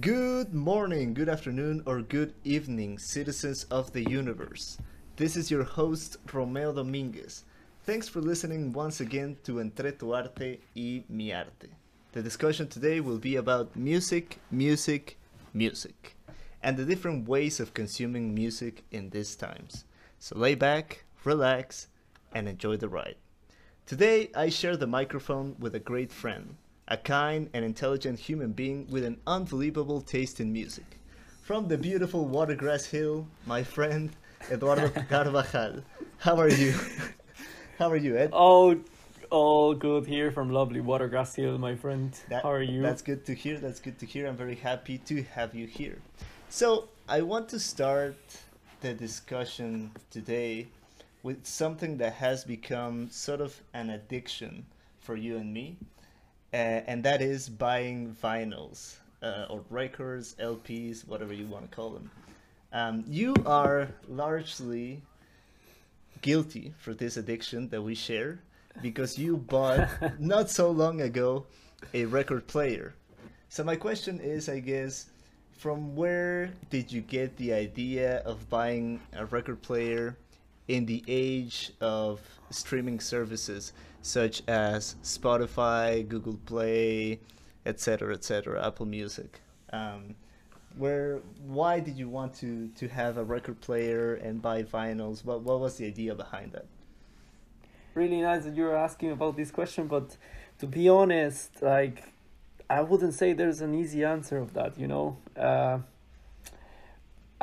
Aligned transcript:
Good 0.00 0.52
morning, 0.52 1.14
good 1.14 1.30
afternoon, 1.30 1.82
or 1.86 2.02
good 2.02 2.34
evening, 2.44 2.98
citizens 2.98 3.64
of 3.70 3.94
the 3.94 4.02
universe. 4.02 4.76
This 5.16 5.36
is 5.36 5.50
your 5.50 5.64
host, 5.64 6.18
Romeo 6.30 6.74
Dominguez. 6.74 7.44
Thanks 7.84 8.06
for 8.06 8.20
listening 8.20 8.74
once 8.74 9.00
again 9.00 9.38
to 9.44 9.58
Entre 9.58 9.92
tu 9.92 10.12
arte 10.12 10.58
y 10.74 11.02
mi 11.08 11.32
arte. 11.32 11.70
The 12.12 12.20
discussion 12.20 12.68
today 12.68 13.00
will 13.00 13.16
be 13.16 13.36
about 13.36 13.74
music, 13.74 14.38
music, 14.50 15.16
music, 15.54 16.14
and 16.62 16.76
the 16.76 16.84
different 16.84 17.26
ways 17.26 17.58
of 17.58 17.72
consuming 17.72 18.34
music 18.34 18.84
in 18.90 19.08
these 19.08 19.34
times. 19.34 19.86
So 20.18 20.36
lay 20.36 20.56
back, 20.56 21.04
relax, 21.24 21.88
and 22.34 22.46
enjoy 22.46 22.76
the 22.76 22.90
ride. 22.90 23.16
Today, 23.86 24.30
I 24.34 24.50
share 24.50 24.76
the 24.76 24.86
microphone 24.86 25.56
with 25.58 25.74
a 25.74 25.80
great 25.80 26.12
friend, 26.12 26.56
a 26.88 26.96
kind 26.96 27.48
and 27.52 27.64
intelligent 27.64 28.18
human 28.18 28.52
being 28.52 28.86
with 28.90 29.04
an 29.04 29.18
unbelievable 29.26 30.00
taste 30.00 30.40
in 30.40 30.52
music. 30.52 30.98
From 31.42 31.68
the 31.68 31.78
beautiful 31.78 32.26
Watergrass 32.26 32.86
Hill, 32.90 33.26
my 33.46 33.62
friend 33.62 34.10
Eduardo 34.50 34.88
Carvajal. 35.08 35.82
How 36.18 36.36
are 36.38 36.48
you? 36.48 36.74
How 37.78 37.90
are 37.90 37.96
you, 37.96 38.16
Ed? 38.16 38.30
Oh, 38.32 38.78
all 39.30 39.74
good 39.74 40.06
here 40.06 40.30
from 40.30 40.50
lovely 40.50 40.80
Watergrass 40.80 41.34
Hill, 41.34 41.58
my 41.58 41.74
friend. 41.74 42.12
That- 42.28 42.42
How 42.42 42.52
are 42.52 42.62
you? 42.62 42.82
That's 42.82 43.02
good 43.02 43.24
to 43.26 43.34
hear. 43.34 43.58
That's 43.58 43.80
good 43.80 43.98
to 43.98 44.06
hear. 44.06 44.26
I'm 44.26 44.36
very 44.36 44.54
happy 44.54 44.98
to 44.98 45.22
have 45.24 45.54
you 45.54 45.66
here. 45.66 45.98
So, 46.48 46.88
I 47.08 47.22
want 47.22 47.48
to 47.50 47.58
start 47.60 48.16
the 48.80 48.94
discussion 48.94 49.90
today 50.10 50.68
with 51.22 51.44
something 51.44 51.96
that 51.98 52.14
has 52.14 52.44
become 52.44 53.10
sort 53.10 53.40
of 53.40 53.60
an 53.74 53.90
addiction 53.90 54.64
for 55.00 55.16
you 55.16 55.36
and 55.36 55.52
me, 55.52 55.76
and 56.52 57.02
that 57.04 57.22
is 57.22 57.48
buying 57.48 58.16
vinyls 58.22 58.96
uh, 59.22 59.46
or 59.50 59.62
records, 59.70 60.34
LPs, 60.40 61.06
whatever 61.06 61.32
you 61.32 61.46
want 61.46 61.68
to 61.70 61.74
call 61.74 61.90
them. 61.90 62.10
Um, 62.72 63.04
you 63.08 63.34
are 63.44 63.88
largely 64.08 65.02
guilty 66.22 66.74
for 66.78 66.94
this 66.94 67.16
addiction 67.16 67.68
that 67.68 67.82
we 67.82 67.94
share 67.94 68.40
because 68.82 69.18
you 69.18 69.36
bought 69.48 69.88
not 70.20 70.50
so 70.50 70.70
long 70.70 71.00
ago 71.00 71.46
a 71.94 72.04
record 72.04 72.46
player. 72.46 72.94
So 73.48 73.64
my 73.64 73.76
question 73.76 74.20
is, 74.20 74.48
I 74.48 74.58
guess, 74.58 75.06
from 75.52 75.96
where 75.96 76.50
did 76.70 76.92
you 76.92 77.00
get 77.00 77.36
the 77.36 77.52
idea 77.52 78.18
of 78.18 78.48
buying 78.50 79.00
a 79.14 79.24
record 79.26 79.62
player 79.62 80.16
in 80.68 80.84
the 80.84 81.02
age 81.06 81.72
of 81.80 82.20
streaming 82.50 83.00
services 83.00 83.72
such 84.06 84.42
as 84.48 84.96
Spotify, 85.02 86.06
Google 86.06 86.38
Play, 86.46 87.20
etc., 87.64 88.14
etc., 88.14 88.66
Apple 88.66 88.86
Music? 88.86 89.40
Um, 89.72 90.14
where 90.78 91.20
why 91.46 91.80
did 91.80 91.96
you 91.98 92.08
want 92.08 92.34
to 92.34 92.68
to 92.76 92.88
have 92.88 93.16
a 93.16 93.24
record 93.24 93.60
player 93.60 94.14
and 94.14 94.40
buy 94.40 94.62
vinyls? 94.62 95.24
What 95.24 95.42
what 95.42 95.60
was 95.60 95.76
the 95.76 95.86
idea 95.86 96.14
behind 96.14 96.52
that? 96.52 96.66
really 97.96 98.20
nice 98.20 98.44
that 98.44 98.54
you're 98.54 98.76
asking 98.76 99.10
about 99.10 99.36
this 99.36 99.50
question, 99.50 99.88
but 99.88 100.16
to 100.58 100.66
be 100.66 100.88
honest, 100.88 101.62
like 101.62 102.12
I 102.68 102.82
wouldn't 102.82 103.14
say 103.14 103.32
there's 103.32 103.60
an 103.60 103.74
easy 103.74 104.04
answer 104.04 104.38
of 104.38 104.52
that. 104.54 104.78
You 104.78 104.86
know, 104.86 105.16
uh, 105.36 105.78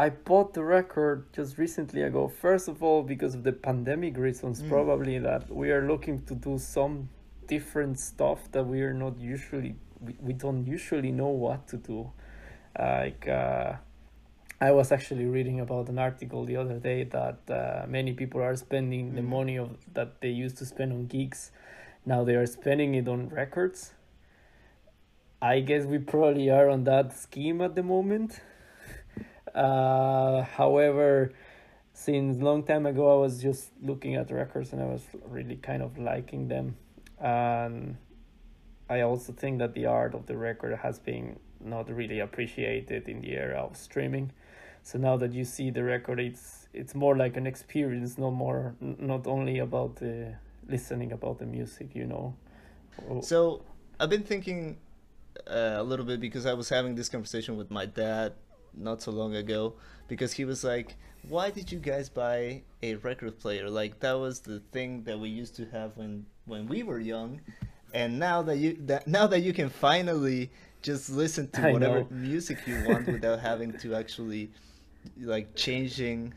I 0.04 0.10
bought 0.10 0.54
the 0.54 0.64
record 0.66 1.18
just 1.32 1.58
recently 1.58 2.02
ago. 2.02 2.28
First 2.28 2.68
of 2.68 2.84
all, 2.84 3.04
because 3.04 3.34
of 3.36 3.44
the 3.44 3.54
pandemic 3.68 4.18
reasons, 4.18 4.62
Mm. 4.62 4.70
probably 4.76 5.18
that 5.30 5.44
we 5.62 5.72
are 5.76 5.84
looking 5.92 6.18
to 6.30 6.36
do 6.36 6.58
some 6.58 6.94
different 7.48 7.96
stuff 8.00 8.40
that 8.52 8.66
we 8.74 8.82
are 8.88 8.94
not 9.06 9.14
usually 9.34 9.76
we, 10.06 10.14
we 10.28 10.34
don't 10.34 10.66
usually 10.78 11.12
know 11.22 11.30
what 11.46 11.60
to 11.72 11.78
do. 11.78 12.00
Like 12.78 13.26
uh, 13.30 13.72
I 14.68 14.72
was 14.80 14.92
actually 14.92 15.28
reading 15.38 15.58
about 15.62 15.86
an 15.94 15.98
article 16.10 16.42
the 16.52 16.58
other 16.58 16.80
day 16.90 17.00
that 17.18 17.40
uh, 17.50 17.86
many 17.88 18.12
people 18.22 18.42
are 18.42 18.56
spending 18.58 19.16
the 19.16 19.22
Mhm. 19.22 19.36
money 19.38 19.58
of 19.66 19.70
that 19.98 20.10
they 20.22 20.34
used 20.46 20.58
to 20.62 20.66
spend 20.74 20.92
on 20.92 21.02
gigs. 21.16 21.40
Now 22.06 22.20
they 22.28 22.36
are 22.42 22.50
spending 22.60 22.92
it 23.00 23.08
on 23.08 23.30
records. 23.30 23.80
I 25.42 25.56
guess 25.70 25.84
we 25.94 25.98
probably 26.14 26.50
are 26.50 26.68
on 26.76 26.84
that 26.92 27.08
scheme 27.26 27.62
at 27.68 27.74
the 27.76 27.84
moment. 27.96 28.42
Uh, 29.54 30.44
however, 30.44 31.32
since 31.94 32.42
long 32.42 32.64
time 32.64 32.86
ago, 32.86 33.18
I 33.18 33.22
was 33.22 33.42
just 33.42 33.72
looking 33.82 34.16
at 34.16 34.32
records 34.32 34.74
and 34.74 34.82
I 34.82 34.86
was 34.86 35.04
really 35.26 35.58
kind 35.58 35.84
of 35.84 35.98
liking 35.98 36.48
them, 36.48 36.76
and 37.20 37.98
I 38.90 39.02
also 39.02 39.32
think 39.34 39.60
that 39.60 39.74
the 39.74 39.86
art 39.86 40.16
of 40.16 40.26
the 40.26 40.38
record 40.38 40.78
has 40.80 41.00
been 41.00 41.40
not 41.60 41.90
really 41.90 42.20
appreciated 42.20 43.08
in 43.08 43.22
the 43.22 43.32
era 43.32 43.60
of 43.60 43.78
streaming. 43.78 44.32
So 44.82 44.98
now 44.98 45.16
that 45.18 45.34
you 45.34 45.46
see 45.46 45.70
the 45.72 45.84
record, 45.84 46.20
it's 46.20 46.68
it's 46.74 46.94
more 46.96 47.16
like 47.16 47.38
an 47.38 47.48
experience, 47.48 48.18
no 48.18 48.32
more 48.32 48.76
not 48.82 49.28
only 49.28 49.60
about 49.60 49.98
the 49.98 50.36
listening 50.68 51.12
about 51.12 51.40
the 51.40 51.46
music, 51.46 51.96
you 51.96 52.06
know. 52.06 52.36
Oh, 53.10 53.22
So 53.22 53.62
I've 54.00 54.10
been 54.10 54.24
thinking 54.24 54.78
uh, 55.48 55.76
a 55.78 55.84
little 55.84 56.06
bit 56.06 56.20
because 56.20 56.46
I 56.46 56.54
was 56.54 56.70
having 56.70 56.96
this 56.96 57.10
conversation 57.10 57.56
with 57.56 57.72
my 57.72 57.86
dad 57.86 58.34
not 58.76 59.02
so 59.02 59.12
long 59.12 59.36
ago 59.36 59.74
because 60.08 60.34
he 60.34 60.46
was 60.46 60.64
like, 60.64 60.96
"Why 61.28 61.50
did 61.50 61.72
you 61.72 61.80
guys 61.80 62.10
buy 62.10 62.64
a 62.82 62.96
record 62.96 63.40
player? 63.40 63.70
Like 63.70 64.00
that 64.02 64.14
was 64.14 64.40
the 64.40 64.60
thing 64.72 65.04
that 65.04 65.20
we 65.20 65.30
used 65.30 65.56
to 65.58 65.66
have 65.66 65.98
when 65.98 66.26
when 66.46 66.68
we 66.68 66.84
were 66.84 67.00
young, 67.00 67.42
and 67.94 68.20
now 68.20 68.42
that 68.44 68.58
you 68.58 68.78
that 68.86 69.08
now 69.08 69.28
that 69.28 69.42
you 69.42 69.54
can 69.54 69.70
finally 69.70 70.52
just 70.82 71.10
listen 71.10 71.50
to 71.52 71.72
whatever 71.72 72.06
music 72.10 72.60
you 72.68 72.84
want 72.88 73.08
without 73.08 73.40
having 73.40 73.74
to 73.80 73.96
actually 73.96 74.52
like 75.20 75.56
changing." 75.56 76.34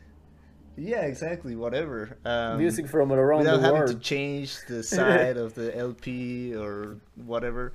Yeah, 0.77 1.01
exactly. 1.01 1.55
Whatever. 1.55 2.17
Um, 2.23 2.59
music 2.59 2.87
from 2.87 3.11
around 3.11 3.39
without 3.39 3.61
having 3.61 3.79
world. 3.79 3.91
to 3.93 3.99
change 3.99 4.57
the 4.67 4.83
side 4.97 5.35
of 5.35 5.55
the 5.55 5.75
LP 5.75 6.55
or 6.55 6.97
whatever. 7.15 7.73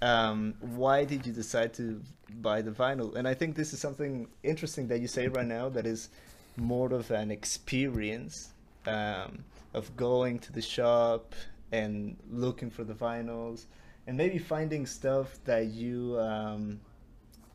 Um, 0.00 0.54
why 0.60 1.04
did 1.04 1.26
you 1.26 1.32
decide 1.32 1.74
to 1.74 2.00
buy 2.40 2.62
the 2.62 2.70
vinyl? 2.70 3.16
And 3.16 3.26
I 3.26 3.34
think 3.34 3.56
this 3.56 3.72
is 3.72 3.80
something 3.80 4.28
interesting 4.42 4.88
that 4.88 5.00
you 5.00 5.08
say 5.08 5.28
right 5.28 5.46
now 5.46 5.68
that 5.70 5.86
is 5.86 6.10
more 6.56 6.92
of 6.92 7.10
an 7.10 7.30
experience 7.30 8.50
um, 8.86 9.44
of 9.74 9.96
going 9.96 10.38
to 10.40 10.52
the 10.52 10.62
shop 10.62 11.34
and 11.72 12.16
looking 12.30 12.70
for 12.70 12.84
the 12.84 12.94
vinyls 12.94 13.66
and 14.06 14.16
maybe 14.16 14.38
finding 14.38 14.86
stuff 14.86 15.38
that 15.44 15.66
you 15.66 16.18
um, 16.18 16.80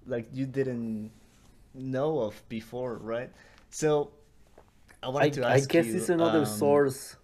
like 0.06 0.28
you 0.31 0.46
didn't 0.46 1.12
know 1.74 2.20
of 2.20 2.42
before, 2.50 2.96
right? 2.98 3.30
So 3.72 4.12
I 5.02 5.08
I, 5.08 5.10
wanted 5.10 5.34
to 5.34 5.48
I 5.48 5.60
guess 5.62 5.88
you, 5.88 5.98
it's 5.98 6.10
another 6.10 6.40
um, 6.40 6.46
source 6.46 7.16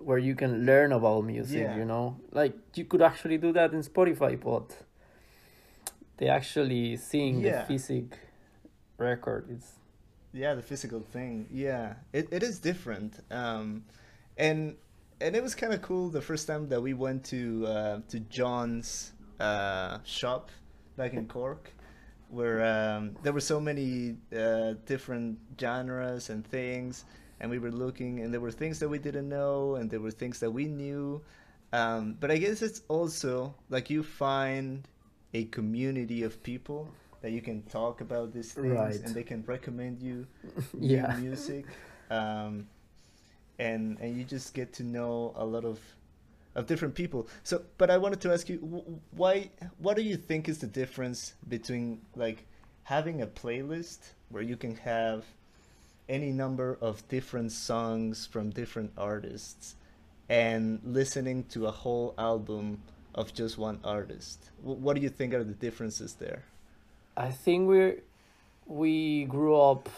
where 0.00 0.18
you 0.18 0.34
can 0.34 0.64
learn 0.66 0.92
about 0.92 1.24
music, 1.24 1.62
Yeah. 1.62 1.76
you 1.76 1.84
know? 1.84 2.16
Like 2.32 2.54
you 2.74 2.84
could 2.84 3.02
actually 3.02 3.38
do 3.38 3.52
that 3.52 3.72
in 3.72 3.80
Spotify, 3.82 4.38
but 4.40 4.76
they 6.16 6.28
actually 6.28 6.96
seeing 6.96 7.40
Yeah. 7.40 7.60
the 7.60 7.66
physic 7.66 8.18
record. 8.98 9.46
It's 9.50 9.72
Yeah, 10.32 10.54
the 10.54 10.62
physical 10.62 11.00
thing. 11.00 11.46
Yeah, 11.50 11.94
it, 12.12 12.28
it 12.30 12.42
is 12.42 12.58
different. 12.58 13.20
Um, 13.30 13.84
and 14.36 14.76
and 15.20 15.34
it 15.34 15.42
was 15.42 15.54
kind 15.56 15.72
of 15.72 15.82
cool 15.82 16.10
the 16.10 16.20
first 16.20 16.46
time 16.46 16.68
that 16.68 16.80
we 16.80 16.94
went 16.94 17.24
to 17.24 17.66
uh, 17.66 18.00
to 18.08 18.20
John's 18.20 19.12
uh, 19.40 19.98
shop 20.04 20.50
back 20.96 21.12
in 21.14 21.26
Cork, 21.26 21.72
where 22.28 22.60
um, 22.64 23.16
there 23.22 23.32
were 23.32 23.40
so 23.40 23.58
many 23.58 24.16
uh, 24.36 24.74
different 24.86 25.38
genres 25.58 26.28
and 26.30 26.46
things, 26.46 27.04
and 27.40 27.50
we 27.50 27.58
were 27.58 27.70
looking, 27.70 28.20
and 28.20 28.32
there 28.32 28.40
were 28.40 28.50
things 28.50 28.78
that 28.80 28.88
we 28.88 28.98
didn't 28.98 29.28
know, 29.28 29.76
and 29.76 29.90
there 29.90 30.00
were 30.00 30.10
things 30.10 30.38
that 30.40 30.50
we 30.50 30.66
knew. 30.66 31.20
Um, 31.72 32.16
but 32.18 32.30
I 32.30 32.38
guess 32.38 32.62
it's 32.62 32.82
also 32.88 33.54
like 33.68 33.90
you 33.90 34.02
find 34.02 34.86
a 35.34 35.44
community 35.46 36.22
of 36.22 36.42
people 36.42 36.88
that 37.20 37.32
you 37.32 37.42
can 37.42 37.62
talk 37.64 38.00
about 38.00 38.32
these 38.32 38.52
things, 38.52 38.66
Right. 38.72 39.00
and 39.04 39.14
they 39.14 39.22
can 39.24 39.44
recommend 39.46 40.02
you 40.02 40.26
Yeah. 40.78 41.14
music, 41.18 41.66
um, 42.10 42.66
and 43.58 43.98
and 44.00 44.16
you 44.16 44.24
just 44.24 44.54
get 44.54 44.72
to 44.74 44.82
know 44.82 45.32
a 45.36 45.44
lot 45.44 45.64
of 45.64 45.78
of 46.54 46.66
different 46.66 46.94
people. 46.94 47.28
So, 47.44 47.62
but 47.76 47.90
I 47.90 47.98
wanted 47.98 48.20
to 48.22 48.32
ask 48.32 48.48
you, 48.48 48.56
why? 49.12 49.50
What 49.78 49.96
do 49.96 50.02
you 50.02 50.16
think 50.16 50.48
is 50.48 50.58
the 50.58 50.66
difference 50.66 51.34
between 51.48 52.00
like 52.16 52.46
having 52.84 53.22
a 53.22 53.26
playlist 53.26 53.98
where 54.30 54.42
you 54.42 54.56
can 54.56 54.74
have 54.76 55.24
any 56.08 56.32
number 56.32 56.78
of 56.80 57.06
different 57.08 57.52
songs 57.52 58.26
from 58.26 58.50
different 58.50 58.92
artists, 58.96 59.76
and 60.28 60.80
listening 60.84 61.44
to 61.50 61.66
a 61.66 61.70
whole 61.70 62.14
album 62.18 62.82
of 63.14 63.32
just 63.34 63.58
one 63.58 63.80
artist? 63.84 64.50
What 64.62 64.94
do 64.96 65.02
you 65.02 65.08
think 65.08 65.34
are 65.34 65.44
the 65.44 65.54
differences 65.54 66.14
there? 66.14 66.44
I 67.16 67.30
think 67.30 67.68
we're 67.68 68.02
we 68.66 69.24
grew 69.24 69.56
up 69.60 69.88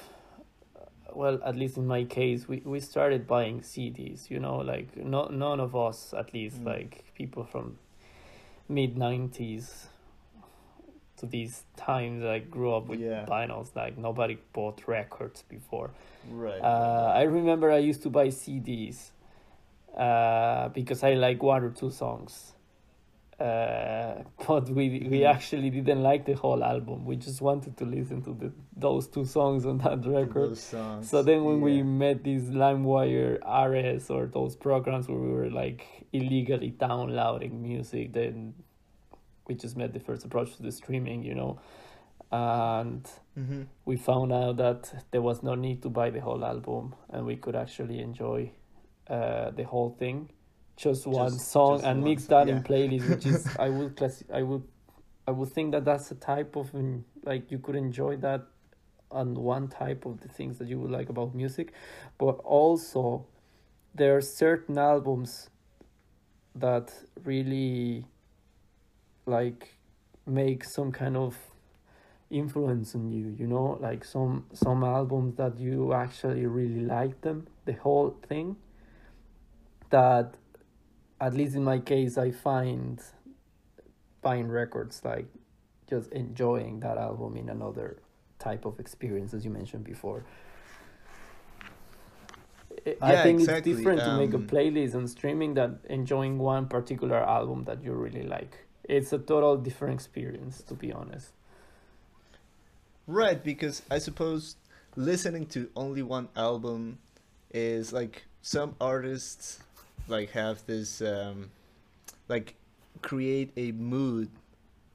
well 1.13 1.41
at 1.45 1.57
least 1.57 1.77
in 1.77 1.87
my 1.87 2.05
case 2.05 2.47
we, 2.47 2.63
we 2.65 2.79
started 2.81 3.27
buying 3.27 3.61
CDs 3.61 4.31
you 4.31 4.39
know 4.39 4.59
like 4.59 4.97
no, 4.97 5.27
none 5.27 5.59
of 5.61 5.75
us 5.75 6.15
at 6.17 6.33
least 6.33 6.63
Mm. 6.63 6.67
like 6.67 7.05
people 7.17 7.45
from 7.45 7.79
mid 8.69 8.95
90s 8.97 9.87
to 11.21 11.27
these 11.27 11.65
times 11.77 12.25
I 12.25 12.39
grew 12.41 12.75
up 12.75 12.89
with 12.89 13.01
Yeah. 13.01 13.25
vinyls. 13.27 13.75
Like 13.77 13.97
nobody 13.99 14.39
bought 14.53 14.87
records 14.89 15.43
before. 15.49 15.91
Right. 16.31 16.61
Uh, 16.61 17.13
I 17.17 17.23
remember 17.23 17.71
I 17.71 17.79
used 17.79 18.03
to 18.03 18.11
buy 18.11 18.29
CDs 18.29 19.11
uh, 19.97 20.69
because 20.69 21.03
I 21.03 21.15
like 21.15 21.43
one 21.43 21.63
or 21.65 21.71
two 21.71 21.91
songs. 21.91 22.55
Uh, 23.39 24.23
but 24.47 24.69
we 24.69 24.85
we 25.13 25.21
Mhm. 25.21 25.35
actually 25.35 25.71
didn't 25.71 26.03
like 26.03 26.25
the 26.27 26.35
whole 26.35 26.63
album. 26.63 27.07
We 27.07 27.17
just 27.17 27.41
wanted 27.41 27.77
to 27.79 27.85
listen 27.87 28.21
to 28.23 28.33
the 28.35 28.53
those 28.77 29.09
two 29.09 29.25
songs 29.25 29.65
on 29.65 29.79
that 29.79 30.05
record. 30.07 30.57
So 31.03 31.23
then 31.23 31.45
when 31.45 31.61
we 31.63 31.77
yeah. 31.77 31.83
met 32.05 32.23
these 32.23 32.51
LimeWire 32.51 33.39
Ares 33.43 34.11
or 34.11 34.27
those 34.27 34.57
programs 34.57 35.09
where 35.09 35.19
we 35.19 35.33
were 35.33 35.51
like 35.51 35.87
illegally 36.13 36.71
downloading 36.71 37.63
music, 37.63 38.13
then 38.13 38.55
we 39.51 39.57
just 39.57 39.77
made 39.77 39.93
the 39.93 39.99
first 40.01 40.25
approach 40.25 40.57
to 40.57 40.63
the 40.63 40.71
streaming, 40.73 41.23
you 41.25 41.35
know. 41.35 41.59
And 42.31 43.05
Mhm. 43.37 43.67
we 43.85 43.97
found 43.97 44.33
out 44.33 44.57
that 44.59 44.83
there 45.11 45.21
was 45.31 45.43
no 45.43 45.55
need 45.57 45.83
to 45.83 45.91
buy 45.91 46.11
the 46.11 46.21
whole 46.21 46.45
album 46.45 46.95
and 47.13 47.27
we 47.27 47.37
could 47.37 47.57
actually 47.57 47.99
enjoy 48.01 48.53
uh, 49.09 49.51
the 49.51 49.65
whole 49.65 49.91
thing 50.03 50.31
just 50.77 51.05
one 51.07 51.33
Just- 51.33 51.49
song 51.49 51.75
just 51.79 51.87
and 51.89 52.01
one 52.01 52.09
mix 52.11 52.25
song, 52.27 52.31
that 52.31 52.47
yeah. 52.49 52.57
in 52.57 52.63
playlist 52.63 53.09
which 53.11 53.27
is 53.27 53.41
i 53.67 53.69
would 53.69 53.97
class 53.97 54.23
i 54.33 54.41
would 54.49 54.63
i 55.27 55.33
would 55.33 55.49
think 55.57 55.73
that 55.73 55.85
that's 55.85 56.13
a 56.13 56.15
type 56.15 56.55
of 56.61 56.73
um, 56.75 57.05
like 57.25 57.51
you 57.51 57.59
could 57.59 57.75
enjoy 57.75 58.17
that 58.19 58.43
on 59.11 59.35
one 59.35 59.67
type 59.67 60.07
of 60.07 60.21
the 60.21 60.29
things 60.29 60.59
that 60.59 60.69
you 60.69 60.79
would 60.81 60.93
like 60.99 61.09
about 61.11 61.35
music 61.35 61.73
but 62.19 62.37
also 62.61 63.27
there 63.97 64.13
are 64.17 64.23
certain 64.45 64.79
albums 64.79 65.51
that 66.55 66.87
really 67.25 68.07
like 69.31 69.77
make 70.27 70.65
some 70.65 70.93
kind 70.93 71.17
of 71.17 71.37
influence 72.31 72.95
on 72.95 73.11
you 73.11 73.35
you 73.39 73.47
know 73.47 73.77
like 73.81 74.05
some 74.05 74.45
some 74.53 74.85
albums 74.85 75.35
that 75.37 75.59
you 75.59 75.93
actually 75.93 76.47
really 76.47 76.81
like 76.83 77.21
them 77.23 77.47
the 77.65 77.73
whole 77.73 78.17
thing 78.29 78.57
that 79.91 80.35
at 81.21 81.35
least 81.35 81.57
in 81.57 81.65
my 81.65 81.79
case 81.79 82.17
i 82.17 82.31
find 82.31 83.01
buying 84.23 84.49
records 84.49 85.03
like 85.05 85.27
just 85.89 86.11
enjoying 86.13 86.79
that 86.81 86.97
album 86.99 87.37
in 87.37 87.49
another 87.49 87.97
type 88.39 88.65
of 88.65 88.79
experience 88.79 89.35
as 89.35 89.45
you 89.45 89.51
mentioned 89.51 89.85
before 89.85 90.25
I- 92.87 92.97
I 93.03 93.17
think 93.17 93.41
exactly, 93.41 93.73
it's 93.73 93.79
different 93.83 94.05
to 94.05 94.11
make 94.11 94.33
a 94.33 94.37
um, 94.37 94.47
playlist 94.47 94.95
and 94.95 95.11
streaming 95.11 95.55
than 95.55 95.81
enjoying 95.89 96.39
one 96.39 96.67
particular 96.69 97.19
album 97.19 97.65
that 97.65 97.83
you 97.85 97.93
really 97.93 98.23
like. 98.23 98.67
It's 98.91 99.13
a 99.13 99.19
total 99.19 99.57
different 99.57 99.95
experience, 99.95 100.63
to 100.65 100.75
be 100.75 100.93
honest. 100.93 101.33
Right, 103.07 103.43
because 103.43 103.83
I 103.91 103.99
suppose 103.99 104.57
listening 104.97 105.47
to 105.47 105.69
only 105.77 106.03
one 106.03 106.29
album 106.37 106.99
is 107.53 107.93
like 107.93 108.25
some 108.43 108.75
artists 108.81 109.61
like 110.09 110.31
have 110.31 110.65
this 110.67 111.01
um 111.03 111.51
like 112.29 112.55
create 113.03 113.53
a 113.57 113.73
mood 113.73 114.29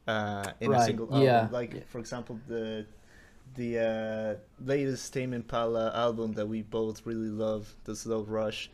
uh 0.07 0.51
in 0.61 0.73
a 0.73 0.79
single 0.79 1.13
album. 1.13 1.21
yeah, 1.21 1.47
Like 1.51 1.73
yeah. 1.73 1.81
for 1.87 1.99
example 1.99 2.39
the 2.47 2.85
the 3.55 3.79
uh 3.79 4.35
latest 4.65 5.13
Tame 5.13 5.33
Impala 5.33 5.91
album 5.95 6.33
that 6.33 6.47
we 6.47 6.61
both 6.61 7.05
really 7.05 7.29
love, 7.29 7.73
The 7.85 7.95
Slow 7.95 8.23
Rush, 8.23 8.69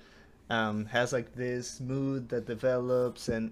um 0.49 0.85
has 0.85 1.13
like 1.13 1.33
this 1.35 1.79
mood 1.79 2.29
that 2.29 2.45
develops 2.45 3.29
and 3.29 3.51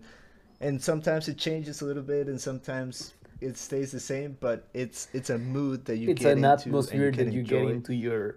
and 0.61 0.81
sometimes 0.81 1.27
it 1.27 1.37
changes 1.37 1.81
a 1.81 1.85
little 1.85 2.03
bit 2.03 2.27
and 2.27 2.39
sometimes 2.39 3.13
it 3.41 3.57
stays 3.57 3.91
the 3.91 3.99
same 3.99 4.37
but 4.39 4.67
it's 4.73 5.07
it's 5.13 5.29
a 5.29 5.37
mood 5.37 5.85
that 5.85 5.97
you 5.97 6.09
it's 6.09 6.21
get 6.21 6.37
an 6.37 6.43
into 6.43 6.69
atmosphere 6.69 7.07
and 7.07 7.15
you 7.15 7.23
can 7.23 7.25
that 7.27 7.33
you 7.33 7.43
get 7.43 7.63
into 7.69 7.93
your 7.93 8.35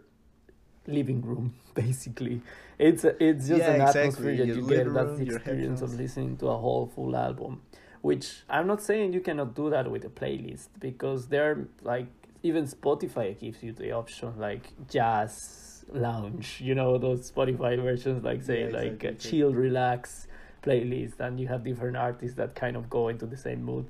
living 0.86 1.22
room, 1.22 1.54
basically. 1.74 2.40
It's 2.78 3.04
a, 3.04 3.22
it's 3.22 3.48
just 3.48 3.60
Yeah, 3.60 3.74
an 3.74 3.80
exactly. 3.82 4.00
atmosphere 4.02 4.36
that 4.38 4.46
Your 4.46 4.56
you 4.56 4.62
get. 4.69 4.94
That's 4.94 5.16
the 5.19 5.24
experience 5.36 5.82
of 5.82 5.94
listening 5.94 6.36
to 6.38 6.48
a 6.48 6.56
whole 6.56 6.86
full 6.86 7.16
album. 7.16 7.62
Which 8.00 8.42
I'm 8.50 8.66
not 8.66 8.82
saying 8.82 9.12
you 9.12 9.20
cannot 9.20 9.54
do 9.54 9.70
that 9.70 9.90
with 9.90 10.04
a 10.04 10.08
playlist 10.08 10.69
because 10.80 11.28
there, 11.28 11.52
are 11.52 11.69
like 11.82 12.08
even 12.42 12.66
Spotify 12.66 13.38
gives 13.38 13.62
you 13.62 13.72
the 13.72 13.92
option 13.92 14.32
like 14.38 14.72
jazz 14.88 15.84
lounge. 15.92 16.60
You 16.60 16.74
know 16.74 16.98
those 16.98 17.30
Spotify 17.30 17.80
versions, 17.80 18.24
like 18.24 18.42
say 18.42 18.60
Yeah, 18.62 18.66
like 18.78 19.04
exactly, 19.04 19.08
exactly. 19.10 19.30
chill, 19.30 19.52
relax 19.54 20.26
playlist, 20.62 21.20
and 21.20 21.38
you 21.40 21.48
have 21.48 21.64
different 21.64 21.96
artists 21.96 22.36
that 22.36 22.54
kind 22.54 22.76
of 22.76 22.88
go 22.90 23.08
into 23.08 23.26
the 23.26 23.36
same 23.36 23.62
mood. 23.64 23.86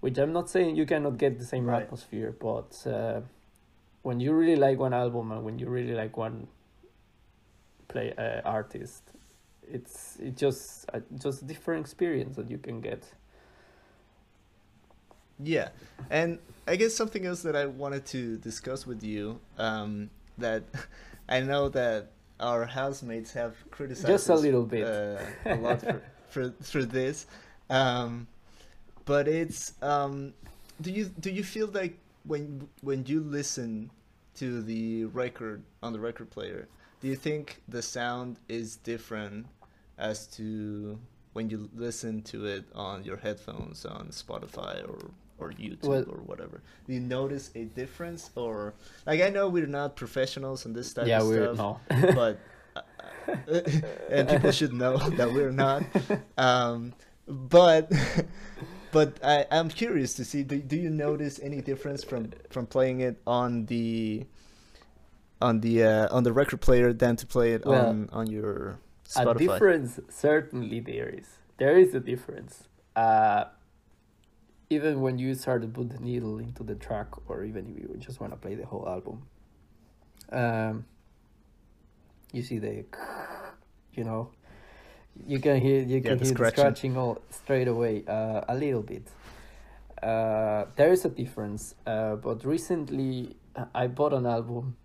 Which 0.00 0.18
I'm 0.18 0.32
not 0.32 0.50
saying 0.50 0.76
you 0.76 0.86
cannot 0.86 1.18
get 1.18 1.38
the 1.38 1.44
same 1.44 1.66
Right. 1.66 1.82
atmosphere, 1.84 2.34
but 2.38 2.84
uh, 2.86 3.20
when 4.02 4.20
you 4.20 4.32
really 4.32 4.56
like 4.56 4.78
one 4.78 4.92
album 4.92 5.30
and 5.32 5.44
when 5.44 5.58
you 5.58 5.68
really 5.68 5.94
like 5.94 6.16
one 6.16 6.48
play 7.88 8.12
uh, 8.18 8.40
artist, 8.44 9.02
it's 9.68 10.16
it 10.20 10.36
just 10.36 10.86
uh, 10.92 11.00
just 11.18 11.42
a 11.42 11.44
different 11.44 11.82
experience 11.82 12.36
that 12.36 12.50
you 12.50 12.58
can 12.58 12.80
get. 12.80 13.04
Yeah, 15.38 15.68
and 16.10 16.38
I 16.68 16.76
guess 16.76 16.94
something 16.94 17.26
else 17.26 17.42
that 17.42 17.56
I 17.56 17.66
wanted 17.66 18.06
to 18.06 18.36
discuss 18.38 18.86
with 18.86 19.02
you, 19.02 19.40
um, 19.58 20.10
that 20.38 20.62
I 21.28 21.40
know 21.40 21.68
that 21.70 22.11
our 22.42 22.66
housemates 22.66 23.32
have 23.32 23.54
criticized 23.70 24.08
Just 24.08 24.28
a 24.28 24.34
little 24.34 24.64
bit. 24.66 24.84
uh, 24.86 25.18
a 25.46 25.56
lot 25.56 25.80
for, 25.80 26.02
for 26.28 26.52
for 26.62 26.82
this, 26.84 27.26
um, 27.70 28.26
but 29.04 29.28
it's 29.28 29.72
um, 29.82 30.34
do 30.80 30.90
you 30.90 31.04
do 31.20 31.30
you 31.30 31.44
feel 31.44 31.68
like 31.68 31.98
when 32.24 32.68
when 32.82 33.04
you 33.06 33.20
listen 33.20 33.90
to 34.34 34.62
the 34.62 35.04
record 35.06 35.62
on 35.82 35.92
the 35.92 36.00
record 36.00 36.30
player, 36.30 36.68
do 37.00 37.08
you 37.08 37.16
think 37.16 37.62
the 37.68 37.82
sound 37.82 38.38
is 38.48 38.76
different 38.76 39.46
as 39.98 40.26
to 40.26 40.98
when 41.34 41.48
you 41.48 41.68
listen 41.74 42.22
to 42.22 42.46
it 42.46 42.64
on 42.74 43.04
your 43.04 43.16
headphones 43.16 43.84
on 43.86 44.08
Spotify 44.08 44.86
or 44.88 45.10
or 45.38 45.50
YouTube 45.50 45.84
Well- 45.84 46.04
or 46.08 46.18
whatever? 46.18 46.62
Do 46.86 46.92
you 46.92 47.00
notice 47.00 47.50
a 47.54 47.64
difference 47.64 48.30
or 48.36 48.74
like 49.06 49.20
I 49.20 49.28
know 49.30 49.48
we're 49.48 49.66
not 49.66 49.96
professionals 49.96 50.66
on 50.66 50.72
this 50.72 50.92
type 50.92 51.06
yeah, 51.06 51.20
of 51.20 51.28
we're 51.28 51.54
stuff, 51.54 51.80
no. 51.90 52.12
but 52.14 52.38
uh, 53.28 53.60
and 54.10 54.28
people 54.28 54.50
should 54.52 54.72
know 54.72 54.96
that 55.16 55.32
we're 55.32 55.52
not. 55.52 55.82
Um, 56.36 56.94
but 57.26 57.90
but 58.90 59.18
I, 59.22 59.46
I'm 59.50 59.68
curious 59.68 60.14
to 60.14 60.24
see. 60.24 60.42
Do, 60.42 60.58
do 60.58 60.76
you 60.76 60.90
notice 60.90 61.40
any 61.42 61.60
difference 61.60 62.04
from 62.04 62.32
from 62.50 62.66
playing 62.66 63.00
it 63.00 63.20
on 63.26 63.66
the 63.66 64.26
on 65.40 65.60
the 65.60 65.84
uh, 65.84 66.14
on 66.16 66.22
the 66.24 66.32
record 66.32 66.60
player 66.60 66.92
than 66.92 67.16
to 67.16 67.26
play 67.26 67.52
it 67.52 67.64
Well, 67.64 67.86
on 67.86 68.08
on 68.12 68.26
your 68.28 68.78
Spotify? 69.08 69.34
a 69.34 69.38
difference 69.38 70.00
certainly 70.08 70.80
there 70.80 71.08
is. 71.08 71.26
There 71.58 71.78
is 71.78 71.94
a 71.94 72.00
difference. 72.00 72.64
Uh, 72.96 73.44
even 74.74 75.00
when 75.00 75.18
you 75.18 75.34
start 75.34 75.62
to 75.62 75.68
put 75.68 75.90
the 75.90 75.98
needle 75.98 76.38
into 76.38 76.62
the 76.62 76.74
track, 76.74 77.08
or 77.28 77.44
even 77.44 77.66
if 77.70 77.74
you 77.82 77.96
just 77.98 78.20
want 78.20 78.32
to 78.32 78.36
play 78.38 78.54
the 78.54 78.66
whole 78.66 78.88
album, 78.88 79.22
um, 80.32 80.84
you 82.32 82.42
see 82.42 82.58
the, 82.58 82.84
you 83.94 84.04
know, 84.04 84.30
you 85.26 85.38
can 85.40 85.60
hear 85.60 85.80
you 85.82 86.00
can 86.00 86.16
the 86.18 86.24
hear 86.24 86.24
the 86.24 86.24
scratching. 86.24 86.58
scratching 86.58 86.96
all 86.96 87.18
straight 87.30 87.68
away. 87.68 88.04
Uh, 88.06 88.40
a 88.48 88.54
little 88.54 88.82
bit. 88.82 89.06
Uh, 90.02 90.64
there 90.76 90.90
is 90.92 91.04
a 91.04 91.08
difference. 91.10 91.74
Uh, 91.86 92.16
but 92.16 92.44
recently 92.44 93.36
uh, 93.54 93.66
I 93.74 93.86
bought 93.86 94.12
an 94.14 94.26
album, 94.26 94.76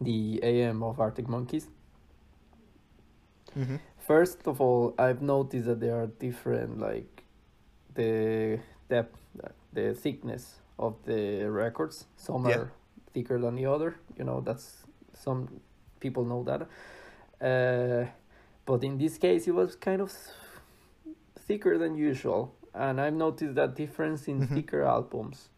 the 0.00 0.40
AM 0.42 0.82
of 0.82 1.00
Arctic 1.00 1.28
Monkeys. 1.28 1.68
Mhm. 3.56 3.80
First 3.98 4.46
of 4.46 4.60
all, 4.60 4.94
I've 4.98 5.20
noticed 5.22 5.66
that 5.66 5.80
there 5.80 5.96
are 6.00 6.06
different, 6.06 6.78
like 6.78 7.24
the 7.94 8.60
depth, 8.88 9.18
the 9.72 9.94
thickness 9.94 10.60
of 10.78 10.94
the 11.04 11.44
records. 11.50 12.06
Some 12.16 12.46
Yeah. 12.46 12.56
are 12.56 12.72
thicker 13.12 13.38
than 13.38 13.56
the 13.56 13.66
other. 13.66 13.96
You 14.18 14.24
know, 14.24 14.40
that's 14.40 14.84
some 15.14 15.48
people 16.00 16.24
know 16.24 16.42
that. 16.44 16.68
Uh, 17.40 18.10
but 18.64 18.82
in 18.84 18.98
this 18.98 19.18
case, 19.18 19.46
it 19.46 19.54
was 19.54 19.76
kind 19.76 20.00
of 20.00 20.12
thicker 21.38 21.78
than 21.78 21.96
usual, 21.96 22.54
and 22.74 23.00
I've 23.00 23.14
noticed 23.14 23.54
that 23.54 23.74
difference 23.74 24.28
in 24.28 24.40
Mhm. 24.40 24.54
thicker 24.54 24.82
albums. 24.82 25.50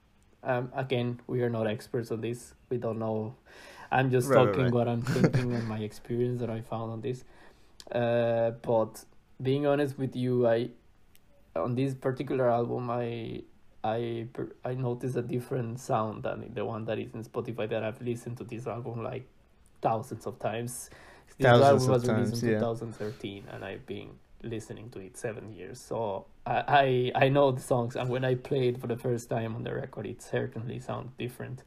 Um, 0.43 0.71
again, 0.75 1.21
we 1.27 1.43
are 1.43 1.51
not 1.51 1.67
experts 1.67 2.11
on 2.13 2.21
this. 2.21 2.55
We 2.71 2.79
don't 2.79 2.99
know. 2.99 3.35
I'm 3.91 4.11
just 4.11 4.29
right, 4.29 4.45
talking 4.45 4.65
right. 4.65 4.73
what 4.73 4.87
I'm 4.87 5.03
thinking 5.03 5.55
and 5.55 5.67
my 5.67 5.79
experience 5.79 6.41
that 6.41 6.51
I 6.51 6.61
found 6.61 6.93
on 6.93 7.01
this. 7.01 7.25
Uh, 7.91 8.51
but 8.63 9.05
being 9.43 9.67
honest 9.67 9.99
with 9.99 10.15
you, 10.15 10.47
I 10.47 10.71
on 11.59 11.75
this 11.75 11.95
particular 11.95 12.51
album, 12.51 12.91
I 12.91 13.43
I 13.85 14.27
I 14.65 14.75
noticed 14.75 15.17
a 15.17 15.23
different 15.23 15.81
sound 15.81 16.25
than 16.25 16.51
the 16.55 16.65
one 16.65 16.85
that 16.87 16.99
is 16.99 17.15
in 17.15 17.25
Spotify 17.25 17.69
that 17.69 17.85
I've 17.85 18.01
listened 18.03 18.37
to 18.39 18.45
this 18.45 18.67
album 18.67 19.03
like 19.03 19.27
thousands 19.81 20.27
of 20.27 20.39
times. 20.39 20.91
This 21.37 21.47
Thousands 21.47 21.83
album 21.83 21.89
was 21.89 22.09
released 22.09 22.31
times, 22.31 22.43
in 22.43 22.49
yeah. 22.51 22.59
2013, 22.59 23.45
and 23.53 23.65
I've 23.65 23.87
been 23.87 24.11
listening 24.43 24.91
to 24.91 25.01
it 25.01 25.17
seven 25.17 25.53
years. 25.53 25.81
So 25.81 26.27
I, 26.47 27.13
I 27.15 27.27
I 27.27 27.29
know 27.29 27.53
the 27.53 27.61
songs, 27.61 27.97
and 27.97 28.09
when 28.09 28.25
I 28.25 28.35
played 28.35 28.77
it 28.77 28.81
for 28.81 28.87
the 28.87 28.97
first 28.97 29.29
time 29.29 29.55
on 29.55 29.63
the 29.65 29.75
record, 29.75 30.07
it 30.07 30.23
certainly 30.23 30.81
sounds 30.81 31.13
different. 31.19 31.63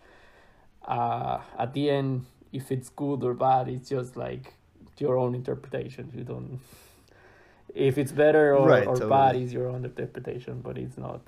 Uh, 0.85 1.39
at 1.57 1.73
the 1.73 1.89
end, 1.89 2.25
if 2.51 2.71
it's 2.71 2.89
good 2.89 3.23
or 3.23 3.33
bad, 3.33 3.67
it's 3.67 3.89
just 3.89 4.17
like 4.17 4.53
your 4.97 5.17
own 5.17 5.35
interpretation. 5.35 6.11
You 6.15 6.23
don't. 6.23 6.59
If 7.73 7.97
it's 7.97 8.11
better 8.11 8.55
or, 8.55 8.67
Right, 8.67 8.87
or 8.87 8.95
totally. 8.95 9.09
bad, 9.09 9.35
is 9.35 9.53
your 9.53 9.67
own 9.69 9.85
interpretation, 9.85 10.61
but 10.61 10.77
it's 10.77 10.97
not. 10.97 11.21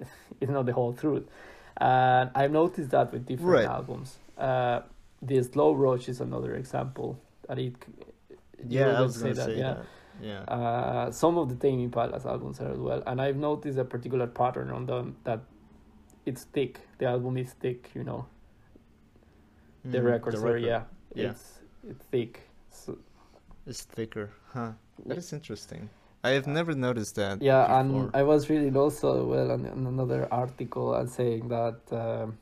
It's 0.40 0.50
not 0.50 0.66
the 0.66 0.72
whole 0.72 0.92
truth. 0.92 1.24
And 1.76 2.30
I've 2.34 2.50
noticed 2.52 2.90
that 2.90 3.12
with 3.12 3.26
different 3.26 3.50
Right. 3.52 3.66
albums. 3.66 4.18
Uh, 4.36 4.80
the 5.20 5.42
Slow 5.42 5.72
Rush 5.74 6.08
is 6.08 6.20
another 6.20 6.54
example 6.56 7.18
that 7.48 7.58
it. 7.58 7.74
Yeah, 8.66 8.98
I 8.98 9.02
was 9.02 9.18
gonna 9.22 9.34
say, 9.34 9.58
yeah. 9.58 9.74
that. 9.74 9.84
Yeah. 10.20 10.40
Uh, 10.42 11.10
some 11.10 11.38
of 11.38 11.48
the 11.48 11.54
Tame 11.56 11.80
Impala's 11.80 12.26
albums 12.26 12.60
are 12.60 12.70
as 12.72 12.78
well, 12.78 13.02
and 13.06 13.20
I've 13.20 13.36
noticed 13.36 13.78
a 13.78 13.84
particular 13.84 14.26
pattern 14.26 14.70
on 14.70 14.86
them 14.86 15.16
that 15.24 15.40
it's 16.26 16.44
thick. 16.44 16.80
The 16.98 17.06
album 17.06 17.36
is 17.38 17.52
thick, 17.54 17.90
you 17.94 18.04
know. 18.04 18.26
The 19.84 19.98
Mhm, 19.98 20.04
records 20.04 20.36
are 20.36 20.46
record 20.46 20.62
yeah, 20.62 20.82
Yeah. 21.14 21.30
it's 21.30 21.60
it's 21.88 22.04
thick. 22.06 22.40
So, 22.70 22.98
It's 23.66 23.82
thicker, 23.84 24.30
huh? 24.52 24.72
That 25.06 25.18
is 25.18 25.32
interesting. 25.32 25.90
I 26.24 26.30
have 26.30 26.46
never 26.46 26.74
noticed 26.74 27.16
that. 27.16 27.42
yeah, 27.42 27.62
before. 27.62 27.80
and 28.04 28.10
I 28.14 28.22
was 28.22 28.48
reading 28.48 28.76
also 28.76 29.24
well 29.26 29.50
on, 29.50 29.66
on 29.66 29.86
another 29.86 30.28
article 30.32 30.94
and 30.94 31.10
saying 31.10 31.48
that 31.48 31.80
um, 31.90 32.38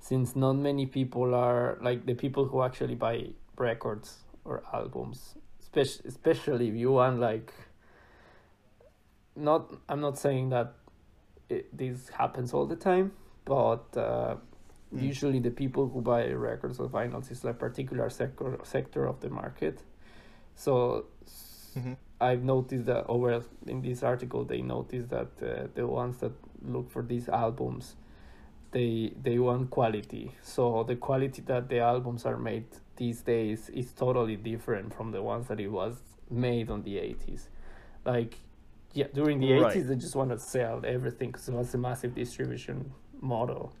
since 0.00 0.34
not 0.34 0.54
many 0.54 0.86
people 0.86 1.32
are 1.34 1.78
like 1.80 2.04
the 2.04 2.14
people 2.14 2.44
who 2.46 2.62
actually 2.62 2.96
buy 2.96 3.26
records 3.56 4.18
or 4.44 4.62
albums, 4.72 5.36
especially 5.60 6.02
especially 6.08 6.68
if 6.68 6.74
you 6.74 6.92
want 6.92 7.20
like. 7.20 7.52
Not, 9.34 9.72
I'm 9.88 10.00
not 10.00 10.18
saying 10.18 10.50
that 10.50 10.74
it, 11.48 11.74
this 11.76 12.08
happens 12.10 12.52
all 12.52 12.66
the 12.66 12.76
time, 12.76 13.12
but 13.44 13.84
uh, 13.96 14.36
Mm. 14.94 15.00
usually 15.02 15.40
the 15.40 15.50
people 15.50 15.88
who 15.88 16.02
buy 16.02 16.30
records 16.32 16.78
or 16.78 16.86
vinyls 16.86 17.30
is 17.30 17.42
a 17.46 17.54
particular 17.54 18.10
sector 18.10 18.58
sector 18.62 19.06
of 19.06 19.20
the 19.20 19.30
market. 19.30 19.80
So 20.54 21.06
Mhm. 21.76 21.96
I've 22.20 22.44
noticed 22.44 22.86
that 22.86 23.06
over 23.08 23.42
in 23.66 23.82
this 23.82 24.02
article 24.02 24.44
they 24.44 24.62
noticed 24.62 25.08
that 25.10 25.30
uh, 25.42 25.66
the 25.74 25.86
ones 25.86 26.18
that 26.18 26.32
look 26.62 26.90
for 26.90 27.02
these 27.02 27.28
albums 27.28 27.96
they 28.70 29.12
they 29.22 29.38
want 29.38 29.70
quality. 29.70 30.32
So 30.42 30.84
the 30.84 30.96
quality 30.96 31.42
that 31.42 31.68
the 31.68 31.80
albums 31.80 32.24
are 32.24 32.38
made 32.38 32.66
these 32.96 33.22
days 33.22 33.68
is 33.70 33.92
totally 33.92 34.36
different 34.36 34.94
from 34.94 35.10
the 35.12 35.22
ones 35.22 35.48
that 35.48 35.60
it 35.60 35.68
was 35.68 35.96
made 36.30 36.70
on 36.70 36.82
the 36.82 36.96
80s. 36.98 37.48
Like 38.04 38.38
yeah, 38.94 39.08
during 39.12 39.40
the 39.40 39.52
Right. 39.52 39.76
80s 39.76 39.88
they 39.88 39.96
just 39.96 40.14
want 40.16 40.30
to 40.30 40.38
sell 40.38 40.80
everything 40.84 41.30
because 41.32 41.48
it 41.48 41.54
was 41.54 41.74
a 41.74 41.78
massive 41.78 42.14
distribution 42.14 42.92
model. 43.20 43.72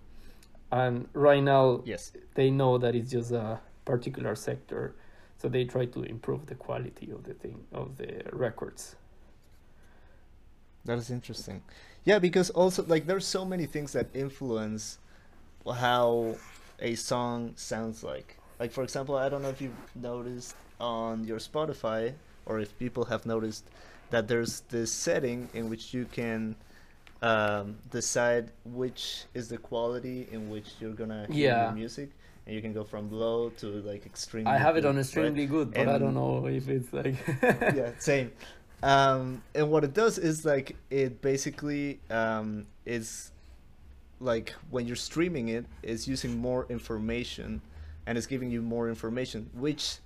And 0.70 1.08
right 1.14 1.42
now 1.42 1.82
Yes. 1.84 2.12
they 2.34 2.50
know 2.50 2.78
that 2.78 2.94
it's 2.94 3.10
just 3.10 3.30
a 3.32 3.60
particular 3.84 4.34
sector 4.34 4.94
so 5.42 5.48
they 5.48 5.64
try 5.64 5.86
to 5.86 6.04
improve 6.04 6.46
the 6.46 6.54
quality 6.54 7.10
of 7.10 7.24
the 7.24 7.34
thing 7.34 7.66
of 7.72 7.96
the 7.98 8.22
records 8.32 8.96
That 10.84 10.98
is 10.98 11.10
interesting. 11.10 11.62
Yeah, 12.04 12.18
because 12.18 12.50
also 12.50 12.84
like 12.84 13.06
there's 13.06 13.26
so 13.26 13.44
many 13.44 13.66
things 13.66 13.92
that 13.92 14.08
influence 14.14 14.98
how 15.66 16.36
a 16.80 16.94
song 16.96 17.54
sounds 17.56 18.02
like. 18.02 18.36
Like 18.58 18.72
for 18.72 18.82
example, 18.82 19.16
I 19.16 19.28
don't 19.28 19.42
know 19.42 19.48
if 19.50 19.60
you've 19.60 19.94
noticed 19.94 20.56
on 20.80 21.24
your 21.24 21.38
Spotify 21.38 22.14
or 22.46 22.58
if 22.60 22.76
people 22.78 23.04
have 23.04 23.26
noticed 23.26 23.64
that 24.10 24.26
there's 24.28 24.62
this 24.70 24.92
setting 24.92 25.48
in 25.54 25.70
which 25.70 25.94
you 25.94 26.06
can 26.06 26.56
um, 27.22 27.78
decide 27.90 28.50
which 28.64 29.24
is 29.34 29.48
the 29.48 29.58
quality 29.58 30.26
in 30.32 30.50
which 30.50 30.68
you're 30.80 30.92
gonna 30.94 31.26
hear 31.28 31.54
Yeah. 31.54 31.64
your 31.66 31.72
music, 31.72 32.10
and 32.46 32.54
you 32.54 32.60
can 32.62 32.72
go 32.72 32.84
from 32.84 33.10
low 33.10 33.50
to 33.50 33.66
like 33.82 34.04
extremely. 34.06 34.50
i 34.50 34.56
have 34.56 34.76
it 34.76 34.82
good, 34.82 34.88
on 34.88 34.96
right? 34.96 35.00
extremely 35.00 35.46
good 35.46 35.72
but 35.72 35.88
i 35.88 35.98
don't 35.98 36.14
know 36.14 36.46
if 36.46 36.68
it's 36.68 36.92
like 36.92 37.14
yeah, 37.42 37.90
same. 37.98 38.32
Um, 38.82 39.42
and 39.54 39.70
what 39.70 39.84
it 39.84 39.94
does 39.94 40.18
is 40.18 40.44
like 40.44 40.74
it 40.90 41.22
basically 41.22 42.00
um, 42.10 42.66
is 42.84 43.30
like 44.18 44.54
when 44.70 44.86
you're 44.88 44.96
streaming 44.96 45.48
it, 45.48 45.66
it's 45.84 46.08
using 46.08 46.36
more 46.38 46.66
information, 46.68 47.60
and 48.06 48.18
it's 48.18 48.26
giving 48.26 48.50
you 48.50 48.60
more 48.60 48.88
information, 48.88 49.48
which 49.54 49.98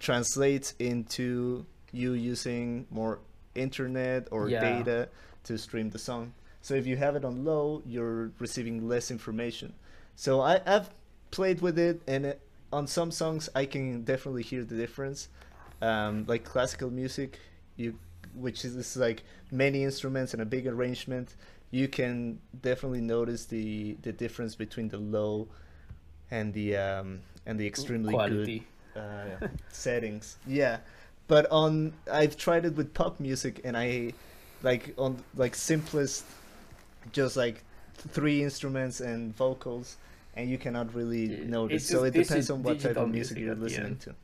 translates 0.00 0.74
into 0.80 1.64
you 1.92 2.14
using 2.14 2.86
more 2.90 3.20
internet 3.54 4.26
or 4.32 4.48
Yeah. 4.48 4.60
data 4.60 5.08
to 5.44 5.56
stream 5.56 5.90
the 5.90 5.98
song. 5.98 6.32
So 6.60 6.74
if 6.74 6.86
you 6.86 6.96
have 6.96 7.14
it 7.14 7.24
on 7.24 7.44
low, 7.44 7.82
you're 7.86 8.32
receiving 8.40 8.88
less 8.88 9.10
information. 9.12 9.74
So 10.16 10.40
I, 10.40 10.60
I've 10.66 10.90
played 11.34 11.60
with 11.60 11.78
it, 11.78 12.00
and 12.06 12.26
it, 12.26 12.40
on 12.72 12.86
some 12.86 13.10
songs 13.10 13.48
I 13.54 13.66
can 13.66 14.04
definitely 14.04 14.44
hear 14.44 14.64
the 14.64 14.76
difference. 14.76 15.28
Um, 15.82 16.24
like 16.26 16.44
classical 16.44 16.90
music, 16.90 17.40
you 17.76 17.98
which 18.34 18.64
is, 18.64 18.74
is 18.76 18.96
like 18.96 19.22
many 19.50 19.84
instruments 19.84 20.32
and 20.32 20.40
a 20.40 20.46
big 20.46 20.66
arrangement, 20.66 21.34
you 21.70 21.88
can 21.88 22.38
definitely 22.62 23.00
notice 23.00 23.46
the 23.46 23.96
the 24.02 24.12
difference 24.12 24.54
between 24.54 24.88
the 24.88 24.98
low 24.98 25.48
and 26.30 26.54
the 26.54 26.76
um, 26.76 27.20
and 27.46 27.58
the 27.58 27.66
extremely 27.66 28.14
good 28.14 28.62
uh, 28.96 29.46
settings. 29.72 30.38
Yeah, 30.46 30.78
but 31.26 31.50
on 31.50 31.92
I've 32.10 32.36
tried 32.36 32.64
it 32.64 32.76
with 32.76 32.94
pop 32.94 33.18
music 33.18 33.60
and 33.64 33.76
I 33.76 34.12
like 34.62 34.94
on 34.96 35.22
like 35.34 35.54
simplest, 35.56 36.24
just 37.12 37.36
like 37.36 37.64
three 37.96 38.42
instruments 38.42 39.00
and 39.00 39.36
vocals, 39.36 39.96
and 40.34 40.50
you 40.50 40.58
cannot 40.58 40.94
really 40.94 41.26
Yeah, 41.26 41.44
notice. 41.46 41.86
So 41.86 42.04
it 42.04 42.12
depends 42.14 42.50
on 42.50 42.62
what 42.62 42.80
type 42.80 42.96
of 42.96 43.10
music 43.10 43.38
music 43.38 43.38
you're 43.38 43.54
listening 43.54 43.96
to. 43.98 44.14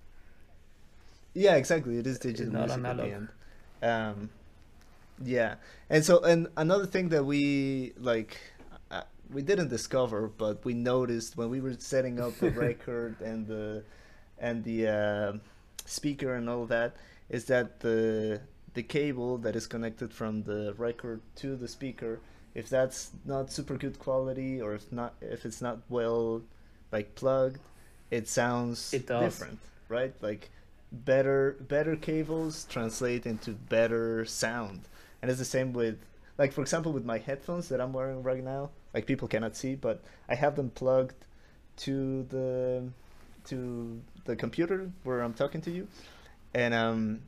Yeah, 1.34 1.56
exactly. 1.56 1.98
It 1.98 2.06
is 2.06 2.18
digital 2.18 2.52
music 2.52 2.84
at 2.84 2.96
the 2.96 3.06
end. 3.06 3.28
Um, 3.82 4.30
yeah, 5.22 5.56
and 5.88 6.04
so 6.04 6.20
and 6.22 6.48
another 6.56 6.86
thing 6.86 7.08
that 7.10 7.24
we 7.24 7.92
like 7.98 8.38
uh, 8.90 9.02
we 9.32 9.42
didn't 9.42 9.68
discover, 9.68 10.28
but 10.28 10.64
we 10.64 10.74
noticed 10.74 11.36
when 11.36 11.50
we 11.50 11.60
were 11.60 11.74
setting 11.78 12.20
up 12.20 12.38
the 12.38 12.50
record 12.66 13.20
and 13.20 13.46
the 13.46 13.84
and 14.38 14.64
the 14.64 14.88
uh, 14.88 15.32
speaker 15.84 16.34
and 16.34 16.48
all 16.48 16.66
that 16.66 16.96
is 17.28 17.44
that 17.46 17.80
the 17.80 18.40
the 18.74 18.82
cable 18.82 19.38
that 19.38 19.56
is 19.56 19.66
connected 19.66 20.12
from 20.12 20.42
the 20.44 20.74
record 20.78 21.20
to 21.36 21.56
the 21.56 21.68
speaker, 21.68 22.20
if 22.60 22.68
that's 22.68 23.10
not 23.24 23.50
super 23.52 23.76
good 23.76 23.98
quality 23.98 24.60
or 24.60 24.74
if 24.74 24.90
not 24.92 25.14
if 25.20 25.44
it's 25.48 25.62
not 25.62 25.78
well 25.88 26.42
like 26.92 27.14
plugged, 27.14 27.60
it 28.10 28.28
sounds 28.28 28.92
It 28.92 29.06
different, 29.06 29.60
right? 29.88 30.14
Like 30.20 30.50
better 30.92 31.56
better 31.60 31.96
cables 31.96 32.64
translate 32.68 33.26
into 33.26 33.52
better 33.52 34.24
sound. 34.24 34.80
And 35.22 35.30
it's 35.30 35.38
the 35.38 35.44
same 35.56 35.72
with 35.72 35.98
like 36.38 36.52
for 36.52 36.62
example 36.62 36.92
with 36.92 37.04
my 37.04 37.18
headphones 37.18 37.68
that 37.68 37.80
i'm 37.80 37.92
wearing 37.92 38.22
right 38.22 38.42
now 38.42 38.70
like 38.94 39.06
people 39.06 39.28
cannot 39.28 39.54
see 39.56 39.74
but 39.74 40.02
i 40.28 40.34
have 40.34 40.56
them 40.56 40.70
plugged 40.70 41.26
to 41.76 42.24
the 42.24 42.84
to 43.44 44.00
the 44.24 44.36
computer 44.36 44.90
where 45.04 45.20
i'm 45.22 45.34
talking 45.34 45.60
to 45.62 45.70
you. 45.70 45.88
And 46.54 46.74
um 46.74 47.20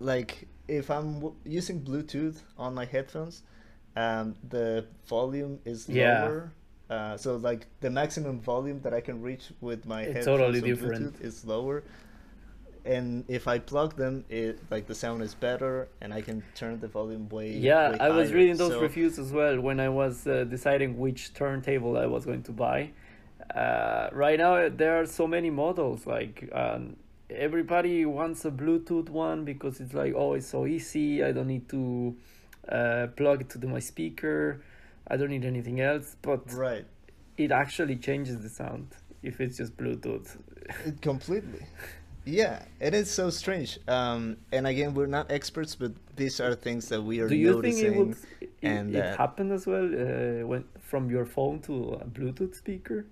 like 0.00 0.46
if 0.68 0.90
i'm 0.90 1.14
w- 1.14 1.34
using 1.44 1.80
bluetooth 1.80 2.36
on 2.58 2.74
my 2.74 2.84
headphones 2.84 3.42
um 4.02 4.26
the 4.54 4.66
volume 5.14 5.54
is 5.72 5.78
Yeah. 5.88 6.22
lower 6.24 6.42
uh, 6.94 7.14
so 7.24 7.30
like 7.50 7.62
the 7.84 7.90
maximum 8.00 8.36
volume 8.52 8.78
that 8.84 8.94
I 8.98 9.02
can 9.08 9.16
reach 9.28 9.44
with 9.68 9.80
my 9.94 10.00
It's 10.02 10.14
headphones 10.14 10.38
totally 10.40 10.60
different. 10.70 11.02
Bluetooth 11.04 11.20
is 11.30 11.36
lower, 11.54 11.78
and 12.96 13.08
if 13.38 13.44
I 13.54 13.56
plug 13.72 13.90
them, 14.02 14.14
it 14.42 14.54
like 14.72 14.84
the 14.92 14.94
sound 14.94 15.20
is 15.28 15.34
better, 15.48 15.72
and 16.00 16.08
I 16.18 16.22
can 16.28 16.38
turn 16.60 16.74
the 16.84 16.88
volume 16.98 17.24
way. 17.36 17.48
yeah 17.70 17.90
way 17.90 17.98
i 18.00 18.08
was 18.18 18.28
higher. 18.28 18.38
reading 18.38 18.56
those 18.62 18.72
So- 18.76 18.80
reviews 18.88 19.14
as 19.24 19.30
well 19.38 19.54
when 19.68 19.78
i 19.88 19.90
was 20.02 20.14
uh, 20.26 20.34
deciding 20.56 20.90
which 21.04 21.20
turntable 21.42 21.92
i 22.04 22.06
was 22.14 22.22
going 22.30 22.44
to 22.50 22.52
buy 22.66 22.80
uh, 23.62 24.04
right 24.24 24.38
now 24.44 24.52
there 24.82 24.94
are 25.00 25.06
so 25.20 25.24
many 25.36 25.50
models 25.64 26.00
like 26.16 26.36
um, 26.62 26.82
everybody 27.48 27.96
wants 28.18 28.40
a 28.50 28.52
bluetooth 28.60 29.08
one 29.10 29.38
because 29.52 29.74
it's 29.82 29.94
like 30.02 30.12
oh 30.22 30.30
it's 30.38 30.50
so 30.56 30.60
easy 30.76 31.08
i 31.28 31.30
don't 31.36 31.50
need 31.56 31.66
to 31.76 31.82
uh, 32.70 33.06
plug 33.16 33.40
it 33.42 33.50
to 33.50 33.58
the, 33.58 33.66
my 33.66 33.78
speaker 33.80 34.62
i 35.08 35.16
don't 35.16 35.30
need 35.30 35.44
anything 35.44 35.80
else 35.80 36.16
but 36.22 36.42
Right, 36.50 36.86
it 37.36 37.50
actually 37.52 37.96
changes 37.96 38.42
the 38.42 38.48
sound 38.48 38.88
if 39.22 39.40
it's 39.40 39.56
just 39.56 39.76
bluetooth 39.76 40.36
it 40.84 41.00
completely. 41.00 41.66
Yeah, 42.24 42.62
it 42.80 42.94
is 42.94 43.10
so 43.10 43.30
strange. 43.30 43.78
Um, 43.88 44.36
and 44.52 44.66
again, 44.66 44.94
we're 44.94 45.06
not 45.06 45.30
experts, 45.32 45.74
but 45.74 45.92
these 46.16 46.40
are 46.40 46.54
things 46.54 46.88
that 46.90 47.02
we 47.02 47.20
are 47.20 47.28
do 47.28 47.34
you 47.34 47.54
noticing. 47.54 47.54
think 47.54 47.78
it 47.84 47.90
would 47.90 48.16
it, 48.40 48.50
and 48.62 48.94
it 48.94 49.08
happened 49.10 49.52
as 49.52 49.66
well 49.66 49.84
uh, 49.86 50.46
when 50.46 50.64
from 50.80 51.10
your 51.10 51.24
phone 51.26 51.60
to 51.60 51.92
a 51.94 52.04
bluetooth 52.06 52.54
speaker 52.54 53.06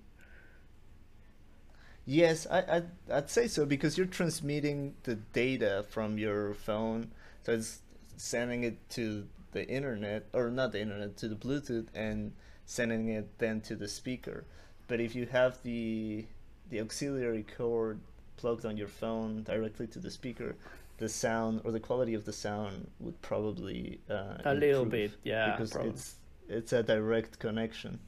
Yes, 2.05 2.47
I, 2.49 2.63
I'd, 2.77 2.89
I'd 3.11 3.29
say 3.29 3.47
so 3.47 3.65
because 3.65 3.97
you're 3.97 4.07
transmitting 4.07 4.95
the 5.03 5.15
data 5.15 5.85
from 5.89 6.17
your 6.17 6.53
phone, 6.53 7.11
so 7.43 7.51
it's 7.53 7.81
sending 8.15 8.63
it 8.63 8.77
to 8.91 9.27
the 9.51 9.67
internet 9.67 10.27
or 10.33 10.49
not 10.49 10.71
the 10.71 10.81
internet 10.81 11.17
to 11.17 11.27
the 11.27 11.35
Bluetooth 11.35 11.87
and 11.93 12.33
sending 12.65 13.09
it 13.09 13.37
then 13.39 13.61
to 13.61 13.75
the 13.75 13.87
speaker. 13.87 14.45
But 14.87 14.99
if 14.99 15.15
you 15.15 15.25
have 15.27 15.61
the 15.63 16.25
the 16.69 16.81
auxiliary 16.81 17.45
cord 17.57 17.99
plugged 18.35 18.65
on 18.65 18.77
your 18.77 18.87
phone 18.87 19.43
directly 19.43 19.87
to 19.87 19.99
the 19.99 20.11
speaker, 20.11 20.55
the 20.97 21.09
sound 21.09 21.61
or 21.63 21.71
the 21.71 21.79
quality 21.79 22.13
of 22.13 22.25
the 22.25 22.33
sound 22.33 22.89
would 22.99 23.21
probably 23.21 23.99
uh, 24.09 24.37
a 24.45 24.53
little 24.53 24.85
bit, 24.85 25.11
yeah. 25.23 25.51
because 25.51 25.71
probably. 25.71 25.91
it's 25.91 26.15
it's 26.49 26.73
a 26.73 26.83
direct 26.83 27.39
connection. 27.39 27.99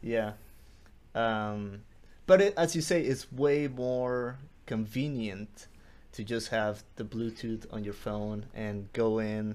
Yeah. 0.00 0.32
Um, 1.14 1.82
but 2.26 2.40
it, 2.40 2.54
as 2.56 2.74
you 2.74 2.82
say, 2.82 3.02
it's 3.02 3.30
way 3.30 3.68
more 3.68 4.38
convenient 4.66 5.68
to 6.12 6.24
just 6.24 6.48
have 6.48 6.82
the 6.96 7.04
Bluetooth 7.04 7.66
on 7.72 7.84
your 7.84 7.94
phone 7.94 8.46
and 8.54 8.92
go 8.92 9.18
in, 9.18 9.54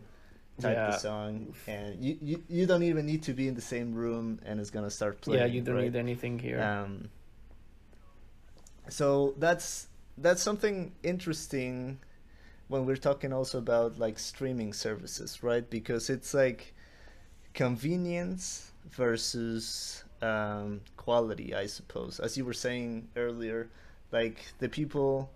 type 0.60 0.76
Yeah. 0.76 0.92
the 0.92 0.98
song, 0.98 1.54
and 1.68 2.04
you, 2.04 2.18
you 2.22 2.44
you 2.50 2.66
don't 2.66 2.84
even 2.84 3.06
need 3.06 3.24
to 3.24 3.34
be 3.34 3.48
in 3.48 3.56
the 3.56 3.62
same 3.62 3.94
room, 3.94 4.40
and 4.46 4.60
it's 4.60 4.70
gonna 4.70 4.90
start 4.90 5.22
playing. 5.22 5.40
yeah, 5.40 5.46
you 5.46 5.62
don't 5.62 5.76
right? 5.76 5.84
need 5.86 5.96
anything 5.96 6.40
here. 6.40 6.62
Um, 6.62 7.10
so 8.90 9.34
that's 9.38 9.88
that's 10.18 10.42
something 10.42 10.94
interesting 11.04 12.00
when 12.70 12.86
we're 12.86 12.98
talking 12.98 13.32
also 13.34 13.58
about 13.60 13.98
like 14.00 14.18
streaming 14.20 14.74
services, 14.74 15.44
right? 15.44 15.70
Because 15.70 16.10
it's 16.10 16.34
like 16.34 16.74
convenience 17.54 18.72
versus 18.92 20.04
um, 20.22 20.82
quality, 20.96 21.54
I 21.56 21.66
suppose. 21.68 22.20
As 22.20 22.38
you 22.38 22.46
were 22.46 22.54
saying 22.54 23.08
earlier, 23.16 23.70
like 24.12 24.38
the 24.60 24.70
people 24.70 25.30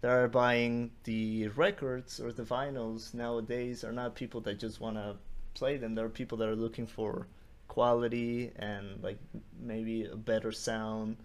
that 0.00 0.10
are 0.10 0.28
buying 0.28 0.90
the 1.04 1.48
records 1.48 2.20
or 2.20 2.32
the 2.32 2.42
vinyls 2.42 3.12
nowadays 3.12 3.84
are 3.84 3.92
not 3.92 4.14
people 4.14 4.40
that 4.42 4.58
just 4.58 4.80
want 4.80 4.96
to 4.96 5.16
play 5.54 5.76
them. 5.76 5.94
There 5.94 6.04
are 6.04 6.10
people 6.10 6.38
that 6.38 6.48
are 6.48 6.56
looking 6.56 6.86
for 6.86 7.26
quality 7.68 8.50
and 8.56 9.02
like 9.02 9.18
maybe 9.60 10.04
a 10.04 10.16
better 10.16 10.52
sound. 10.52 11.16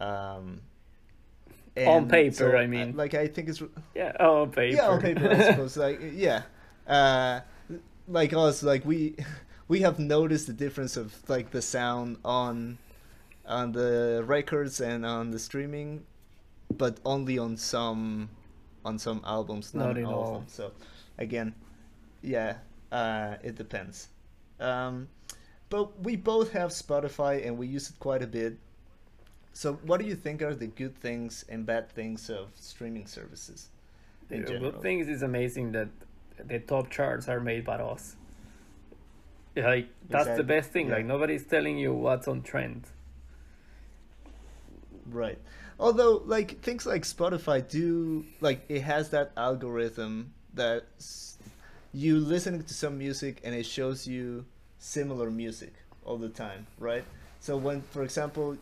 Um, 0.00 0.60
On 1.86 2.08
paper, 2.08 2.34
so, 2.34 2.56
I 2.56 2.66
mean. 2.66 2.96
like 2.96 3.14
I 3.14 3.28
think 3.28 3.48
it's 3.48 3.62
yeah, 3.94 4.12
oh, 4.18 4.46
paper. 4.46 4.76
yeah 4.76 4.88
on 4.88 5.00
paper 5.00 5.30
I 5.30 5.42
suppose 5.50 5.76
like 5.86 6.00
yeah, 6.12 6.42
uh, 6.86 7.40
like 8.08 8.32
us 8.32 8.62
like 8.62 8.84
we 8.84 9.14
we 9.68 9.80
have 9.80 9.98
noticed 9.98 10.46
the 10.46 10.52
difference 10.52 10.96
of 10.96 11.14
like 11.28 11.50
the 11.50 11.62
sound 11.62 12.16
on 12.24 12.78
on 13.46 13.72
the 13.72 14.22
records 14.26 14.80
and 14.80 15.06
on 15.06 15.30
the 15.30 15.38
streaming, 15.38 16.04
but 16.76 16.98
only 17.04 17.38
on 17.38 17.56
some 17.56 18.28
on 18.84 18.98
some 18.98 19.20
albums, 19.24 19.74
not, 19.74 19.88
Not 19.88 19.98
in 19.98 20.04
all, 20.06 20.14
all. 20.14 20.34
of 20.36 20.40
them. 20.40 20.44
So 20.48 20.72
again, 21.18 21.54
yeah, 22.22 22.56
uh, 22.92 23.36
it 23.42 23.56
depends. 23.56 24.08
Um, 24.60 25.08
but 25.68 26.00
we 26.02 26.16
both 26.16 26.52
have 26.52 26.70
Spotify 26.70 27.46
and 27.46 27.58
we 27.58 27.66
use 27.66 27.90
it 27.90 27.98
quite 27.98 28.22
a 28.22 28.26
bit. 28.26 28.56
So 29.52 29.74
what 29.84 30.00
do 30.00 30.06
you 30.06 30.14
think 30.14 30.40
are 30.42 30.54
the 30.54 30.68
good 30.68 30.96
things 30.96 31.44
and 31.48 31.66
bad 31.66 31.90
things 31.90 32.30
of 32.30 32.48
streaming 32.54 33.06
services? 33.06 33.68
The 34.28 34.38
general? 34.38 34.70
good 34.70 34.82
things 34.82 35.08
is 35.08 35.22
amazing 35.22 35.72
that 35.72 35.88
the 36.46 36.60
top 36.60 36.90
charts 36.90 37.28
are 37.28 37.40
made 37.40 37.64
by 37.64 37.76
us. 37.76 38.16
Like 39.56 39.88
that's 40.08 40.36
the 40.36 40.44
best 40.44 40.70
thing. 40.70 40.88
yeah. 40.88 40.96
Like 40.96 41.06
nobody's 41.06 41.44
telling 41.44 41.76
you 41.78 41.92
what's 41.92 42.28
on 42.28 42.42
trend. 42.42 42.84
Right. 45.10 45.38
Although, 45.80 46.22
like 46.26 46.60
things 46.60 46.86
like 46.86 47.02
Spotify 47.02 47.66
do, 47.68 48.24
like 48.40 48.64
it 48.68 48.82
has 48.82 49.10
that 49.10 49.32
algorithm 49.36 50.32
that 50.54 50.84
you 51.92 52.18
listening 52.18 52.62
to 52.64 52.74
some 52.74 52.98
music 52.98 53.40
and 53.44 53.54
it 53.54 53.64
shows 53.64 54.06
you 54.06 54.44
similar 54.78 55.30
music 55.30 55.74
all 56.04 56.16
the 56.16 56.28
time, 56.28 56.66
right? 56.78 57.04
So 57.40 57.56
when, 57.56 57.82
for 57.82 58.02
example, 58.02 58.56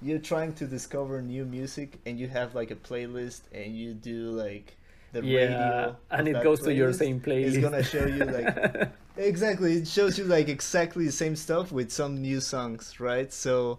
you're 0.00 0.18
trying 0.18 0.52
to 0.54 0.66
discover 0.66 1.20
new 1.22 1.44
music 1.44 1.98
and 2.06 2.18
you 2.18 2.28
have 2.28 2.54
like 2.54 2.70
a 2.70 2.76
playlist 2.76 3.42
and 3.52 3.76
you 3.76 3.94
do 3.94 4.30
like 4.30 4.76
the 5.12 5.24
yeah, 5.24 5.38
radio, 5.38 5.96
and 6.10 6.28
it 6.28 6.42
goes 6.42 6.60
to 6.62 6.74
your 6.74 6.92
same 6.92 7.20
playlist. 7.20 7.54
It's 7.54 7.58
gonna 7.58 7.82
show 7.82 8.06
you 8.06 8.24
like 8.24 8.90
Exactly, 9.16 9.74
it 9.74 9.88
shows 9.88 10.18
you 10.18 10.24
like 10.24 10.48
exactly 10.48 11.06
the 11.06 11.12
same 11.12 11.36
stuff 11.36 11.70
with 11.70 11.90
some 11.92 12.20
new 12.20 12.40
songs, 12.40 12.98
right? 12.98 13.32
So 13.32 13.78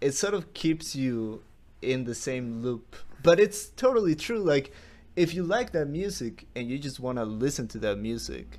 it 0.00 0.12
sort 0.12 0.34
of 0.34 0.54
keeps 0.54 0.94
you 0.94 1.42
in 1.82 2.04
the 2.04 2.14
same 2.14 2.62
loop. 2.62 2.96
But 3.22 3.40
it's 3.40 3.66
totally 3.68 4.14
true. 4.14 4.38
Like, 4.38 4.72
if 5.16 5.34
you 5.34 5.42
like 5.44 5.72
that 5.72 5.86
music 5.88 6.46
and 6.56 6.68
you 6.68 6.78
just 6.78 7.00
want 7.00 7.18
to 7.18 7.24
listen 7.24 7.68
to 7.68 7.78
that 7.78 7.96
music, 7.98 8.58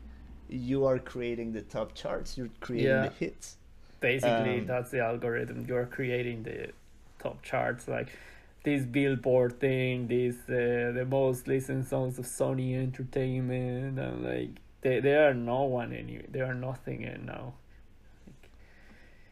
you 0.49 0.85
are 0.85 0.99
creating 0.99 1.53
the 1.53 1.61
top 1.61 1.93
charts. 1.95 2.37
You're 2.37 2.49
creating 2.61 2.87
Yeah. 2.89 3.07
the 3.09 3.13
hits. 3.25 3.57
Basically, 3.99 4.59
Um, 4.59 4.67
that's 4.67 4.91
the 4.91 4.99
algorithm. 4.99 5.65
You're 5.67 5.85
creating 5.85 6.43
the 6.43 6.71
top 7.19 7.41
charts, 7.41 7.87
like 7.87 8.09
this 8.63 8.85
Billboard 8.85 9.59
thing, 9.59 10.07
this 10.07 10.35
uh, 10.49 10.91
the 10.93 11.05
most 11.09 11.47
listened 11.47 11.87
songs 11.87 12.19
of 12.19 12.25
Sony 12.25 12.75
Entertainment, 12.75 13.97
and 13.99 14.23
like 14.23 14.49
they 14.81 14.99
they 14.99 15.15
are 15.15 15.33
no 15.33 15.63
one 15.63 15.91
any 15.93 16.17
they 16.31 16.41
are 16.41 16.53
nothing 16.53 17.01
in 17.01 17.25
now. 17.25 17.53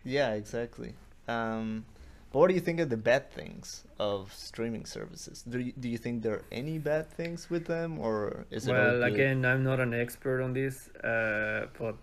Yeah, 0.04 0.34
exactly. 0.34 0.96
Um, 1.28 1.86
what 2.34 2.48
do 2.50 2.54
you 2.56 2.60
think 2.60 2.80
of 2.80 2.90
the 2.90 2.98
bad 2.98 3.32
things 3.32 3.84
of 4.00 4.34
streaming 4.34 4.86
services? 4.86 5.44
Do 5.44 5.60
you, 5.60 5.72
do 5.80 5.88
you 5.88 5.98
think 5.98 6.24
there 6.24 6.34
are 6.34 6.46
any 6.52 6.78
bad 6.80 7.10
things 7.10 7.50
with 7.50 7.66
them, 7.68 8.00
or 8.00 8.46
is 8.52 8.68
it 8.68 8.72
all 8.72 8.76
well, 8.76 9.04
again, 9.04 9.46
I'm 9.46 9.64
not 9.64 9.80
an 9.80 9.94
expert 9.94 10.42
on 10.42 10.54
this, 10.54 10.90
uh, 11.04 11.68
but 11.80 11.96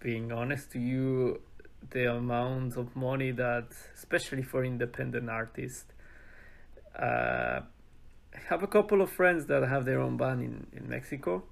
being 0.00 0.32
honest 0.32 0.70
to 0.72 0.78
you, 0.78 1.40
the 1.90 2.10
amount 2.12 2.76
of 2.76 2.94
money 2.94 3.32
that, 3.32 3.66
especially 3.94 4.42
for 4.42 4.64
independent 4.64 5.28
artists, 5.28 5.86
uh, 6.98 7.60
I 8.34 8.38
have 8.48 8.62
a 8.62 8.66
couple 8.68 9.02
of 9.02 9.10
friends 9.10 9.46
that 9.46 9.62
have 9.68 9.84
their 9.84 10.00
own 10.00 10.16
band 10.16 10.42
in, 10.42 10.66
in 10.78 10.88
Mexico, 10.88 11.42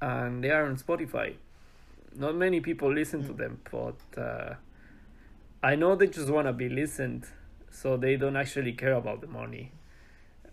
and 0.00 0.42
they 0.42 0.50
are 0.50 0.64
on 0.66 0.76
Spotify. 0.76 1.34
Not 2.16 2.34
many 2.34 2.60
people 2.60 2.92
listen 2.92 3.22
to 3.24 3.32
Mm. 3.34 3.36
them, 3.36 3.60
but 3.70 4.20
uh, 4.20 4.54
I 5.62 5.74
know 5.76 5.94
they 5.94 6.06
just 6.06 6.28
want 6.30 6.46
to 6.46 6.52
be 6.52 6.68
listened, 6.68 7.26
so 7.70 7.96
they 7.96 8.16
don't 8.16 8.36
actually 8.36 8.72
care 8.72 8.94
about 8.94 9.20
the 9.20 9.26
money. 9.26 9.72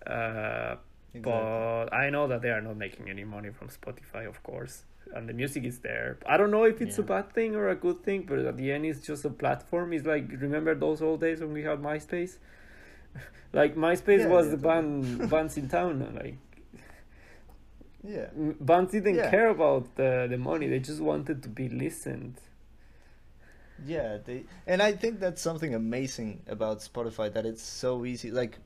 Uh, 0.05 0.75
Exactly. 1.13 1.31
but 1.31 1.93
I 1.93 2.09
know 2.09 2.27
that 2.27 2.41
they 2.41 2.49
are 2.49 2.61
not 2.61 2.77
making 2.77 3.09
any 3.09 3.23
money 3.23 3.49
from 3.49 3.69
Spotify, 3.69 4.27
of 4.27 4.43
course, 4.43 4.83
and 5.15 5.27
the 5.27 5.33
music 5.33 5.63
is 5.63 5.79
there. 5.79 6.17
I 6.27 6.37
don't 6.37 6.51
know 6.51 6.65
if 6.65 6.81
it's 6.81 6.97
a 6.99 7.03
bad 7.03 7.31
thing 7.33 7.55
or 7.55 7.69
a 7.69 7.75
good 7.75 8.03
thing, 8.03 8.23
but 8.27 8.39
at 8.39 8.57
the 8.57 8.71
end, 8.71 8.85
it's 8.85 8.99
just 9.05 9.25
a 9.25 9.29
platform. 9.29 9.93
It's 9.93 10.05
like 10.05 10.29
remember 10.39 10.75
those 10.75 11.01
old 11.01 11.21
days 11.21 11.39
when 11.39 11.53
we 11.53 11.63
had 11.63 11.79
MySpace. 11.81 12.37
like 13.53 13.75
MySpace 13.75 14.19
Yeah, 14.19 14.27
was 14.27 14.45
yeah, 14.47 14.51
the 14.51 14.57
band 14.57 15.29
bands 15.31 15.57
in 15.57 15.69
town. 15.69 15.93
Like 16.13 16.37
yeah. 18.03 18.27
bands 18.35 18.91
didn't 18.91 19.15
Yeah. 19.15 19.31
care 19.31 19.49
about 19.49 19.95
the 19.95 20.27
the 20.29 20.37
money; 20.37 20.67
they 20.67 20.79
just 20.79 21.01
wanted 21.01 21.41
to 21.43 21.49
be 21.49 21.69
listened. 21.69 22.35
Yeah, 23.85 24.17
they 24.23 24.43
and 24.65 24.81
I 24.81 24.93
think 24.93 25.19
that's 25.19 25.41
something 25.41 25.75
amazing 25.75 26.41
about 26.47 26.79
Spotify 26.79 27.31
that 27.33 27.45
it's 27.45 27.61
so 27.61 28.05
easy. 28.05 28.31
Like 28.31 28.57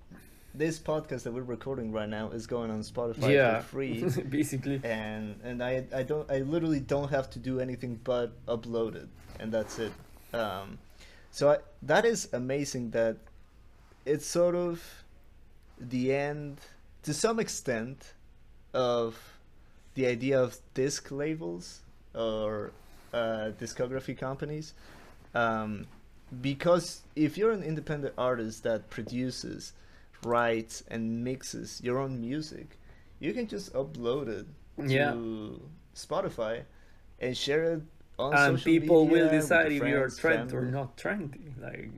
this 0.53 0.79
podcast 0.79 1.23
that 1.23 1.33
we're 1.33 1.43
recording 1.43 1.91
right 1.91 2.09
now 2.09 2.29
is 2.31 2.47
going 2.47 2.71
on 2.71 2.81
Spotify 2.81 3.33
yeah, 3.33 3.59
for 3.59 3.67
free, 3.67 4.03
basically. 4.29 4.81
and 4.83 5.39
and 5.43 5.63
I 5.63 5.85
I 5.93 6.03
don't 6.03 6.29
I 6.31 6.39
literally 6.39 6.79
don't 6.79 7.09
have 7.09 7.29
to 7.31 7.39
do 7.39 7.59
anything 7.59 7.99
but 8.03 8.45
upload 8.45 8.95
it, 8.95 9.07
and 9.39 9.51
that's 9.51 9.79
it. 9.79 9.91
Um, 10.33 10.77
so 11.31 11.51
I, 11.51 11.57
that 11.83 12.05
is 12.05 12.29
amazing 12.33 12.91
that 12.91 13.17
it's 14.05 14.25
sort 14.25 14.55
of 14.55 14.83
the 15.79 16.13
end 16.13 16.59
to 17.03 17.13
some 17.13 17.39
extent 17.39 18.13
of 18.73 19.17
the 19.95 20.05
idea 20.05 20.41
of 20.41 20.57
disc 20.73 21.11
labels 21.11 21.81
or 22.13 22.71
uh, 23.13 23.51
discography 23.59 24.17
companies 24.17 24.73
um, 25.33 25.85
because 26.41 27.01
if 27.15 27.37
you're 27.37 27.51
an 27.51 27.63
independent 27.63 28.13
artist 28.17 28.63
that 28.63 28.89
produces 28.89 29.73
writes 30.23 30.83
and 30.89 31.23
mixes 31.23 31.81
your 31.83 31.97
own 31.99 32.19
music 32.21 32.77
you 33.19 33.33
can 33.33 33.47
just 33.47 33.73
upload 33.73 34.27
it 34.27 34.45
to 34.77 34.87
Yeah. 34.87 35.15
spotify 35.95 36.63
and 37.19 37.35
share 37.37 37.63
it 37.73 37.81
on 38.19 38.33
And 38.37 38.59
social 38.59 38.71
people 38.73 39.07
will 39.07 39.29
media 39.29 39.29
with 39.29 39.41
decide 39.41 39.71
if 39.71 39.83
you're 39.83 40.09
trend 40.09 40.53
or 40.53 40.61
not 40.65 40.97
trendy. 40.97 41.53
Like 41.61 41.91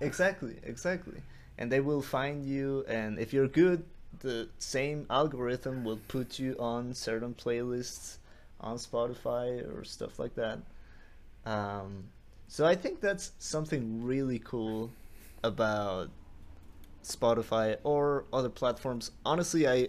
Exactly, 0.00 0.56
exactly. 0.62 1.20
And 1.58 1.70
they 1.70 1.80
will 1.80 2.02
find 2.02 2.44
you, 2.46 2.84
and 2.88 3.18
if 3.18 3.32
you're 3.32 3.48
good, 3.48 3.84
the 4.20 4.48
same 4.58 5.06
algorithm 5.10 5.84
will 5.84 5.98
put 6.08 6.38
you 6.38 6.56
on 6.58 6.94
certain 6.94 7.34
playlists 7.34 8.18
on 8.60 8.76
Spotify 8.76 9.62
or 9.74 9.84
stuff 9.84 10.18
like 10.18 10.34
that. 10.36 10.60
Um, 11.44 12.04
so 12.52 12.66
I 12.66 12.74
think 12.74 13.00
that's 13.00 13.30
something 13.38 14.02
really 14.04 14.40
cool 14.40 14.90
about 15.44 16.10
Spotify 17.04 17.76
or 17.84 18.24
other 18.32 18.48
platforms. 18.48 19.12
Honestly, 19.24 19.68
I 19.68 19.88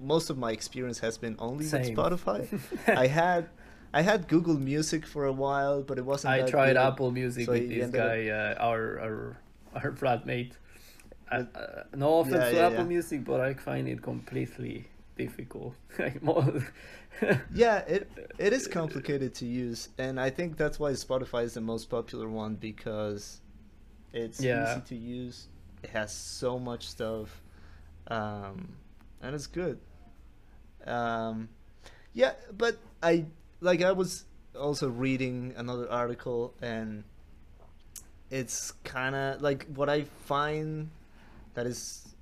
most 0.00 0.28
of 0.28 0.36
my 0.36 0.52
experience 0.52 0.98
has 1.00 1.16
been 1.16 1.36
only 1.38 1.64
Same. 1.64 1.80
with 1.80 1.96
Spotify. 1.96 2.40
I 3.04 3.06
had 3.06 3.48
I 3.94 4.02
had 4.02 4.28
Google 4.28 4.58
Music 4.58 5.06
for 5.06 5.24
a 5.24 5.32
while, 5.32 5.82
but 5.82 5.96
it 5.98 6.04
wasn't. 6.04 6.34
I 6.34 6.42
tried 6.42 6.74
good. 6.74 6.76
Apple 6.88 7.10
Music 7.10 7.46
So 7.46 7.52
with 7.52 7.68
this 7.68 7.84
ended 7.84 8.00
up- 8.00 8.06
guy, 8.08 8.28
uh, 8.28 8.54
our 8.68 8.82
our 9.06 9.36
our 9.74 9.92
flatmate. 9.92 10.52
Uh, 11.32 11.44
uh, 11.54 11.82
no 11.96 12.20
offense 12.20 12.36
Yeah, 12.44 12.50
to 12.50 12.56
yeah, 12.56 12.66
Apple 12.66 12.84
yeah. 12.84 12.94
Music, 12.96 13.24
but 13.24 13.40
I 13.40 13.54
find 13.54 13.88
it 13.88 14.02
completely 14.02 14.86
difficult. 15.16 15.74
Yeah, 17.52 17.78
it 17.78 18.10
it 18.38 18.52
is 18.52 18.66
complicated 18.66 19.34
to 19.36 19.46
use, 19.46 19.88
and 19.98 20.20
I 20.20 20.30
think 20.30 20.56
that's 20.56 20.78
why 20.78 20.92
Spotify 20.92 21.44
is 21.44 21.54
the 21.54 21.60
most 21.60 21.88
popular 21.88 22.28
one 22.28 22.56
because 22.56 23.40
it's 24.12 24.40
Yeah. 24.40 24.62
easy 24.62 24.80
to 24.88 24.94
use. 24.96 25.48
It 25.82 25.90
has 25.90 26.12
so 26.12 26.58
much 26.58 26.88
stuff, 26.88 27.42
um, 28.08 28.76
and 29.22 29.34
it's 29.34 29.46
good. 29.46 29.78
Um, 30.86 31.48
yeah, 32.12 32.32
but 32.56 32.78
I 33.02 33.26
like 33.60 33.82
I 33.82 33.92
was 33.92 34.24
also 34.58 34.88
reading 34.88 35.54
another 35.56 35.90
article, 35.90 36.54
and 36.60 37.04
it's 38.30 38.72
kind 38.84 39.14
of 39.14 39.40
like 39.42 39.66
what 39.74 39.88
I 39.88 40.04
find 40.04 40.90
that 41.54 41.66
is 41.66 42.14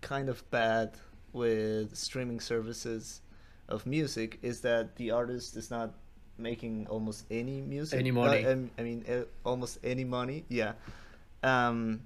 kind 0.00 0.28
of 0.28 0.48
bad 0.50 0.92
with 1.32 1.96
streaming 1.96 2.40
services 2.40 3.20
of 3.68 3.86
music 3.86 4.38
is 4.42 4.60
that 4.60 4.96
the 4.96 5.10
artist 5.10 5.56
is 5.56 5.70
not 5.70 5.94
making 6.38 6.86
almost 6.88 7.24
any 7.30 7.60
music. 7.60 7.98
Any 7.98 8.10
money. 8.10 8.44
Uh, 8.44 8.56
I 8.78 8.82
mean 8.82 9.04
uh, 9.08 9.24
almost 9.44 9.78
any 9.82 10.04
money 10.04 10.44
yeah. 10.48 10.72
Um 11.42 12.02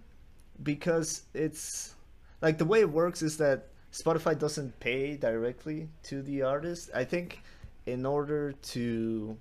because 0.62 1.22
it's 1.34 1.94
like 2.42 2.58
the 2.58 2.64
way 2.64 2.80
it 2.80 2.90
works 2.90 3.22
is 3.22 3.36
that 3.38 3.68
Spotify 3.92 4.38
doesn't 4.38 4.78
pay 4.78 5.16
directly 5.16 5.88
to 6.04 6.22
the 6.22 6.42
artist. 6.42 6.90
I 6.94 7.04
think 7.04 7.42
in 7.86 8.06
order 8.06 8.52
to 8.52 9.36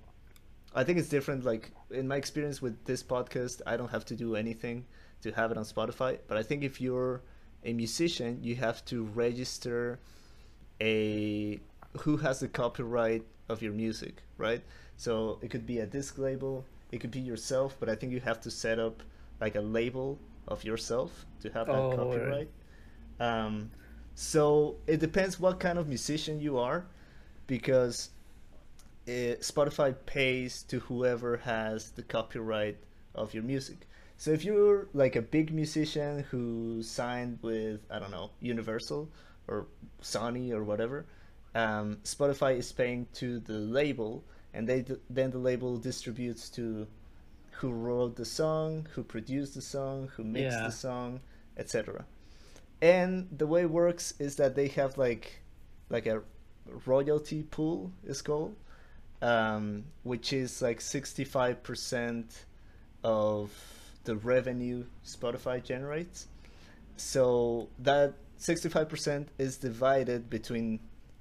I 0.74 0.84
think 0.84 0.98
it's 0.98 1.08
different 1.08 1.44
like 1.44 1.70
in 1.90 2.06
my 2.06 2.16
experience 2.16 2.60
with 2.62 2.84
this 2.84 3.02
podcast 3.02 3.60
I 3.66 3.76
don't 3.76 3.90
have 3.90 4.04
to 4.06 4.16
do 4.16 4.36
anything 4.36 4.86
to 5.22 5.30
have 5.32 5.50
it 5.50 5.58
on 5.58 5.64
Spotify 5.64 6.18
but 6.26 6.36
I 6.36 6.42
think 6.42 6.62
if 6.64 6.80
you're 6.80 7.22
a 7.64 7.72
musician 7.72 8.38
you 8.42 8.56
have 8.56 8.84
to 8.86 9.04
register 9.04 9.98
a 10.80 11.60
who 11.98 12.18
has 12.18 12.40
the 12.40 12.48
copyright 12.48 13.24
of 13.48 13.62
your 13.62 13.72
music, 13.72 14.22
right? 14.38 14.62
So 14.96 15.38
it 15.42 15.50
could 15.50 15.66
be 15.66 15.78
a 15.78 15.86
disc 15.86 16.18
label, 16.18 16.64
it 16.92 17.00
could 17.00 17.10
be 17.10 17.20
yourself, 17.20 17.76
but 17.80 17.88
I 17.88 17.94
think 17.94 18.12
you 18.12 18.20
have 18.20 18.40
to 18.42 18.50
set 18.50 18.78
up 18.78 19.02
like 19.40 19.54
a 19.54 19.60
label 19.60 20.18
of 20.48 20.64
yourself 20.64 21.26
to 21.40 21.50
have 21.50 21.66
that 21.66 21.76
Oh, 21.76 21.96
copyright. 21.96 22.48
Um, 23.18 23.70
so 24.14 24.76
it 24.86 25.00
depends 25.00 25.38
what 25.40 25.60
kind 25.60 25.78
of 25.78 25.88
musician 25.88 26.40
you 26.40 26.58
are, 26.58 26.86
because 27.46 28.10
it, 29.06 29.40
Spotify 29.40 29.94
pays 30.06 30.62
to 30.64 30.80
whoever 30.80 31.38
has 31.38 31.90
the 31.90 32.02
copyright 32.02 32.76
of 33.14 33.34
your 33.34 33.42
music. 33.42 33.86
So 34.16 34.30
if 34.32 34.44
you're 34.44 34.88
like 34.92 35.16
a 35.16 35.22
big 35.22 35.52
musician 35.52 36.26
who 36.30 36.82
signed 36.82 37.38
with 37.42 37.80
I 37.90 37.98
don't 37.98 38.10
know 38.10 38.30
Universal 38.40 39.08
or 39.48 39.66
Sony 40.02 40.52
or 40.52 40.62
whatever, 40.62 41.06
um, 41.54 41.98
Spotify 42.04 42.56
is 42.56 42.70
paying 42.72 43.06
to 43.14 43.40
the 43.40 43.54
label, 43.54 44.24
and 44.54 44.68
they 44.68 44.82
d- 44.82 44.96
then 45.08 45.30
the 45.30 45.38
label 45.38 45.76
distributes 45.78 46.48
to 46.50 46.86
who 47.52 47.70
wrote 47.70 48.16
the 48.16 48.24
song, 48.24 48.86
who 48.94 49.02
produced 49.02 49.54
the 49.54 49.60
song, 49.62 50.08
who 50.16 50.24
mixed 50.24 50.56
Yeah. 50.58 50.66
the 50.66 50.72
song, 50.72 51.20
etc. 51.56 52.04
And 52.80 53.28
the 53.36 53.46
way 53.46 53.62
it 53.62 53.70
works 53.70 54.14
is 54.18 54.36
that 54.36 54.54
they 54.54 54.68
have 54.68 54.96
like 54.96 55.40
like 55.90 56.06
a 56.06 56.22
royalty 56.86 57.42
pool 57.42 57.90
is 58.04 58.22
called, 58.22 58.54
um, 59.20 59.84
which 60.04 60.32
is 60.32 60.62
like 60.62 60.80
sixty 60.80 61.24
five 61.24 61.62
percent 61.62 62.44
of 63.04 63.50
the 64.04 64.16
revenue 64.16 64.84
Spotify 65.04 65.62
generates. 65.62 66.26
So 66.96 67.68
that 67.78 68.14
65% 68.38 69.26
is 69.38 69.56
divided 69.58 70.28
between 70.30 70.80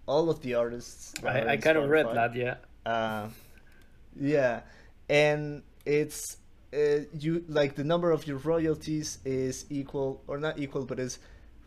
all 0.09 0.29
of 0.29 0.41
the 0.41 0.55
artists. 0.55 1.13
I, 1.23 1.41
I 1.41 1.53
in 1.53 1.61
kind 1.61 1.77
of 1.77 1.87
read 1.87 2.07
that, 2.07 2.35
yeah. 2.35 2.55
Uh, 2.85 3.29
yeah, 4.19 4.61
and 5.07 5.61
it's 5.85 6.37
uh, 6.73 7.05
you 7.13 7.45
like 7.47 7.75
the 7.75 7.83
number 7.83 8.11
of 8.11 8.25
your 8.25 8.37
royalties 8.37 9.19
is 9.23 9.65
equal 9.69 10.23
or 10.27 10.37
not 10.39 10.57
equal, 10.57 10.83
but 10.85 10.99
is 10.99 11.19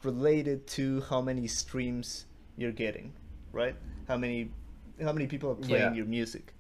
related 0.02 0.66
to 0.66 1.02
how 1.08 1.20
many 1.20 1.46
streams 1.46 2.26
you're 2.56 2.72
getting, 2.84 3.12
right? 3.52 3.76
How 4.08 4.16
many 4.16 4.50
how 5.00 5.12
many 5.12 5.26
people 5.26 5.50
are 5.50 5.60
playing 5.68 5.94
Yeah. 5.94 6.02
your 6.02 6.06
music. 6.06 6.52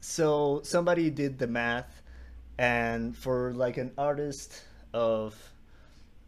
So 0.00 0.60
somebody 0.64 1.08
did 1.10 1.38
the 1.38 1.46
math, 1.46 2.02
and 2.58 3.16
for 3.16 3.52
like 3.54 3.78
an 3.78 3.92
artist 3.96 4.62
of 4.92 5.34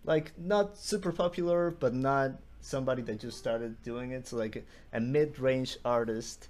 like 0.04 0.32
not 0.38 0.78
super 0.78 1.12
popular, 1.12 1.70
but 1.70 1.92
not 1.92 2.40
somebody 2.66 3.02
that 3.02 3.20
just 3.20 3.38
started 3.38 3.81
doing 3.83 4.11
it, 4.11 4.26
so 4.29 4.37
like 4.37 4.57
a, 4.57 4.62
a 4.96 5.00
mid-range 5.00 5.79
artist, 5.85 6.48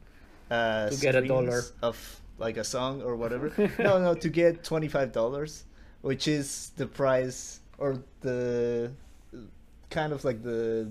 uh, 0.51 0.91
To 0.91 0.97
get 0.97 1.15
a 1.15 1.27
dollar. 1.27 1.63
of 1.83 2.21
like 2.39 2.57
a 2.57 2.65
song 2.65 3.03
or 3.03 3.17
whatever. 3.17 3.53
no, 3.79 3.99
no, 4.01 4.15
to 4.15 4.29
get 4.29 4.65
twenty 4.65 4.89
five 4.89 5.13
dollars, 5.13 5.65
which 6.03 6.27
is 6.29 6.73
the 6.77 6.87
price 6.87 7.61
or 7.79 7.99
the 8.21 8.91
kind 9.95 10.13
of 10.13 10.25
like 10.29 10.43
the 10.43 10.91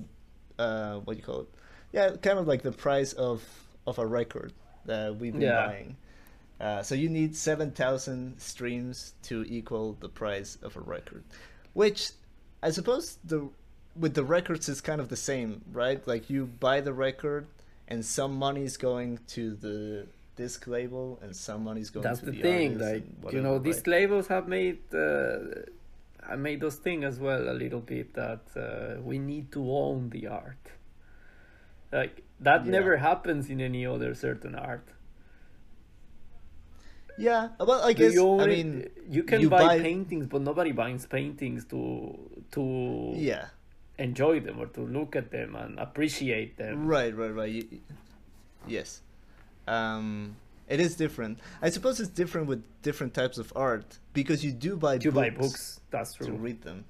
uh, 0.66 0.96
what 1.04 1.14
do 1.14 1.20
you 1.20 1.26
call 1.32 1.42
it? 1.46 1.50
Yeah, 1.92 2.06
kind 2.28 2.40
of 2.40 2.48
like 2.48 2.62
the 2.64 2.72
price 2.88 3.14
of 3.14 3.44
of 3.86 4.00
a 4.00 4.08
record 4.20 4.52
that 4.86 5.16
we've 5.20 5.34
been 5.34 5.42
Yeah. 5.42 5.68
buying. 5.68 5.90
Uh, 6.60 6.82
so 6.88 6.96
you 6.96 7.10
need 7.10 7.36
seven 7.36 7.72
thousand 7.72 8.40
streams 8.40 9.14
to 9.30 9.36
equal 9.58 9.88
the 10.00 10.10
price 10.22 10.58
of 10.68 10.72
a 10.78 10.84
record, 10.96 11.24
which 11.74 12.12
I 12.68 12.70
suppose 12.72 13.18
the 13.32 13.40
with 14.04 14.14
the 14.16 14.24
records 14.38 14.70
is 14.70 14.80
kind 14.82 15.02
of 15.02 15.08
the 15.10 15.22
same, 15.32 15.62
right? 15.72 16.02
Like 16.08 16.30
you 16.34 16.46
buy 16.68 16.78
the 16.82 16.94
record, 16.94 17.46
and 17.92 18.00
some 18.06 18.34
money 18.48 18.64
is 18.64 18.78
going 18.78 19.20
to 19.36 19.44
the 19.66 20.08
disc 20.36 20.66
label, 20.68 21.20
and 21.22 21.36
some 21.36 21.64
money 21.64 21.82
is 21.82 21.90
going 21.92 22.04
That's 22.08 22.20
to 22.22 22.26
the, 22.28 22.32
the 22.32 22.42
thing. 22.42 22.80
Like 22.80 23.04
you 23.34 23.42
know, 23.42 23.58
whatever, 23.58 23.60
these 23.68 23.78
right? 23.84 23.88
labels 23.88 24.28
have 24.28 24.48
made 24.48 24.80
uh, 24.94 25.38
have 26.30 26.40
made 26.40 26.60
those 26.62 26.76
thing 26.76 27.04
as 27.04 27.20
well 27.20 27.50
a 27.50 27.54
little 27.54 27.80
bit 27.82 28.14
that 28.14 28.42
uh, 28.56 29.02
we 29.02 29.20
need 29.20 29.52
to 29.52 29.62
own 29.72 30.10
the 30.10 30.28
art. 30.28 30.66
Like 31.92 32.24
that 32.40 32.66
Yeah. 32.66 32.72
never 32.72 32.98
happens 32.98 33.50
in 33.50 33.62
any 33.62 33.86
other 33.86 34.14
certain 34.16 34.56
art. 34.56 34.88
Yeah, 37.18 37.50
well, 37.60 37.84
I 37.84 37.94
guess 37.94 38.18
own 38.18 38.40
I 38.42 38.48
mean 38.48 38.90
you 39.08 39.22
can 39.24 39.40
you 39.42 39.50
buy, 39.50 39.62
buy- 39.68 39.80
paintings, 39.80 40.26
but 40.26 40.42
nobody 40.42 40.72
buys 40.72 41.06
paintings 41.06 41.66
to 41.66 42.18
to 42.54 43.14
yeah, 43.16 43.48
enjoy 44.00 44.40
them 44.40 44.60
or 44.60 44.66
to 44.68 44.82
look 44.82 45.16
at 45.16 45.30
them 45.30 45.56
and 45.56 45.78
appreciate 45.80 46.58
them. 46.58 46.88
right, 46.88 47.16
right, 47.16 47.30
right. 47.30 47.52
You, 47.52 47.68
yes, 48.68 49.02
um, 49.68 50.38
it 50.68 50.80
is 50.80 50.96
different. 50.96 51.38
I 51.62 51.70
suppose 51.70 52.00
it's 52.00 52.10
different 52.10 52.48
with 52.48 52.64
different 52.82 53.14
types 53.14 53.38
of 53.38 53.54
art 53.56 54.00
because 54.14 54.44
you 54.44 54.52
do 54.52 54.76
buy 54.76 54.96
You 54.96 55.12
books 55.12 55.14
buy 55.14 55.30
books. 55.30 55.80
That's 55.94 56.14
to 56.16 56.32
read 56.34 56.60
them. 56.64 56.84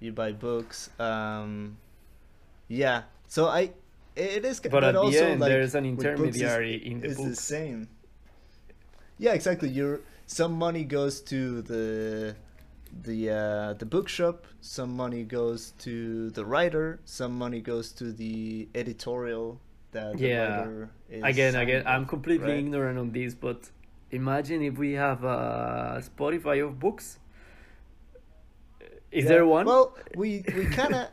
You 0.00 0.12
buy 0.12 0.32
books. 0.32 0.90
Um, 1.00 1.78
yeah. 2.68 3.02
So 3.26 3.48
I, 3.48 3.70
it 4.14 4.44
is. 4.44 4.60
But, 4.60 4.84
at 4.84 4.92
the 4.92 5.00
also, 5.00 5.24
end, 5.24 5.40
like, 5.40 5.50
there's 5.50 5.74
an 5.74 5.84
books 5.96 6.04
is- 6.04 6.10
intermediary 6.12 6.76
in 6.76 7.00
the 7.00 7.08
is 7.08 7.16
the 7.16 7.34
same. 7.34 7.88
Yeah, 9.18 9.32
exactly. 9.32 9.70
Your 9.70 10.00
some 10.26 10.52
money 10.52 10.84
goes 10.84 11.20
to 11.32 11.62
the 11.62 12.36
the 13.08 13.18
uh, 13.30 13.72
the 13.80 13.86
bookshop. 13.86 14.46
Some 14.60 14.94
money 14.94 15.22
goes 15.24 15.72
to 15.86 16.30
the 16.30 16.44
writer. 16.44 17.00
Some 17.04 17.32
money 17.44 17.60
goes 17.60 17.92
to 17.92 18.12
the 18.12 18.68
editorial 18.74 19.58
that 19.92 20.18
the 20.18 20.26
Yeah. 20.28 20.58
writer 20.58 20.90
is. 21.08 21.22
again 21.22 21.54
again 21.54 21.82
i'm 21.86 22.04
completely 22.04 22.48
right? 22.50 22.58
ignorant 22.58 22.98
on 22.98 23.12
this 23.12 23.32
but 23.46 23.70
imagine 24.10 24.60
if 24.70 24.76
we 24.76 24.90
have 24.94 25.22
a 25.22 26.02
spotify 26.02 26.56
of 26.66 26.80
books 26.80 27.20
is 29.14 29.24
Yeah, 29.24 29.28
there 29.30 29.46
one 29.46 29.64
Well, 29.66 29.96
we 30.16 30.44
we 30.56 30.66
kind 30.66 30.94
of 30.94 31.08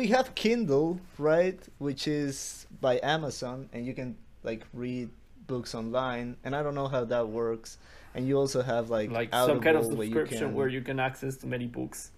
we 0.00 0.06
have 0.08 0.34
Kindle, 0.34 1.00
right, 1.18 1.58
which 1.78 2.06
is 2.06 2.66
by 2.80 3.00
Amazon, 3.02 3.68
and 3.72 3.86
you 3.86 3.94
can 3.94 4.16
like 4.42 4.62
read 4.72 5.08
books 5.46 5.74
online. 5.74 6.36
And 6.44 6.54
I 6.54 6.62
don't 6.62 6.74
know 6.74 6.88
how 6.88 7.04
that 7.04 7.28
works. 7.28 7.78
And 8.14 8.26
you 8.28 8.36
also 8.38 8.60
have 8.62 8.90
like 8.90 9.10
like 9.10 9.30
some 9.32 9.60
kind 9.60 9.76
of 9.76 9.84
Audible 9.84 9.96
where 9.98 10.06
you 10.06 10.12
subscription 10.12 10.48
can- 10.48 10.54
where 10.56 10.68
you 10.68 10.82
can 10.82 10.98
access 11.00 11.36
to 11.38 11.46
many 11.46 11.66
books 11.66 12.10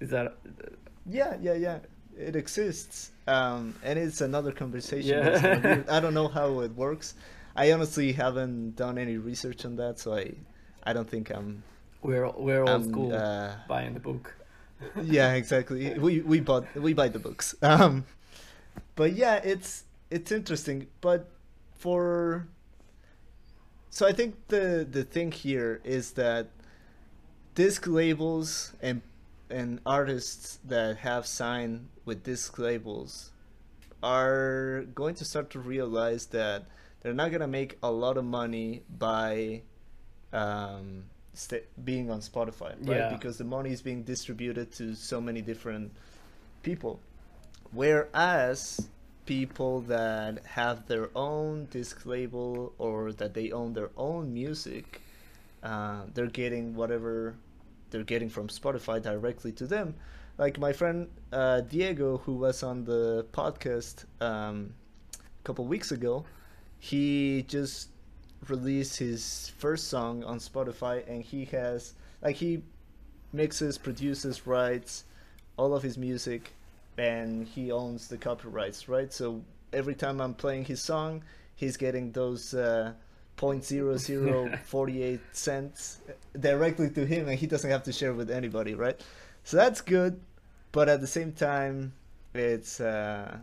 is 0.00 0.10
that 0.10 0.36
Yeah, 1.08 1.36
yeah, 1.40 1.54
yeah. 1.54 1.78
it 2.18 2.34
exists, 2.34 3.12
um, 3.28 3.74
and 3.84 3.98
it's 3.98 4.20
another 4.20 4.50
conversation. 4.52 5.16
Yeah. 5.22 5.82
I 5.96 6.00
don't 6.00 6.14
know 6.14 6.28
how 6.28 6.60
it 6.66 6.72
works. 6.74 7.14
I 7.54 7.72
honestly 7.72 8.12
haven't 8.12 8.76
done 8.76 8.98
any 8.98 9.16
research 9.16 9.64
on 9.64 9.76
that, 9.76 9.98
so 9.98 10.14
I, 10.14 10.32
I 10.88 10.92
don't 10.92 11.08
think 11.08 11.30
I'm. 11.30 11.62
We're 12.06 12.30
we're 12.30 12.60
old 12.60 12.68
I'm, 12.68 12.88
school 12.88 13.12
uh, 13.12 13.56
buying 13.66 13.94
the 13.94 14.00
book. 14.00 14.32
yeah, 15.02 15.34
exactly. 15.34 15.92
We 15.98 16.20
we 16.20 16.38
bought 16.38 16.64
we 16.76 16.94
buy 16.94 17.08
the 17.08 17.18
books. 17.18 17.56
Um, 17.62 18.06
but 18.94 19.14
yeah, 19.14 19.42
it's 19.42 19.82
it's 20.08 20.30
interesting. 20.30 20.86
But 21.00 21.28
for 21.74 22.46
so 23.90 24.06
I 24.06 24.12
think 24.12 24.36
the 24.46 24.86
the 24.88 25.02
thing 25.02 25.32
here 25.32 25.80
is 25.82 26.12
that 26.12 26.50
disc 27.56 27.88
labels 27.88 28.72
and 28.80 29.02
and 29.50 29.80
artists 29.84 30.60
that 30.64 30.98
have 30.98 31.26
signed 31.26 31.88
with 32.04 32.22
disc 32.22 32.56
labels 32.56 33.32
are 34.00 34.84
going 34.94 35.16
to 35.16 35.24
start 35.24 35.50
to 35.50 35.58
realize 35.58 36.26
that 36.26 36.66
they're 37.00 37.14
not 37.14 37.32
gonna 37.32 37.48
make 37.48 37.78
a 37.82 37.90
lot 37.90 38.16
of 38.16 38.24
money 38.24 38.84
by 38.86 39.62
um, 40.32 41.04
st- 41.36 41.84
being 41.84 42.10
on 42.10 42.20
Spotify, 42.20 42.74
right? 42.80 42.96
Yeah. 42.96 43.08
Because 43.10 43.38
the 43.38 43.44
money 43.44 43.70
is 43.70 43.82
being 43.82 44.02
distributed 44.02 44.72
to 44.72 44.94
so 44.94 45.20
many 45.20 45.42
different 45.42 45.92
people. 46.62 46.98
Whereas 47.72 48.88
people 49.26 49.82
that 49.82 50.44
have 50.44 50.86
their 50.86 51.10
own 51.14 51.66
disc 51.70 52.06
label 52.06 52.72
or 52.78 53.12
that 53.12 53.34
they 53.34 53.52
own 53.52 53.74
their 53.74 53.90
own 53.96 54.32
music, 54.32 55.00
uh, 55.62 56.02
they're 56.14 56.26
getting 56.26 56.74
whatever 56.74 57.34
they're 57.90 58.04
getting 58.04 58.28
from 58.28 58.48
Spotify 58.48 59.00
directly 59.00 59.52
to 59.52 59.66
them. 59.66 59.94
Like 60.38 60.58
my 60.58 60.72
friend 60.72 61.08
uh, 61.32 61.62
Diego, 61.62 62.18
who 62.18 62.34
was 62.34 62.62
on 62.62 62.84
the 62.84 63.26
podcast 63.32 64.04
um, 64.20 64.74
a 65.14 65.42
couple 65.44 65.64
weeks 65.66 65.92
ago, 65.92 66.24
he 66.78 67.44
just 67.48 67.88
released 68.48 68.98
his 68.98 69.52
first 69.58 69.88
song 69.88 70.24
on 70.24 70.38
Spotify, 70.38 71.08
and 71.08 71.22
he 71.22 71.44
has 71.46 71.94
like 72.22 72.36
he 72.36 72.62
mixes, 73.32 73.78
produces, 73.78 74.46
writes 74.46 75.04
all 75.56 75.74
of 75.74 75.82
his 75.82 75.98
music, 75.98 76.52
and 76.98 77.46
he 77.46 77.70
owns 77.70 78.08
the 78.08 78.16
copyrights, 78.16 78.88
right? 78.88 79.12
So 79.12 79.42
every 79.72 79.94
time 79.94 80.20
I'm 80.20 80.34
playing 80.34 80.64
his 80.64 80.80
song, 80.80 81.22
he's 81.54 81.76
getting 81.76 82.12
those 82.12 82.54
uh, 82.54 82.92
0.0048 83.36 85.20
cents 85.32 86.00
directly 86.40 86.88
to 86.90 87.04
him, 87.04 87.28
and 87.28 87.38
he 87.38 87.46
doesn't 87.46 87.70
have 87.70 87.82
to 87.82 87.92
share 87.92 88.14
with 88.14 88.30
anybody, 88.30 88.74
right? 88.74 88.98
So 89.44 89.58
that's 89.58 89.80
good, 89.80 90.20
but 90.72 90.88
at 90.88 91.00
the 91.00 91.06
same 91.06 91.32
time, 91.32 91.92
it's 92.34 92.80
uh, 92.80 93.36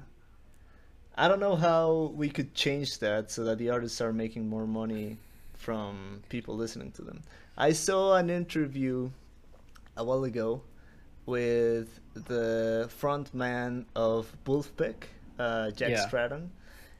I 1.15 1.27
don't 1.27 1.39
know 1.39 1.55
how 1.55 2.11
we 2.15 2.29
could 2.29 2.53
change 2.53 2.99
that 2.99 3.31
so 3.31 3.43
that 3.43 3.57
the 3.57 3.69
artists 3.69 4.01
are 4.01 4.11
making 4.13 4.49
more 4.49 4.65
money 4.65 5.17
from 5.53 6.23
people 6.29 6.55
listening 6.55 6.91
to 6.93 7.01
them. 7.03 7.21
I 7.57 7.73
saw 7.73 8.15
an 8.15 8.29
interview 8.29 9.11
a 9.95 10.03
while 10.03 10.23
ago 10.23 10.61
with 11.25 11.99
the 12.15 12.89
front 12.89 13.33
man 13.33 13.85
of 13.95 14.31
Vulfpeck, 14.45 15.03
uh, 15.39 15.71
Jack 15.71 15.91
Yeah. 15.91 16.07
Stratton, 16.07 16.51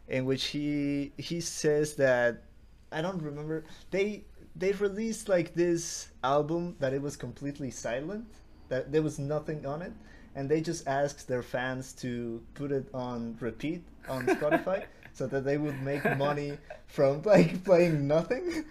in 0.08 0.26
which 0.26 0.46
he 0.46 1.12
he 1.18 1.42
says 1.42 1.96
that 1.96 2.44
I 2.92 3.02
don't 3.02 3.22
remember 3.22 3.64
they 3.92 4.26
they 4.56 4.72
released 4.74 5.28
like 5.28 5.56
this 5.56 6.10
album 6.24 6.76
that 6.80 6.94
it 6.94 7.02
was 7.02 7.18
completely 7.18 7.72
silent, 7.72 8.26
that 8.70 8.92
there 8.92 9.02
was 9.02 9.18
nothing 9.18 9.66
on 9.66 9.82
it, 9.82 9.94
and 10.36 10.50
they 10.50 10.62
just 10.62 10.88
asked 10.88 11.28
their 11.28 11.44
fans 11.44 11.94
to 11.94 12.42
put 12.54 12.72
it 12.72 12.88
on 12.94 13.38
repeat 13.40 13.84
on 14.10 14.26
Spotify 14.26 14.86
so 15.14 15.28
that 15.28 15.44
they 15.46 15.58
would 15.58 15.82
make 15.82 16.04
money 16.18 16.58
from 16.88 17.22
like 17.24 17.64
playing 17.64 18.08
nothing. 18.08 18.66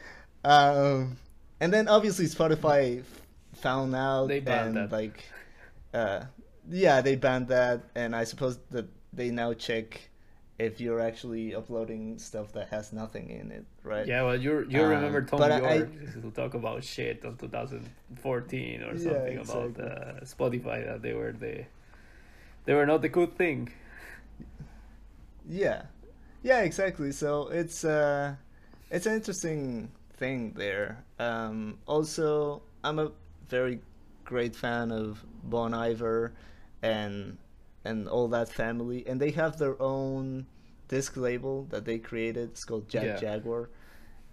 Um, 0.45 1.17
and 1.61 1.73
then 1.73 1.89
obviously 1.89 2.27
Spotify 2.27 3.03
found 3.55 3.95
out 3.95 4.29
They 4.29 4.41
banned 4.41 4.77
and 4.79 4.91
that. 4.91 4.93
like 4.93 5.25
uh, 5.95 6.25
yeah, 6.71 7.01
they 7.01 7.17
banned 7.17 7.49
that, 7.49 7.83
and 7.95 8.15
I 8.17 8.25
suppose 8.25 8.59
that 8.71 8.87
they 9.13 9.31
now 9.31 9.53
check 9.53 10.09
if 10.65 10.81
you're 10.81 11.01
actually 11.01 11.55
uploading 11.55 12.19
stuff 12.19 12.53
that 12.53 12.69
has 12.69 12.93
nothing 12.93 13.31
in 13.31 13.51
it, 13.51 13.65
right? 13.83 14.07
Yeah, 14.07 14.23
well, 14.23 14.37
you 14.37 14.67
you 14.69 14.83
Um, 14.83 14.91
remember 14.91 15.21
Tom 15.23 15.39
but 15.39 15.53
I- 15.53 15.87
to 16.23 16.31
talk 16.35 16.55
about 16.55 16.85
shit 16.85 17.25
on 17.25 17.37
2014 17.37 18.83
or 18.83 18.95
Yeah, 18.95 18.99
something 18.99 19.39
about 19.39 19.73
uh, 19.81 20.21
Spotify 20.25 20.85
that 20.87 21.03
they 21.03 21.15
were 21.15 21.33
the 21.33 21.65
they 22.65 22.75
were 22.75 22.87
not 22.87 23.03
the 23.03 23.09
good 23.09 23.35
thing. 23.37 23.71
Yeah, 25.49 25.83
yeah, 26.43 26.61
exactly. 26.63 27.13
So 27.13 27.49
it's 27.49 27.85
uh, 27.85 28.35
it's 28.91 29.07
an 29.07 29.15
interesting 29.15 29.91
thing 30.17 30.53
there. 30.57 31.05
Um, 31.19 31.79
also, 31.87 32.63
I'm 32.85 32.99
a 32.99 33.11
very 33.49 33.81
great 34.25 34.55
fan 34.55 34.93
of 34.93 35.25
Bon 35.45 35.75
Iver 35.75 36.33
and 36.83 37.37
and 37.85 38.09
all 38.09 38.29
that 38.29 38.49
family, 38.49 39.07
and 39.07 39.21
they 39.21 39.31
have 39.33 39.59
their 39.59 39.81
own 39.81 40.47
disc 40.89 41.17
label 41.17 41.65
that 41.71 41.85
they 41.85 41.99
created. 41.99 42.51
It's 42.51 42.65
called 42.65 42.89
Jack 42.89 43.05
Yeah. 43.05 43.17
Jaguar, 43.21 43.71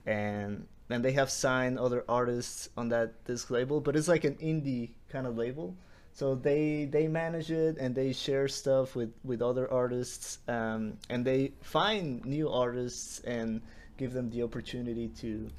and 0.06 0.68
and 0.90 1.04
they 1.06 1.12
have 1.14 1.30
signed 1.30 1.78
other 1.78 2.04
artists 2.10 2.70
on 2.76 2.90
that 2.90 3.24
disc 3.26 3.50
label, 3.52 3.80
but 3.80 3.96
it's 3.96 4.08
like 4.08 4.24
an 4.24 4.36
indie 4.36 4.92
kind 5.10 5.28
of 5.28 5.38
label. 5.38 5.76
So 6.14 6.36
they 6.36 6.86
they 6.86 7.08
manage 7.08 7.52
it 7.52 7.78
and 7.78 7.96
they 7.96 8.12
share 8.14 8.48
stuff 8.48 8.96
with 8.96 9.14
with 9.24 9.42
other 9.42 9.72
artists, 9.72 10.40
um, 10.48 10.98
and 11.10 11.24
they 11.24 11.54
find 11.62 12.26
new 12.26 12.50
artists 12.50 13.20
and 13.22 13.62
give 13.98 14.14
them 14.14 14.30
the 14.30 14.44
opportunity 14.44 15.08
to 15.22 15.50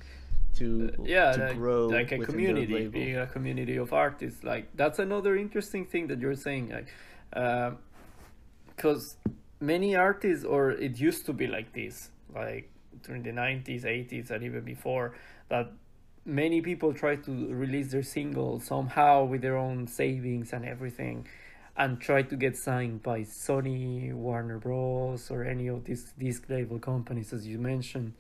to 0.57 0.91
Uh, 0.99 1.03
yeah, 1.05 1.33
to 1.33 1.41
like, 1.47 1.57
grow 1.57 1.87
like 1.87 2.13
a 2.13 2.19
community, 2.19 2.89
being 2.89 3.17
a 3.17 3.27
community 3.27 3.77
of 3.77 3.93
artists. 3.93 4.43
Like 4.43 4.67
that's 4.77 4.99
another 4.99 5.37
interesting 5.37 5.87
thing 5.87 6.09
that 6.09 6.19
you're 6.19 6.35
saying. 6.35 6.71
Like, 6.71 6.89
Uh, 7.33 7.73
because 8.75 9.17
many 9.61 9.95
artists, 9.95 10.45
or 10.45 10.71
it 10.71 10.99
used 10.99 11.27
to 11.27 11.33
be 11.33 11.47
like 11.47 11.73
this, 11.73 12.11
like 12.35 12.71
during 13.03 13.23
the 13.23 13.31
'90s, 13.31 13.85
'80s, 13.85 14.31
and 14.31 14.43
even 14.43 14.63
before, 14.63 15.15
that 15.49 15.71
many 16.25 16.61
people 16.63 16.95
try 16.95 17.17
to 17.17 17.55
release 17.55 17.93
their 17.93 18.03
single 18.03 18.61
somehow 18.61 19.25
with 19.25 19.43
their 19.43 19.57
own 19.57 19.87
savings 19.87 20.53
and 20.53 20.65
everything. 20.65 21.27
And 21.77 21.99
try 22.01 22.23
to 22.23 22.37
get 22.37 22.59
signed 22.59 23.03
by 23.03 23.21
Sony, 23.21 24.13
Warner 24.13 24.59
Bros, 24.59 25.31
or 25.31 25.45
any 25.45 25.69
of 25.69 25.85
these 25.85 26.13
disc 26.19 26.45
label 26.51 26.79
companies, 26.79 27.33
as 27.33 27.47
you 27.47 27.59
mentioned 27.59 28.13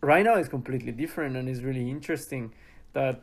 right 0.00 0.24
now 0.24 0.34
it's 0.34 0.48
completely 0.48 0.92
different 0.92 1.36
and 1.36 1.48
it's 1.48 1.60
really 1.60 1.90
interesting 1.90 2.52
that 2.92 3.20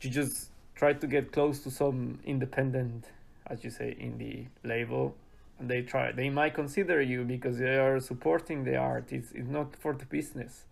you 0.00 0.10
just 0.10 0.50
try 0.74 0.92
to 0.92 1.06
get 1.06 1.32
close 1.32 1.60
to 1.60 1.70
some 1.70 2.18
independent 2.24 3.04
as 3.50 3.64
you 3.64 3.70
say 3.70 3.96
in 3.98 4.18
the 4.18 4.46
label 4.68 5.14
and 5.58 5.68
they 5.70 5.82
try 5.82 6.12
they 6.12 6.30
might 6.30 6.54
consider 6.54 7.00
you 7.00 7.24
because 7.24 7.58
they 7.58 7.76
are 7.78 7.98
supporting 8.00 8.64
the 8.64 8.76
art 8.76 9.06
it's, 9.12 9.32
it's 9.32 9.48
not 9.48 9.74
for 9.76 9.92
the 9.94 10.04
business 10.06 10.64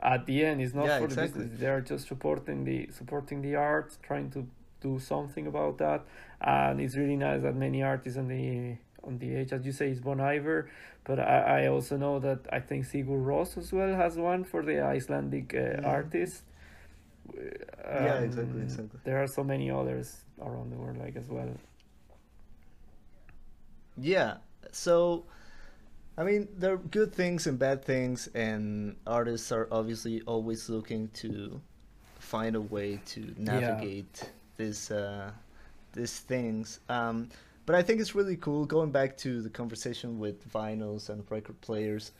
at 0.00 0.26
the 0.26 0.44
end 0.44 0.60
it's 0.60 0.74
not 0.74 0.86
Yeah, 0.86 0.98
for 0.98 1.04
exactly. 1.04 1.42
the 1.42 1.44
business 1.44 1.60
they 1.60 1.66
are 1.68 1.80
just 1.80 2.08
supporting 2.08 2.64
the 2.64 2.88
supporting 2.90 3.42
the 3.42 3.54
art 3.56 3.96
trying 4.02 4.30
to 4.30 4.46
do 4.80 4.98
something 4.98 5.46
about 5.46 5.78
that 5.78 6.02
and 6.40 6.80
it's 6.80 6.96
really 6.96 7.16
nice 7.16 7.42
that 7.42 7.54
many 7.54 7.82
artists 7.82 8.18
on 8.18 8.28
the 8.28 8.76
on 9.04 9.18
the 9.18 9.34
age 9.34 9.52
as 9.52 9.64
you 9.66 9.72
say 9.72 9.90
is 9.90 10.00
Bon 10.00 10.20
Iver 10.20 10.68
but 11.04 11.18
I, 11.18 11.64
I 11.64 11.66
also 11.68 11.96
know 11.96 12.18
that 12.20 12.40
I 12.52 12.60
think 12.60 12.84
Sigur 12.86 13.20
Rós 13.30 13.56
as 13.58 13.72
well 13.72 13.94
has 13.96 14.16
one 14.16 14.44
for 14.44 14.62
the 14.62 14.80
Icelandic 14.82 15.52
uh, 15.54 15.58
Mhm. 15.58 15.86
artist. 15.86 16.42
Yeah, 17.34 18.20
exactly, 18.20 18.60
Um, 18.60 18.62
exactly. 18.62 19.00
There 19.04 19.22
are 19.22 19.26
so 19.26 19.42
many 19.44 19.70
others 19.70 20.22
around 20.46 20.70
the 20.70 20.76
world, 20.76 20.98
like 20.98 21.16
as 21.16 21.28
well. 21.28 21.50
Yeah. 23.96 24.36
So, 24.70 25.24
I 26.16 26.24
mean, 26.24 26.48
there 26.56 26.72
are 26.74 26.78
good 26.78 27.12
things 27.14 27.46
and 27.46 27.58
bad 27.58 27.84
things, 27.84 28.28
and 28.34 28.96
artists 29.06 29.52
are 29.52 29.68
obviously 29.70 30.22
always 30.22 30.68
looking 30.68 31.08
to 31.14 31.60
find 32.18 32.56
a 32.56 32.60
way 32.60 33.00
to 33.04 33.34
navigate 33.36 34.30
this 34.56 34.90
uh, 34.90 35.30
these 35.92 36.18
things. 36.20 36.80
Um, 36.88 37.28
but 37.66 37.76
I 37.76 37.82
think 37.82 38.00
it's 38.00 38.14
really 38.14 38.36
cool 38.36 38.66
going 38.66 38.90
back 38.90 39.16
to 39.18 39.40
the 39.40 39.50
conversation 39.50 40.18
with 40.18 40.50
vinyls 40.52 41.08
and 41.10 41.24
record 41.30 41.60
players. 41.60 42.12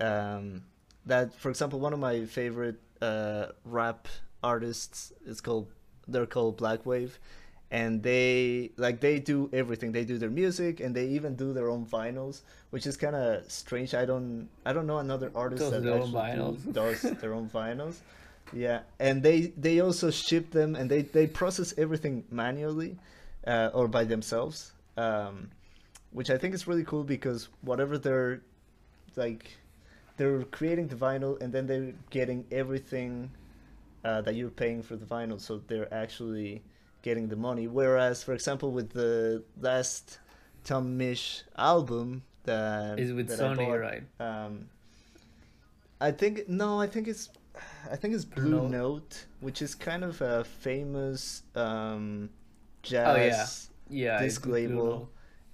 Um, 0.00 0.62
that, 1.06 1.34
for 1.34 1.50
example, 1.50 1.80
one 1.80 1.92
of 1.92 1.98
my 1.98 2.24
favorite 2.24 2.80
uh, 3.00 3.46
rap 3.64 4.08
artists 4.42 5.12
is 5.26 5.40
called 5.40 5.68
they're 6.06 6.26
called 6.26 6.56
Black 6.56 6.84
Wave, 6.84 7.18
and 7.74 8.02
they 8.04 8.70
like 8.76 9.00
they 9.00 9.18
do 9.18 9.50
everything. 9.52 9.90
They 9.90 10.04
do 10.04 10.16
their 10.16 10.30
music 10.30 10.74
and 10.78 10.94
they 10.94 11.06
even 11.18 11.34
do 11.34 11.52
their 11.52 11.68
own 11.74 11.84
vinyls, 11.84 12.42
which 12.70 12.86
is 12.86 12.96
kind 12.96 13.16
of 13.16 13.50
strange. 13.50 13.94
I 13.94 14.04
don't 14.10 14.48
I 14.64 14.72
don't 14.72 14.86
know 14.86 14.98
another 15.08 15.30
artist 15.34 15.62
Does 15.62 15.72
that 15.72 15.82
their 15.82 15.94
own 15.94 16.14
actually 16.14 16.56
do- 16.62 16.72
does 16.72 17.02
their 17.22 17.34
own 17.34 17.48
vinyls. 17.50 17.96
Yeah, 18.52 18.80
and 19.00 19.22
they 19.26 19.38
they 19.66 19.80
also 19.80 20.08
ship 20.12 20.52
them 20.52 20.76
and 20.76 20.86
they 20.88 21.02
they 21.02 21.26
process 21.26 21.74
everything 21.76 22.22
manually 22.30 22.92
uh, 23.46 23.70
or 23.78 23.88
by 23.88 24.04
themselves. 24.04 24.72
um, 24.96 25.50
which 26.12 26.30
I 26.30 26.38
think 26.38 26.54
is 26.54 26.68
really 26.70 26.84
cool 26.84 27.02
because 27.02 27.48
whatever 27.62 27.98
they're 27.98 28.40
like, 29.16 29.44
they're 30.16 30.44
creating 30.58 30.86
the 30.86 30.94
vinyl 30.94 31.40
and 31.42 31.52
then 31.52 31.66
they're 31.66 31.92
getting 32.10 32.44
everything 32.52 33.32
uh, 34.04 34.20
that 34.20 34.34
you're 34.36 34.56
paying 34.64 34.80
for 34.88 34.94
the 34.94 35.04
vinyl, 35.16 35.40
so 35.40 35.60
they're 35.66 35.92
actually 35.92 36.62
getting 37.04 37.28
the 37.28 37.36
money. 37.36 37.66
Whereas, 37.68 38.24
for 38.24 38.32
example, 38.32 38.72
with 38.72 38.90
the 38.90 39.44
last 39.60 40.18
Tom 40.64 40.98
Misch 40.98 41.42
album 41.56 42.22
that 42.44 42.98
Is 42.98 43.12
with 43.12 43.28
that 43.28 43.38
Sony, 43.38 43.68
bought, 43.68 43.80
right? 43.88 44.02
Um, 44.18 44.52
I 46.00 46.10
think 46.10 46.48
no, 46.48 46.80
I 46.80 46.86
think 46.86 47.06
it's 47.06 47.28
I 47.92 47.96
think 47.96 48.14
it's 48.14 48.24
Blue 48.24 48.50
Note? 48.50 48.70
Note, 48.70 49.24
which 49.40 49.60
is 49.62 49.74
kind 49.74 50.02
of 50.02 50.20
a 50.20 50.44
famous 50.44 51.42
um, 51.54 52.30
Oh, 52.32 53.14
yeah. 53.14 53.46
jazz 53.46 53.70
Yeah, 53.88 54.18
disc 54.22 54.46
label 54.46 55.10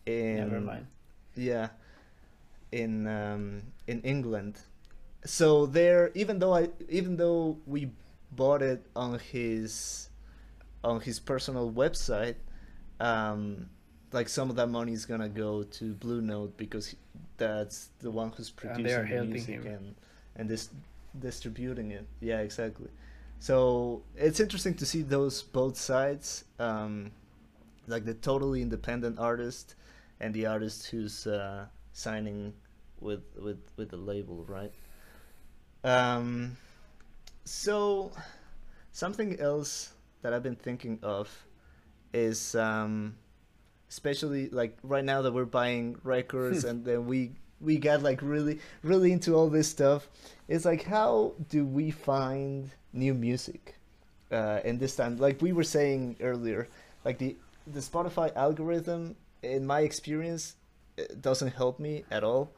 in 0.07 0.37
Never 0.37 0.61
mind. 0.61 0.87
yeah 1.37 1.69
in 2.73 3.07
um, 3.09 3.63
in 3.87 4.01
England. 4.03 4.55
So 5.25 5.67
there, 5.67 6.11
even 6.15 6.39
though 6.39 6.55
I 6.55 6.71
even 6.89 7.17
though 7.17 7.59
we 7.67 7.91
bought 8.33 8.63
it 8.63 8.87
on 8.95 9.19
his 9.19 10.10
on 10.85 11.01
his 11.01 11.21
personal 11.21 11.71
website, 11.71 12.37
um, 13.01 13.69
like 14.13 14.29
some 14.29 14.51
of 14.51 14.57
that 14.57 14.69
money 14.69 14.93
is 14.93 15.07
gonna 15.07 15.29
go 15.29 15.63
to 15.63 15.95
Blue 15.95 16.21
Note 16.21 16.57
because 16.57 16.89
he- 16.89 16.99
that's 17.37 17.91
the 18.01 18.11
one 18.11 18.31
who's 18.33 18.51
producing 18.51 19.09
the 19.09 19.27
music 19.27 19.65
him. 19.65 19.67
and 19.67 19.95
and 20.37 20.49
dis- 20.49 20.71
distributing 21.19 21.91
it. 21.91 22.07
Yeah, 22.21 22.41
exactly. 22.41 22.89
So 23.39 24.03
it's 24.17 24.39
interesting 24.41 24.75
to 24.75 24.87
see 24.87 25.03
those 25.03 25.43
both 25.43 25.77
sides, 25.77 26.45
um, 26.59 27.11
like 27.87 28.05
the 28.05 28.15
totally 28.15 28.61
independent 28.63 29.19
artist 29.19 29.75
and 30.21 30.35
the 30.35 30.47
artist 30.47 30.87
who's 30.87 31.27
uh, 31.27 31.67
signing 31.93 32.53
with 33.01 33.23
with 33.37 33.59
with 33.77 33.89
the 33.91 33.97
label, 33.97 34.45
right? 34.45 34.73
Um, 35.83 36.57
so 37.45 38.13
something 38.93 39.41
else 39.41 39.93
that 40.23 40.33
I've 40.33 40.43
been 40.43 40.57
thinking 40.57 40.99
of 41.03 41.29
is 42.13 42.55
um, 42.55 43.17
especially 43.89 44.49
like 44.49 44.77
right 44.83 45.05
now 45.05 45.23
that 45.23 45.33
we're 45.33 45.45
buying 45.45 45.99
records 46.03 46.65
and 46.69 46.85
then 46.85 47.07
we 47.07 47.33
we 47.61 47.77
got 47.77 48.03
like 48.03 48.23
really 48.23 48.59
really 48.83 49.13
into 49.13 49.35
all 49.35 49.49
this 49.49 49.69
stuff. 49.69 50.09
It's 50.49 50.65
like 50.65 50.85
how 50.85 51.35
do 51.49 51.65
we 51.65 51.91
find 51.91 52.71
new 52.93 53.15
music? 53.15 53.77
Uh, 54.33 54.61
in 54.65 54.79
this 54.79 54.95
time, 54.95 55.17
like 55.17 55.43
we 55.43 55.53
were 55.53 55.65
saying 55.65 56.17
earlier, 56.21 56.69
like 57.05 57.19
the 57.19 57.37
the 57.67 57.81
Spotify 57.81 58.33
algorithm, 58.37 59.17
in 59.43 59.67
my 59.67 59.81
experience, 59.81 60.55
it 60.97 61.21
doesn't 61.21 61.53
help 61.53 61.81
me 61.81 62.05
at 62.13 62.23
all, 62.23 62.53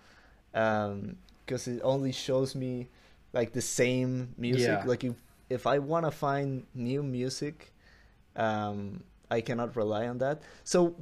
because 0.53 1.67
it 1.69 1.81
only 1.83 2.13
shows 2.13 2.55
me 2.55 2.89
like 3.33 3.53
the 3.53 3.63
same 3.63 4.35
music. 4.37 4.69
Yeah. 4.69 4.85
Like 4.85 5.03
if 5.05 5.15
if 5.53 5.67
I 5.67 5.79
want 5.79 6.07
to 6.07 6.11
find 6.11 6.67
new 6.75 7.03
music, 7.03 7.73
um, 8.37 9.03
I 9.31 9.41
cannot 9.41 9.77
rely 9.77 10.09
on 10.09 10.19
that. 10.19 10.43
So, 10.65 10.95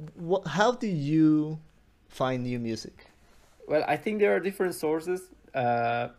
how 0.45 0.71
do 0.73 0.87
you 0.87 1.59
find 2.09 2.43
new 2.43 2.59
music? 2.59 3.05
Well, 3.67 3.83
I 3.87 3.97
think 3.97 4.19
there 4.19 4.35
are 4.35 4.39
different 4.39 4.75
sources. 4.75 5.21
Uh, 5.53 6.09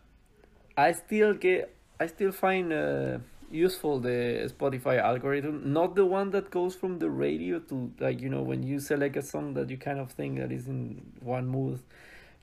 I 0.77 0.91
still 0.91 1.33
get, 1.33 1.75
I 1.99 2.07
still 2.07 2.31
find 2.31 2.73
uh, 2.73 3.19
useful 3.51 3.99
the 3.99 4.51
Spotify 4.53 4.99
algorithm, 4.99 5.71
not 5.71 5.95
the 5.95 6.05
one 6.05 6.31
that 6.31 6.49
goes 6.49 6.75
from 6.75 6.99
the 6.99 7.09
radio 7.09 7.59
to 7.59 7.91
like 7.99 8.19
you 8.21 8.29
know 8.29 8.41
when 8.41 8.63
you 8.63 8.79
select 8.79 9.15
a 9.15 9.21
song 9.21 9.53
that 9.53 9.69
you 9.69 9.77
kind 9.77 9.99
of 9.99 10.11
think 10.11 10.39
that 10.39 10.51
is 10.51 10.67
in 10.67 11.01
one 11.21 11.47
mood, 11.47 11.79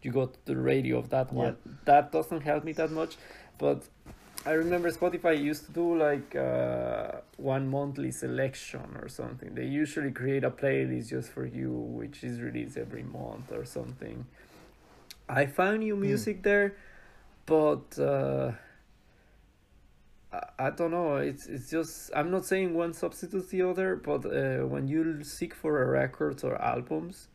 you 0.03 0.13
go 0.13 0.27
to 0.27 0.39
the 0.45 0.57
radio 0.57 0.99
of 0.99 1.11
that 1.11 1.33
one. 1.33 1.57
That 1.85 2.13
doesn't 2.13 2.43
help 2.43 2.65
me 2.65 2.73
that 2.73 2.91
much, 2.91 3.17
but 3.59 3.83
I 4.47 4.53
remember 4.53 4.91
Spotify 4.91 5.41
used 5.43 5.67
to 5.67 5.73
do 5.73 5.97
like 5.99 6.35
uh, 6.35 7.21
one 7.37 7.69
monthly 7.69 8.11
selection 8.11 8.97
or 9.01 9.09
something. 9.09 9.55
They 9.55 9.67
usually 9.67 10.13
create 10.13 10.45
a 10.45 10.51
playlist 10.51 11.11
just 11.11 11.31
for 11.31 11.45
you, 11.45 11.71
which 11.73 12.25
is 12.25 12.41
released 12.41 12.79
every 12.79 13.03
month 13.03 13.53
or 13.53 13.65
something. 13.67 14.27
I 15.29 15.47
found 15.47 15.81
new 15.81 15.97
Hmm. 16.03 16.03
music 16.03 16.43
there, 16.43 16.77
but 17.47 17.99
uh, 17.99 18.53
I, 20.33 20.43
I 20.59 20.71
don't 20.71 20.91
know. 20.91 21.17
It's 21.17 21.47
it's 21.47 21.71
just 21.71 22.11
I'm 22.15 22.31
not 22.31 22.45
saying 22.47 22.75
one 22.75 22.95
substitutes 22.95 23.49
the 23.49 23.63
other, 23.63 23.97
but 23.97 24.25
uh, 24.25 24.67
when 24.67 24.89
you 24.89 25.23
seek 25.23 25.55
for 25.55 25.83
a 25.83 25.87
records 25.87 26.45
or 26.45 26.61
albums, 26.61 27.29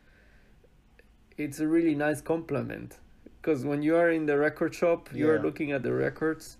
it's 1.37 1.59
a 1.59 1.67
really 1.67 1.95
nice 1.95 2.21
complement. 2.21 2.97
Because 3.41 3.63
when 3.65 3.83
you 3.83 3.95
are 3.95 4.09
in 4.09 4.25
the 4.25 4.37
record 4.37 4.73
shop, 4.73 5.09
you 5.13 5.29
are 5.29 5.39
looking 5.39 5.71
at 5.71 5.83
the 5.83 5.93
records. 5.93 6.57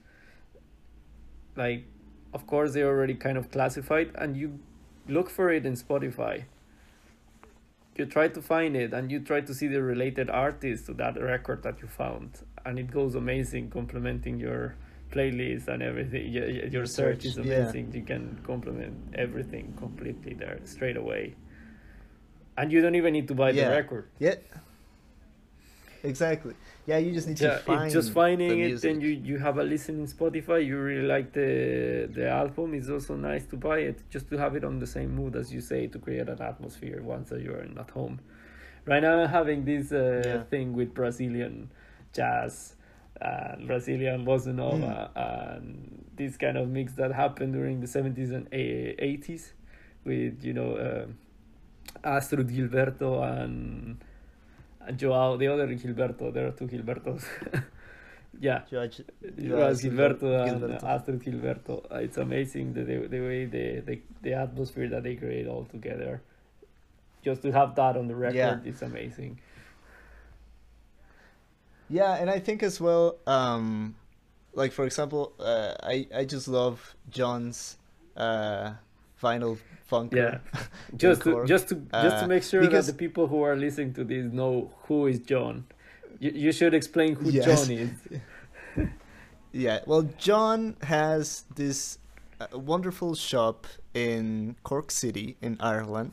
Like, 1.55 1.85
of 2.33 2.45
course, 2.47 2.73
they're 2.73 2.87
already 2.87 3.15
kind 3.15 3.37
of 3.37 3.51
classified, 3.51 4.11
and 4.15 4.35
you 4.35 4.59
look 5.07 5.29
for 5.29 5.51
it 5.51 5.65
in 5.65 5.73
Spotify 5.73 6.45
you 7.97 8.05
try 8.05 8.27
to 8.27 8.41
find 8.41 8.75
it 8.75 8.93
and 8.93 9.11
you 9.11 9.19
try 9.19 9.41
to 9.41 9.53
see 9.53 9.67
the 9.67 9.81
related 9.81 10.29
artist 10.29 10.85
to 10.85 10.93
that 10.93 11.19
record 11.21 11.63
that 11.63 11.81
you 11.81 11.87
found 11.87 12.39
and 12.65 12.77
it 12.77 12.91
goes 12.91 13.15
amazing 13.15 13.69
complementing 13.69 14.39
your 14.39 14.75
playlist 15.11 15.67
and 15.67 15.81
everything 15.81 16.29
your, 16.31 16.47
your 16.49 16.85
search 16.85 17.23
is 17.25 17.35
search, 17.35 17.45
yeah. 17.45 17.55
amazing 17.55 17.91
you 17.93 18.01
can 18.01 18.37
complement 18.45 18.95
everything 19.15 19.73
completely 19.77 20.33
there 20.33 20.59
straight 20.65 20.97
away 20.97 21.33
and 22.57 22.71
you 22.71 22.81
don't 22.81 22.95
even 22.95 23.13
need 23.13 23.27
to 23.27 23.35
buy 23.35 23.51
Yeah. 23.51 23.69
the 23.69 23.75
record 23.75 24.09
Yeah, 24.19 24.35
exactly. 26.03 26.55
Yeah, 26.87 26.99
you 26.99 27.11
just 27.13 27.27
need 27.27 27.41
yeah, 27.41 27.55
to 27.57 27.63
find 27.63 27.91
just 27.91 28.11
finding 28.11 28.59
it 28.59 28.81
then 28.81 28.99
music. 28.99 29.01
you 29.01 29.09
you 29.09 29.37
have 29.39 29.57
a 29.57 29.63
listen 29.63 29.99
in 30.01 30.07
spotify 30.07 30.63
you 30.63 30.77
really 30.77 31.07
like 31.07 31.33
the 31.33 32.07
the 32.13 32.29
album 32.29 32.75
it's 32.75 32.89
also 32.89 33.15
nice 33.15 33.45
to 33.47 33.57
buy 33.57 33.79
it 33.79 33.97
just 34.11 34.29
to 34.29 34.37
have 34.37 34.55
it 34.55 34.63
on 34.63 34.77
the 34.79 34.85
same 34.85 35.15
mood 35.15 35.35
as 35.35 35.51
you 35.51 35.61
say 35.61 35.87
to 35.87 35.97
create 35.97 36.29
an 36.29 36.39
atmosphere 36.41 37.01
once 37.01 37.29
that 37.29 37.41
you're 37.41 37.59
at 37.61 37.89
home 37.89 38.19
right 38.85 39.01
now 39.01 39.17
i'm 39.19 39.29
having 39.29 39.65
this 39.65 39.91
uh, 39.91 40.21
Yeah. 40.23 40.43
thing 40.43 40.73
with 40.73 40.93
brazilian 40.93 41.71
jazz 42.13 42.75
and 43.19 43.65
brazilian 43.67 44.23
bossa 44.25 44.53
nova 44.53 45.09
Mm. 45.15 45.57
and 45.57 46.05
this 46.15 46.37
kind 46.37 46.57
of 46.57 46.69
mix 46.69 46.93
that 46.93 47.11
happened 47.11 47.53
during 47.53 47.81
the 47.81 47.87
70s 47.87 48.31
and 48.31 48.45
80s 48.51 49.53
with 50.03 50.43
you 50.43 50.53
know 50.53 50.75
uh, 50.75 51.05
Astrud 52.03 52.49
gilberto 52.55 53.23
and 53.23 53.43
and 53.43 53.97
Joao, 54.91 55.37
the 55.37 55.47
other 55.47 55.67
Gilberto, 55.67 56.33
there 56.33 56.47
are 56.47 56.51
two 56.51 56.67
Gilbertos. 56.67 57.23
yeah, 58.39 58.61
Joao 58.69 58.87
Gilberto 58.87 60.47
and 60.47 60.61
Gilberto. 60.61 60.83
Astrud 60.83 61.23
Gilberto. 61.23 61.85
Uh, 61.91 61.95
It's 61.97 62.17
amazing 62.17 62.73
the, 62.73 62.83
the, 62.83 63.07
the 63.07 63.19
way 63.19 63.45
the, 63.45 63.79
the, 63.81 64.01
the 64.21 64.33
atmosphere 64.33 64.89
that 64.89 65.03
they 65.03 65.15
create 65.15 65.47
all 65.47 65.65
together. 65.65 66.21
Just 67.23 67.41
to 67.41 67.51
have 67.51 67.75
that 67.75 67.97
on 67.97 68.07
the 68.07 68.15
record, 68.15 68.35
Yeah. 68.35 68.59
it's 68.65 68.81
amazing. 68.81 69.39
Yeah, 71.89 72.15
and 72.15 72.29
I 72.29 72.39
think 72.39 72.63
as 72.63 72.81
well, 72.81 73.17
um, 73.27 73.95
like 74.53 74.71
for 74.71 74.85
example, 74.85 75.33
uh, 75.39 75.73
I 75.83 76.07
I 76.15 76.25
just 76.25 76.47
love 76.47 76.95
John's 77.09 77.77
uh, 78.17 78.73
vinyl 79.21 79.57
funker. 79.91 80.15
Yeah, 80.15 80.39
just 80.97 81.21
to, 81.23 81.45
just 81.45 81.69
to 81.69 81.75
just 81.75 82.17
to 82.19 82.23
Uh, 82.23 82.27
make 82.27 82.43
sure 82.43 82.61
because- 82.61 82.87
that 82.87 82.93
the 82.93 82.97
people 82.97 83.27
who 83.27 83.41
are 83.43 83.55
listening 83.55 83.93
to 83.93 84.03
this 84.03 84.31
know 84.31 84.71
who 84.87 85.07
is 85.07 85.19
John. 85.19 85.65
You, 86.19 86.31
you 86.31 86.51
should 86.51 86.73
explain 86.73 87.15
who 87.15 87.29
Yes. 87.29 87.45
John 87.45 87.71
is. 87.77 87.91
Yeah, 89.51 89.79
well, 89.85 90.03
John 90.17 90.75
has 90.81 91.45
this 91.55 91.97
uh, 92.41 92.47
wonderful 92.59 93.15
shop 93.15 93.67
in 93.93 94.55
Cork 94.63 94.91
City 94.91 95.37
in 95.41 95.55
Ireland, 95.61 96.11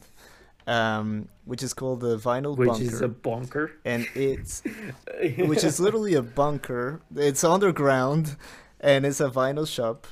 um, 0.68 1.28
which 1.44 1.60
is 1.60 1.74
called 1.74 2.00
the 2.02 2.16
Vinyl 2.18 2.56
Which 2.56 2.68
Bunker, 2.68 2.84
is 2.84 3.00
a 3.00 3.08
bonker. 3.08 3.72
and 3.84 4.06
it's 4.14 4.62
which 5.38 5.64
is 5.64 5.80
literally 5.80 6.14
a 6.14 6.22
bunker. 6.22 7.00
It's 7.16 7.42
underground, 7.42 8.36
and 8.80 9.04
it's 9.04 9.20
a 9.20 9.28
vinyl 9.28 9.66
shop. 9.66 10.06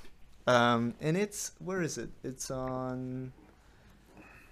Um, 0.47 0.95
and 1.01 1.17
it's 1.17 1.53
where 1.59 1.83
is 1.83 1.99
it? 1.99 2.11
It's 2.25 2.51
on. 2.51 3.33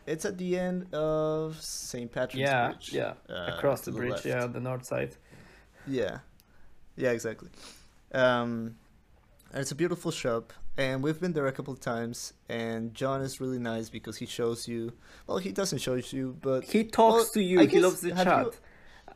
It's 0.06 0.24
at 0.24 0.38
the 0.38 0.58
end 0.58 0.92
of 0.94 1.60
St. 1.60 2.10
Patrick's 2.10 2.36
yeah, 2.36 2.68
Bridge. 2.68 2.92
yeah, 2.92 3.12
uh, 3.28 3.52
across 3.56 3.82
the 3.82 3.92
bridge, 3.92 4.10
left. 4.12 4.24
yeah, 4.26 4.46
the 4.46 4.60
north 4.60 4.86
side. 4.86 5.16
Yeah, 5.86 6.18
yeah, 6.96 7.10
exactly. 7.10 7.50
Um, 8.12 8.76
and 9.52 9.60
it's 9.60 9.70
a 9.70 9.74
beautiful 9.74 10.10
shop, 10.10 10.52
and 10.78 11.02
we've 11.02 11.20
been 11.20 11.32
there 11.34 11.46
a 11.46 11.52
couple 11.52 11.74
of 11.74 11.80
times. 11.80 12.32
And 12.48 12.94
John 12.94 13.20
is 13.20 13.38
really 13.40 13.58
nice 13.58 13.90
because 13.90 14.16
he 14.16 14.24
shows 14.26 14.66
you. 14.66 14.92
Well, 15.26 15.38
he 15.38 15.52
doesn't 15.52 15.78
show 15.78 15.94
you, 15.96 16.36
but 16.40 16.64
He 16.64 16.84
talks 16.84 17.14
Well, 17.24 17.30
to 17.34 17.42
you. 17.42 17.60
I 17.60 17.66
he 17.66 17.78
loves 17.80 18.00
the 18.00 18.10
chat. 18.12 18.46
you- 18.46 18.52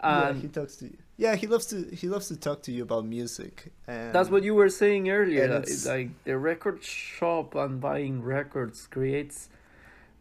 yeah, 0.05 0.33
he 0.35 0.49
talks 0.49 0.77
to 0.77 0.87
you. 0.87 0.99
Yeah, 1.23 1.37
he 1.37 1.47
loves 1.47 1.66
to. 1.66 1.77
He 1.95 2.09
loves 2.09 2.27
to 2.29 2.37
talk 2.37 2.64
to 2.64 2.73
you 2.73 2.83
about 2.83 3.05
music. 3.05 3.70
And 3.87 4.12
That's 4.12 4.29
what 4.29 4.43
you 4.43 4.57
were 4.57 4.68
saying 4.68 5.09
earlier. 5.09 5.47
like 5.87 6.11
the 6.25 6.37
record 6.37 6.83
shop 6.83 7.55
and 7.55 7.81
buying 7.81 8.25
records 8.25 8.89
creates 8.89 9.49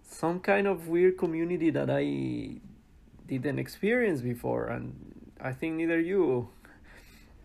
some 0.04 0.40
kind 0.40 0.68
of 0.68 0.90
weird 0.90 1.18
community 1.18 1.72
that 1.72 1.90
I 1.90 2.04
didn't 3.26 3.58
experience 3.58 4.22
before, 4.22 4.68
and 4.68 4.94
I 5.42 5.54
think 5.54 5.78
neither 5.78 6.00
you. 6.00 6.50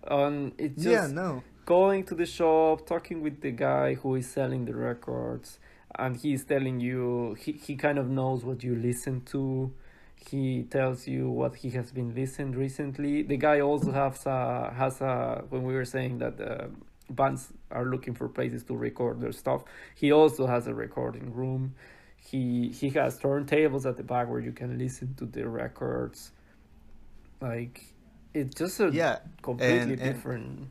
Um, 0.06 0.52
it's 0.58 0.82
just 0.82 1.08
yeah, 1.08 1.22
no. 1.22 1.42
going 1.64 2.04
to 2.08 2.14
the 2.14 2.26
shop, 2.26 2.86
talking 2.86 3.22
with 3.22 3.40
the 3.40 3.52
guy 3.52 3.94
who 3.94 4.16
is 4.16 4.28
selling 4.28 4.66
the 4.66 4.74
records, 4.74 5.58
and 5.98 6.14
he's 6.14 6.44
telling 6.44 6.78
you 6.78 7.34
he, 7.40 7.52
he 7.52 7.74
kind 7.74 7.98
of 7.98 8.06
knows 8.10 8.44
what 8.44 8.62
you 8.62 8.74
listen 8.76 9.22
to. 9.32 9.72
He 10.16 10.64
tells 10.64 11.06
you 11.06 11.28
what 11.30 11.56
he 11.56 11.70
has 11.70 11.92
been 11.92 12.14
listening 12.14 12.52
recently. 12.52 13.22
The 13.22 13.36
guy 13.36 13.60
also 13.60 13.92
has 13.92 14.26
a 14.26 14.72
has 14.76 15.00
a 15.00 15.44
when 15.50 15.62
we 15.62 15.74
were 15.74 15.84
saying 15.84 16.18
that 16.18 16.40
uh, 16.40 16.66
bands 17.10 17.52
are 17.70 17.84
looking 17.84 18.14
for 18.14 18.28
places 18.28 18.64
to 18.64 18.76
record 18.76 19.20
their 19.20 19.32
stuff. 19.32 19.62
He 19.94 20.10
also 20.12 20.46
has 20.46 20.66
a 20.66 20.74
recording 20.74 21.32
room. 21.32 21.74
He 22.16 22.70
he 22.70 22.88
has 22.90 23.18
turntables 23.20 23.86
at 23.86 23.96
the 23.96 24.02
back 24.02 24.28
where 24.28 24.40
you 24.40 24.52
can 24.52 24.78
listen 24.78 25.14
to 25.18 25.26
the 25.26 25.48
records. 25.48 26.32
Like 27.40 27.94
it's 28.34 28.54
just 28.56 28.80
a 28.80 28.90
Yeah, 28.90 29.18
completely 29.42 29.78
and- 29.78 29.90
and- 29.92 30.00
different 30.00 30.68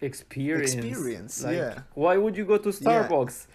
experience. 0.00 0.74
Experience, 0.74 1.44
Like, 1.44 1.56
yeah. 1.56 1.78
Why 1.94 2.16
would 2.16 2.36
you 2.36 2.44
go 2.44 2.58
to 2.58 2.68
Starbucks 2.68 3.46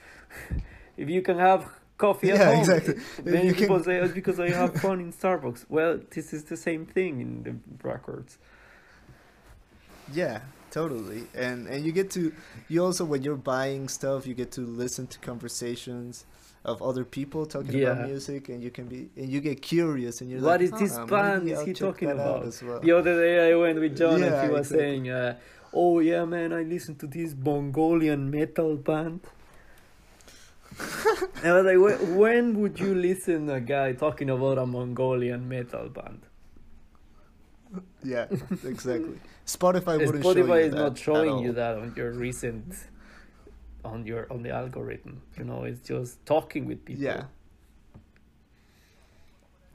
if 0.97 1.09
you 1.09 1.21
can 1.21 1.37
have 1.37 1.69
coffee 1.97 2.31
at 2.31 2.39
home? 2.39 2.59
exactly. 2.59 2.95
Then 3.23 3.45
You 3.49 3.53
people 3.53 3.75
can- 3.77 3.85
say 3.85 3.97
it's 3.97 4.13
because 4.13 4.39
I 4.39 4.49
have 4.49 4.75
fun 4.75 4.99
in 4.99 5.11
Starbucks. 5.13 5.65
Well, 5.69 5.99
this 6.11 6.33
is 6.33 6.43
the 6.45 6.57
same 6.57 6.85
thing 6.85 7.21
in 7.21 7.43
the 7.43 7.55
records. 7.87 8.37
Yeah, 10.11 10.41
totally. 10.71 11.23
And 11.33 11.67
and 11.67 11.85
you 11.85 11.91
get 11.91 12.11
to 12.11 12.33
you 12.67 12.83
also 12.83 13.05
when 13.05 13.23
you're 13.23 13.35
buying 13.37 13.87
stuff, 13.87 14.27
you 14.27 14.33
get 14.33 14.51
to 14.53 14.61
listen 14.61 15.07
to 15.07 15.19
conversations 15.19 16.25
of 16.65 16.81
other 16.81 17.03
people 17.03 17.45
talking 17.45 17.77
Yeah. 17.77 17.91
about 17.91 18.07
music 18.07 18.47
and 18.49 18.63
you 18.63 18.69
can 18.71 18.85
be 18.87 19.09
and 19.17 19.29
you 19.29 19.39
get 19.41 19.61
curious 19.61 20.21
and 20.21 20.29
you're 20.29 20.41
What 20.41 20.61
like 20.61 20.71
is 20.73 20.79
this 20.79 20.95
"Huh, 20.97 21.05
band 21.05 21.47
is 21.49 21.61
he 21.61 21.73
talking 21.73 22.09
about?" 22.11 22.45
well. 22.63 22.79
The 22.79 22.91
other 22.91 23.15
day 23.21 23.51
I 23.51 23.55
went 23.55 23.79
with 23.79 23.97
John 23.97 24.23
and 24.23 24.35
he 24.45 24.49
was 24.51 24.67
exactly. 24.71 24.77
saying, 24.79 25.09
uh, 25.09 25.35
"Oh 25.73 25.99
yeah, 25.99 26.25
man, 26.25 26.53
I 26.53 26.63
listen 26.63 26.95
to 26.95 27.07
this 27.07 27.33
Mongolian 27.35 28.29
metal 28.29 28.75
band." 28.77 29.21
and 31.43 31.47
I 31.47 31.61
was 31.61 31.65
like, 31.65 31.77
"Wh- 31.99 32.17
"When 32.17 32.59
would 32.61 32.79
you 32.79 32.95
listen 32.95 33.47
to 33.47 33.55
a 33.55 33.61
guy 33.61 33.93
talking 33.93 34.29
about 34.29 34.57
a 34.57 34.65
Mongolian 34.65 35.47
metal 35.47 35.89
band?" 35.89 36.21
Yeah, 38.03 38.27
exactly. 38.63 39.19
Spotify 39.45 39.97
wouldn't 40.05 40.23
show 40.23 40.33
Spotify 40.35 40.59
you 40.61 40.67
is 40.67 40.71
that 40.73 40.77
not 40.77 40.97
showing 40.97 41.39
you 41.39 41.53
that 41.53 41.77
on 41.77 41.93
your 41.95 42.11
recent 42.11 42.73
on 43.83 44.05
your 44.05 44.31
on 44.31 44.43
the 44.43 44.51
algorithm. 44.51 45.21
You 45.37 45.45
know, 45.45 45.63
it's 45.63 45.81
just 45.81 46.25
talking 46.25 46.65
with 46.65 46.85
people. 46.85 47.03
Yeah. 47.03 47.23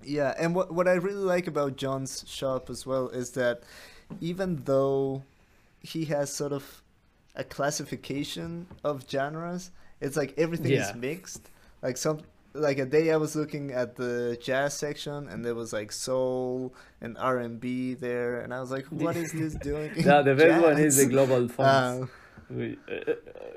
Yeah, 0.05 0.33
and 0.39 0.55
what 0.55 0.73
what 0.73 0.87
I 0.89 0.93
really 0.95 1.25
like 1.25 1.47
about 1.49 1.77
John's 1.77 2.25
shop 2.27 2.71
as 2.71 2.87
well 2.87 3.09
is 3.09 3.33
that 3.33 3.63
even 4.21 4.63
though 4.65 5.25
he 5.81 6.05
has 6.07 6.33
sort 6.33 6.53
of 6.53 6.83
a 7.35 7.45
classification 7.45 8.67
of 8.85 9.05
genres, 9.11 9.71
it's 10.01 10.17
like 10.17 10.35
everything 10.39 10.73
Yeah. 10.73 10.89
is 10.91 10.95
mixed. 10.95 11.51
Like 11.83 11.97
some 11.97 12.21
like 12.55 12.79
a 12.79 12.87
day 12.87 13.13
I 13.13 13.17
was 13.17 13.37
looking 13.37 13.73
at 13.73 13.95
the 13.97 14.37
jazz 14.43 14.75
section 14.75 15.29
and 15.29 15.45
there 15.45 15.55
was 15.55 15.73
like 15.73 15.93
soul 15.93 16.75
and 17.01 17.17
R 17.19 17.39
and 17.39 17.61
B 17.61 17.95
there 17.95 18.41
and 18.41 18.53
I 18.55 18.61
was 18.61 18.71
like, 18.71 18.87
what 18.87 19.17
is 19.17 19.31
this 19.33 19.55
doing? 19.71 19.91
in 19.95 20.05
Yeah, 20.05 20.23
the 20.23 20.35
best 20.35 20.63
one 20.63 20.79
is 20.79 20.97
the 20.97 21.07
global 21.07 21.47
funks. 21.49 22.11
Uh, 22.11 22.15
We- 22.51 22.79
uh, 22.91 23.13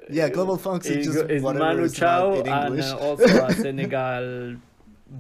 yeah, 0.10 0.28
global 0.28 0.58
funks 0.58 0.86
is 0.88 1.08
is, 1.08 1.14
just 1.16 1.30
is 1.32 1.42
whatever 1.42 1.64
Manu 1.66 1.84
is 1.84 1.94
not 1.94 2.00
Chao 2.00 2.34
in 2.34 2.48
and 2.48 2.82
uh, 2.82 2.98
also 2.98 3.46
a 3.48 3.54
Senegal 3.66 4.58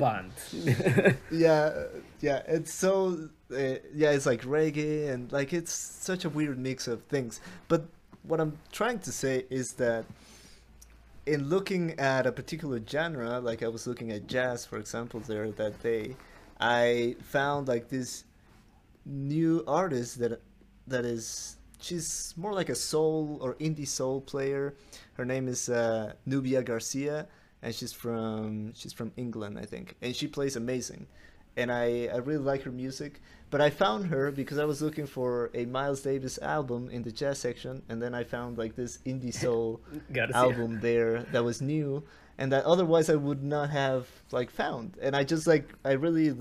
band. 0.01 0.31
yeah 1.31 1.83
yeah 2.19 2.41
it's 2.47 2.73
so 2.73 3.29
uh, 3.51 3.57
yeah 3.93 4.11
it's 4.11 4.25
like 4.25 4.41
reggae 4.43 5.09
and 5.11 5.31
like 5.31 5.53
it's 5.53 5.73
such 5.73 6.25
a 6.25 6.29
weird 6.29 6.57
mix 6.59 6.87
of 6.87 7.01
things 7.03 7.41
but 7.67 7.85
what 8.23 8.39
i'm 8.39 8.57
trying 8.71 8.99
to 8.99 9.11
say 9.11 9.45
is 9.49 9.73
that 9.73 10.05
in 11.25 11.49
looking 11.49 11.99
at 11.99 12.25
a 12.25 12.31
particular 12.31 12.79
genre 12.85 13.39
like 13.39 13.61
i 13.63 13.67
was 13.67 13.85
looking 13.85 14.11
at 14.11 14.27
jazz 14.27 14.65
for 14.65 14.77
example 14.77 15.19
there 15.21 15.51
that 15.51 15.81
day 15.83 16.15
i 16.59 17.15
found 17.21 17.67
like 17.67 17.89
this 17.89 18.23
new 19.05 19.63
artist 19.67 20.19
that 20.19 20.41
that 20.87 21.05
is 21.05 21.57
she's 21.81 22.33
more 22.37 22.53
like 22.53 22.69
a 22.69 22.75
soul 22.75 23.37
or 23.41 23.55
indie 23.55 23.87
soul 23.87 24.21
player. 24.21 24.75
Her 25.13 25.25
name 25.25 25.47
is 25.47 25.69
uh, 25.69 26.13
Nubya 26.27 26.63
garcia 26.63 27.27
and 27.61 27.73
she's 27.73 27.93
from 27.93 28.73
she's 28.73 28.93
from 28.93 29.11
England, 29.17 29.59
I 29.59 29.65
think, 29.65 29.95
and 30.01 30.15
she 30.15 30.27
plays 30.27 30.55
amazing, 30.55 31.07
and 31.57 31.71
I 31.71 32.09
I 32.13 32.17
really 32.17 32.43
like 32.43 32.63
her 32.63 32.71
music. 32.71 33.21
But 33.51 33.59
I 33.59 33.69
found 33.69 34.07
her 34.07 34.31
because 34.31 34.57
I 34.57 34.63
was 34.63 34.81
looking 34.81 35.05
for 35.05 35.51
a 35.53 35.65
Miles 35.65 36.01
Davis 36.01 36.39
album 36.41 36.89
in 36.89 37.03
the 37.03 37.11
jazz 37.11 37.37
section, 37.37 37.83
and 37.89 38.01
then 38.01 38.15
I 38.15 38.23
found 38.23 38.57
like 38.57 38.75
this 38.77 38.99
indie 39.05 39.33
soul 39.33 39.81
album 40.33 40.79
there 40.79 41.23
that 41.33 41.43
was 41.43 41.61
new, 41.61 42.01
and 42.37 42.49
that 42.53 42.63
otherwise 42.63 43.09
I 43.09 43.15
would 43.15 43.43
not 43.43 43.69
have 43.69 44.07
like 44.31 44.49
found. 44.49 44.97
And 45.01 45.17
I 45.17 45.25
just 45.25 45.47
like 45.47 45.67
I 45.83 45.91
really 45.91 46.33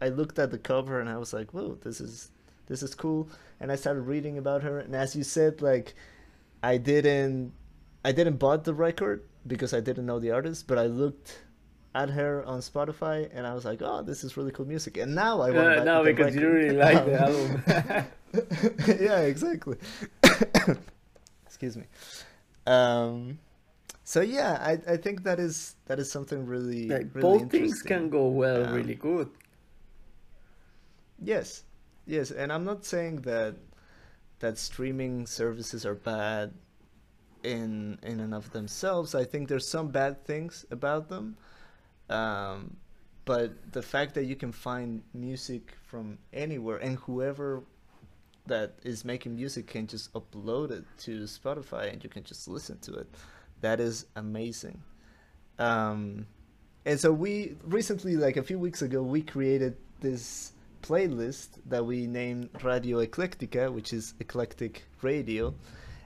I 0.00 0.08
looked 0.08 0.40
at 0.40 0.50
the 0.50 0.58
cover 0.58 1.00
and 1.00 1.08
I 1.08 1.16
was 1.16 1.32
like, 1.32 1.54
whoa, 1.54 1.78
this 1.80 2.00
is 2.00 2.32
this 2.66 2.82
is 2.82 2.92
cool. 2.94 3.28
And 3.60 3.70
I 3.70 3.76
started 3.76 4.02
reading 4.02 4.36
about 4.36 4.64
her, 4.64 4.80
and 4.80 4.96
as 4.96 5.14
you 5.14 5.22
said, 5.22 5.62
like 5.62 5.94
I 6.60 6.76
didn't 6.76 7.52
I 8.04 8.10
didn't 8.10 8.38
bought 8.38 8.64
the 8.64 8.74
record 8.74 9.22
because 9.46 9.72
I 9.72 9.78
didn't 9.78 10.06
know 10.06 10.18
the 10.18 10.32
artist, 10.32 10.66
but 10.66 10.76
I 10.76 10.86
looked 10.86 11.38
at 11.94 12.08
her 12.10 12.44
on 12.46 12.60
Spotify 12.60 13.28
and 13.34 13.46
I 13.46 13.54
was 13.54 13.64
like, 13.64 13.82
oh, 13.82 14.02
this 14.02 14.24
is 14.24 14.36
really 14.36 14.50
cool 14.52 14.66
music. 14.66 14.96
And 14.96 15.14
now 15.14 15.40
I 15.40 15.50
want 15.50 15.68
Uh, 15.68 15.74
to 15.76 15.84
no, 15.84 16.04
because 16.04 16.34
you 16.34 16.48
really 16.48 16.76
like 16.76 17.04
the 17.04 17.20
album. 17.20 17.62
yeah, 19.00 19.20
exactly. 19.20 19.76
Excuse 21.46 21.76
me. 21.76 21.84
Um, 22.66 23.38
so 24.04 24.20
yeah, 24.20 24.58
I 24.60 24.92
I 24.94 24.96
think 24.96 25.22
that 25.24 25.38
is 25.38 25.76
that 25.86 25.98
is 25.98 26.10
something 26.10 26.46
really 26.46 26.88
like 26.88 27.08
really 27.14 27.20
both 27.38 27.50
things 27.50 27.82
can 27.82 28.08
go 28.08 28.28
well, 28.28 28.64
Um, 28.66 28.74
really 28.74 28.94
good. 28.94 29.28
Yes, 31.20 31.64
yes, 32.06 32.30
and 32.30 32.52
I'm 32.52 32.64
not 32.64 32.84
saying 32.84 33.22
that 33.22 33.56
that 34.40 34.58
streaming 34.58 35.26
services 35.26 35.86
are 35.86 35.94
bad 35.94 36.52
in 37.44 37.98
in 38.02 38.18
and 38.20 38.34
of 38.34 38.50
themselves. 38.52 39.14
I 39.14 39.24
think 39.24 39.48
there's 39.48 39.68
some 39.68 39.88
bad 39.88 40.24
things 40.24 40.64
about 40.70 41.08
them, 41.08 41.36
um, 42.12 42.76
but 43.24 43.72
the 43.72 43.82
fact 43.82 44.14
that 44.14 44.24
you 44.24 44.36
can 44.36 44.52
find 44.52 45.02
music 45.14 45.76
from 45.84 46.18
anywhere 46.32 46.78
and 46.78 46.96
whoever 46.98 47.62
that 48.46 48.74
is 48.82 49.04
making 49.04 49.36
music 49.36 49.68
can 49.68 49.86
just 49.86 50.12
upload 50.12 50.72
it 50.72 50.84
to 50.98 51.20
Spotify 51.22 51.92
and 51.92 52.02
you 52.02 52.10
can 52.10 52.24
just 52.24 52.48
listen 52.48 52.78
to 52.80 52.94
it. 52.94 53.06
That 53.60 53.78
is 53.78 54.06
amazing. 54.16 54.82
Um, 55.58 56.26
and 56.84 56.98
so 56.98 57.12
we 57.12 57.56
recently, 57.62 58.16
like 58.16 58.36
a 58.36 58.42
few 58.42 58.58
weeks 58.58 58.82
ago, 58.82 59.02
we 59.02 59.22
created 59.22 59.76
this 60.00 60.52
playlist 60.82 61.50
that 61.66 61.86
we 61.86 62.08
named 62.08 62.50
Radio 62.64 63.04
Eclectica, 63.04 63.72
which 63.72 63.92
is 63.92 64.14
eclectic 64.18 64.84
radio. 65.00 65.54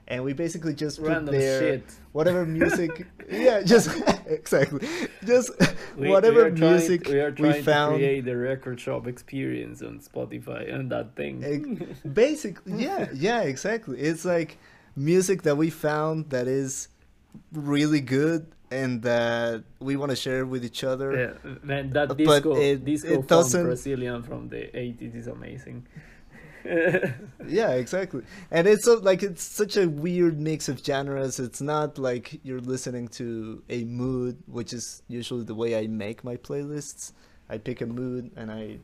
And 0.09 0.23
we 0.23 0.31
basically 0.33 0.73
just 0.73 0.99
put 0.99 1.09
Random 1.09 1.35
there 1.35 1.59
shit. 1.59 1.83
whatever 2.13 2.45
music. 2.59 3.07
yeah, 3.29 3.61
just 3.61 3.89
exactly, 4.27 4.87
just 5.25 5.51
We, 5.97 6.07
whatever 6.09 6.45
we 6.45 6.49
are 6.49 6.55
trying, 6.55 7.01
we 7.09 7.19
are 7.19 7.31
trying 7.31 7.53
to 7.55 7.63
found. 7.63 7.95
create 7.97 8.23
the 8.23 8.37
record 8.37 8.79
shop 8.79 9.05
experience 9.07 9.81
on 9.81 9.99
Spotify 9.99 10.73
and 10.73 10.89
that 10.91 11.15
thing. 11.15 11.95
Basically 12.13 12.73
yeah 12.83 13.07
yeah 13.13 13.41
exactly 13.41 13.99
it's 13.99 14.23
like 14.23 14.57
music 14.95 15.41
that 15.43 15.55
we 15.57 15.69
found 15.69 16.29
that 16.29 16.47
is 16.47 16.87
really 17.51 17.99
good 18.01 18.47
and 18.71 19.01
that 19.03 19.63
we 19.79 19.95
want 19.97 20.09
to 20.11 20.15
share 20.15 20.45
with 20.45 20.63
each 20.63 20.83
other 20.83 21.07
Yeah, 21.43 21.51
man, 21.63 21.91
that 21.91 22.07
But 22.09 22.17
disco, 22.17 22.55
it- 22.55 22.83
disco 22.85 23.13
it 23.19 23.27
doesn't- 23.27 23.63
Brazilian 23.65 24.23
from 24.23 24.49
the 24.49 24.63
80s 24.73 25.15
is 25.15 25.27
amazing. 25.27 25.85
yeah 27.47 27.71
exactly. 27.71 28.23
And 28.51 28.67
it's 28.67 28.85
so 28.85 28.95
like 28.95 29.23
it's 29.23 29.43
such 29.43 29.77
a 29.77 29.87
weird 29.87 30.39
mix 30.39 30.67
of 30.67 30.83
genres. 30.83 31.39
It's 31.39 31.61
not 31.61 31.97
like 31.97 32.39
you're 32.43 32.61
listening 32.61 33.07
to 33.09 33.63
a 33.69 33.83
mood 33.85 34.37
which 34.47 34.73
is 34.73 35.01
usually 35.07 35.43
the 35.43 35.55
way 35.55 35.77
i 35.77 35.87
make 35.87 36.23
my 36.23 36.35
playlists. 36.35 37.13
I 37.49 37.57
pick 37.57 37.81
a 37.81 37.85
mood 37.85 38.31
and 38.35 38.51
i 38.51 38.77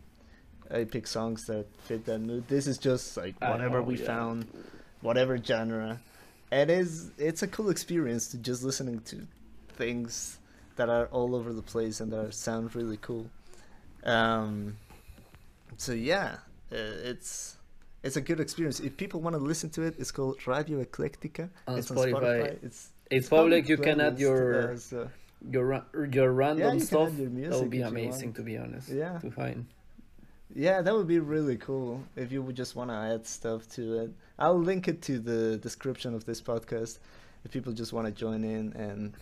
i 0.72 0.86
pick 0.86 1.08
songs 1.08 1.46
that 1.46 1.66
fit 1.80 2.06
that 2.06 2.20
mood. 2.20 2.48
This 2.48 2.68
is 2.68 2.78
just 2.78 3.18
like 3.18 3.40
whatever 3.42 3.80
know, 3.80 3.84
we 3.84 3.98
yeah. 3.98 4.06
found 4.06 4.48
whatever 5.02 5.38
genre. 5.38 6.00
It 6.52 6.70
is 6.70 7.12
it's 7.18 7.44
a 7.44 7.48
cool 7.48 7.70
experience 7.70 8.28
to 8.30 8.38
just 8.38 8.64
listening 8.64 9.02
to 9.02 9.28
things 9.74 10.40
that 10.76 10.90
are 10.90 11.08
all 11.08 11.36
over 11.36 11.52
the 11.52 11.62
place 11.62 12.00
and 12.00 12.12
that 12.14 12.34
sound 12.34 12.76
really 12.76 12.98
cool. 12.98 13.30
Um 14.06 14.78
so 15.78 15.92
yeah 15.92 16.38
uh, 16.72 17.10
it's 17.12 17.58
it's 18.04 18.18
a 18.18 18.22
good 18.22 18.40
experience 18.40 18.80
if 18.80 18.96
people 18.98 19.20
want 19.22 19.36
to 19.36 19.42
listen 19.52 19.70
to 19.70 19.82
it 19.84 19.94
it's 19.98 20.12
called 20.12 20.36
radio 20.48 20.84
eclectica 20.84 21.50
On 21.68 21.78
it's 21.78 21.90
Spotify. 21.90 22.58
it's 22.64 22.90
It's 23.10 23.30
public, 23.30 23.70
you 23.70 23.78
can 23.78 24.00
add 24.02 24.20
your 24.20 24.74
uh, 24.74 25.08
your 25.54 25.66
your 26.18 26.30
random 26.32 26.66
you 26.66 26.80
can 26.80 26.80
stuff 26.92 27.12
your 27.18 27.50
that 27.52 27.60
would 27.60 27.70
be 27.80 27.82
amazing 27.82 28.34
to 28.34 28.42
be 28.50 28.56
honest 28.58 28.90
Yeah. 28.90 29.20
to 29.20 29.30
find 29.32 29.66
Yeah, 30.56 30.82
that 30.86 30.94
would 30.98 31.08
be 31.08 31.20
really 31.36 31.58
cool 31.58 31.92
if 32.16 32.32
you 32.34 32.42
would 32.46 32.56
just 32.64 32.76
want 32.76 32.90
to 32.94 32.98
add 33.14 33.26
stuff 33.26 33.62
to 33.76 33.84
it. 34.02 34.10
I'll 34.38 34.62
link 34.72 34.88
it 34.88 35.02
to 35.10 35.14
the 35.30 35.58
description 35.58 36.14
of 36.18 36.22
this 36.30 36.40
podcast 36.52 36.94
if 37.44 37.50
people 37.52 37.74
just 37.74 37.92
want 37.96 38.06
to 38.10 38.14
join 38.26 38.44
in 38.44 38.66
and 38.88 39.14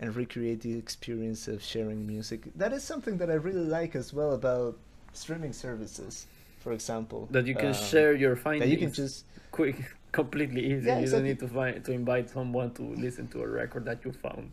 and 0.00 0.14
recreate 0.14 0.60
the 0.60 0.74
experience 0.84 1.42
of 1.48 1.58
sharing 1.72 2.00
music. 2.06 2.40
That 2.62 2.72
is 2.74 2.82
something 2.84 3.16
that 3.20 3.30
I 3.30 3.36
really 3.48 3.64
like 3.78 3.92
as 4.02 4.12
well 4.18 4.32
about 4.40 4.72
streaming 5.14 5.54
services, 5.54 6.26
for 6.66 6.72
example. 6.80 7.20
that 7.36 7.46
you 7.50 7.54
can 7.64 7.72
Um, 7.78 7.88
share 7.90 8.12
your 8.24 8.34
findings 8.44 8.64
that 8.64 8.72
you 8.74 8.80
can 8.84 8.92
just 9.02 9.16
quick 9.58 9.76
completely 10.20 10.62
easy 10.72 10.86
Yeah, 10.88 10.96
you 10.98 11.02
exactly. 11.06 11.10
don't 11.12 11.28
need 11.30 11.40
to 11.46 11.48
find 11.58 11.74
to 11.86 11.92
invite 12.02 12.26
someone 12.36 12.68
to 12.78 12.82
listen 13.06 13.24
to 13.34 13.38
a 13.46 13.48
record 13.60 13.82
that 13.90 13.98
you 14.04 14.10
found 14.26 14.48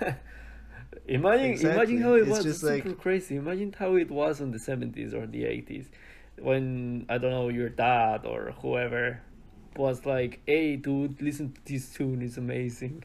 imagine 1.18 1.50
Exactly. 1.56 1.74
imagine 1.76 1.98
how 2.06 2.14
it 2.14 2.20
It's 2.20 2.30
was 2.34 2.44
just 2.50 2.60
super 2.60 2.90
like- 2.90 2.98
crazy 3.04 3.34
imagine 3.44 3.70
how 3.82 3.90
it 3.96 4.10
was 4.20 4.34
in 4.44 4.48
the 4.56 4.58
70s 4.68 5.12
or 5.18 5.26
the 5.36 5.42
80s 5.44 5.86
when 6.48 7.04
i 7.08 7.18
don't 7.20 7.34
know 7.38 7.48
your 7.60 7.68
dad 7.86 8.20
or 8.32 8.40
whoever 8.62 9.20
was 9.76 9.98
like 10.14 10.32
hey 10.46 10.76
dude 10.76 11.20
listen 11.28 11.46
to 11.56 11.60
this 11.72 11.84
tune 11.96 12.22
it's 12.26 12.36
amazing 12.46 12.96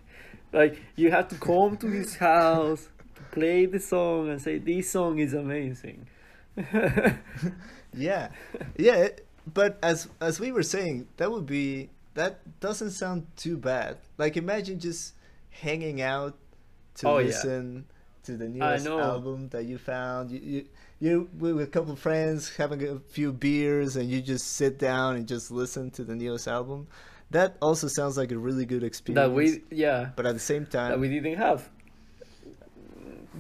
like 0.59 0.73
you 0.95 1.07
had 1.17 1.25
to 1.33 1.37
come 1.49 1.71
to 1.83 1.87
his 1.99 2.11
house 2.29 2.83
to 3.17 3.21
play 3.37 3.65
the 3.75 3.79
song 3.93 4.29
and 4.31 4.39
say 4.47 4.55
this 4.69 4.85
song 4.97 5.13
is 5.25 5.33
amazing 5.33 5.99
yeah. 7.95 8.29
Yeah 8.77 8.95
it- 8.95 9.21
but 9.53 9.77
as 9.83 10.07
as 10.19 10.39
we 10.39 10.51
were 10.51 10.63
saying 10.63 11.07
that 11.17 11.31
would 11.31 11.45
be 11.45 11.89
that 12.15 12.39
doesn't 12.59 12.91
sound 12.91 13.27
too 13.35 13.57
bad. 13.57 13.97
Like 14.17 14.37
imagine 14.37 14.79
just 14.79 15.13
hanging 15.49 16.01
out 16.01 16.35
to 16.95 17.07
Oh, 17.09 17.17
yeah. 17.19 17.27
listen 17.27 17.85
to 18.23 18.37
the 18.37 18.47
newest 18.49 18.87
album 18.87 19.49
that 19.49 19.65
you 19.65 19.77
found. 19.77 20.31
You, 20.31 20.39
you 20.39 20.65
you 20.99 21.29
with 21.37 21.59
a 21.61 21.67
couple 21.67 21.91
of 21.93 21.99
friends 21.99 22.55
having 22.55 22.81
a 22.87 22.99
few 22.99 23.31
beers 23.33 23.97
and 23.97 24.09
you 24.09 24.21
just 24.21 24.53
sit 24.55 24.79
down 24.79 25.15
and 25.17 25.27
just 25.27 25.51
listen 25.51 25.91
to 25.91 26.03
the 26.03 26.15
newest 26.15 26.47
album. 26.47 26.87
That 27.31 27.57
also 27.61 27.87
sounds 27.87 28.17
like 28.17 28.31
a 28.31 28.37
really 28.37 28.65
good 28.65 28.83
experience 28.83 29.27
that 29.27 29.31
we 29.35 29.61
yeah. 29.69 30.09
But 30.15 30.25
at 30.25 30.33
the 30.33 30.39
same 30.39 30.65
time 30.65 30.89
that 30.91 30.99
we 30.99 31.09
didn't 31.09 31.37
have. 31.37 31.69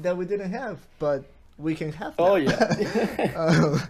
That 0.01 0.17
we 0.17 0.25
didn't 0.25 0.51
have 0.51 0.85
but 0.99 1.23
we 1.57 1.73
can 1.73 1.91
have 1.93 2.13
oh 2.19 2.35
yeah. 2.35 3.31
Um, 3.35 3.81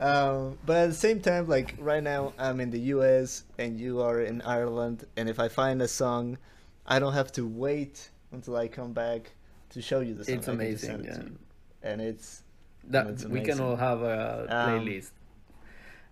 um, 0.00 0.58
but 0.64 0.76
at 0.76 0.86
the 0.88 0.94
same 0.94 1.20
time, 1.20 1.48
like 1.48 1.74
right 1.78 2.02
now, 2.02 2.32
I'm 2.38 2.60
in 2.60 2.70
the 2.70 2.80
U.S. 2.94 3.44
and 3.58 3.78
you 3.78 4.00
are 4.00 4.20
in 4.20 4.40
Ireland, 4.42 5.04
and 5.16 5.28
if 5.28 5.38
I 5.38 5.48
find 5.48 5.82
a 5.82 5.88
song, 5.88 6.38
I 6.86 6.98
don't 6.98 7.12
have 7.12 7.30
to 7.32 7.46
wait 7.46 8.10
until 8.32 8.56
I 8.56 8.68
come 8.68 8.92
back 8.92 9.32
to 9.70 9.82
show 9.82 10.00
you 10.00 10.14
the 10.14 10.24
song. 10.24 10.34
it's 10.34 10.48
I 10.48 10.56
can 10.56 10.60
just 10.72 10.84
amazing 10.84 11.04
it 11.04 11.06
yeah 11.06 11.90
and 11.90 12.00
it's 12.00 12.42
that 12.88 13.06
That's 13.06 13.24
we 13.24 13.40
can 13.42 13.60
all 13.60 13.76
have 13.76 14.02
a 14.02 14.46
Um, 14.50 14.66
playlist 14.86 15.10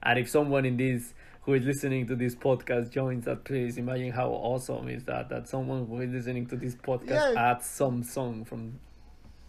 and 0.02 0.18
if 0.18 0.28
someone 0.30 0.64
in 0.64 0.76
this 0.76 1.12
who 1.42 1.54
is 1.54 1.64
listening 1.64 2.06
to 2.06 2.14
this 2.16 2.34
podcast 2.34 2.90
joins 2.90 3.24
that 3.24 3.44
please 3.44 3.76
imagine 3.78 4.12
how 4.12 4.28
awesome 4.30 4.88
is 4.88 5.04
that 5.04 5.28
that 5.30 5.48
someone 5.48 5.86
who 5.86 6.00
is 6.00 6.10
listening 6.10 6.46
to 6.46 6.56
this 6.56 6.74
podcast 6.76 7.34
Yeah. 7.34 7.50
adds 7.52 7.66
some 7.66 8.02
song 8.04 8.44
from 8.44 8.78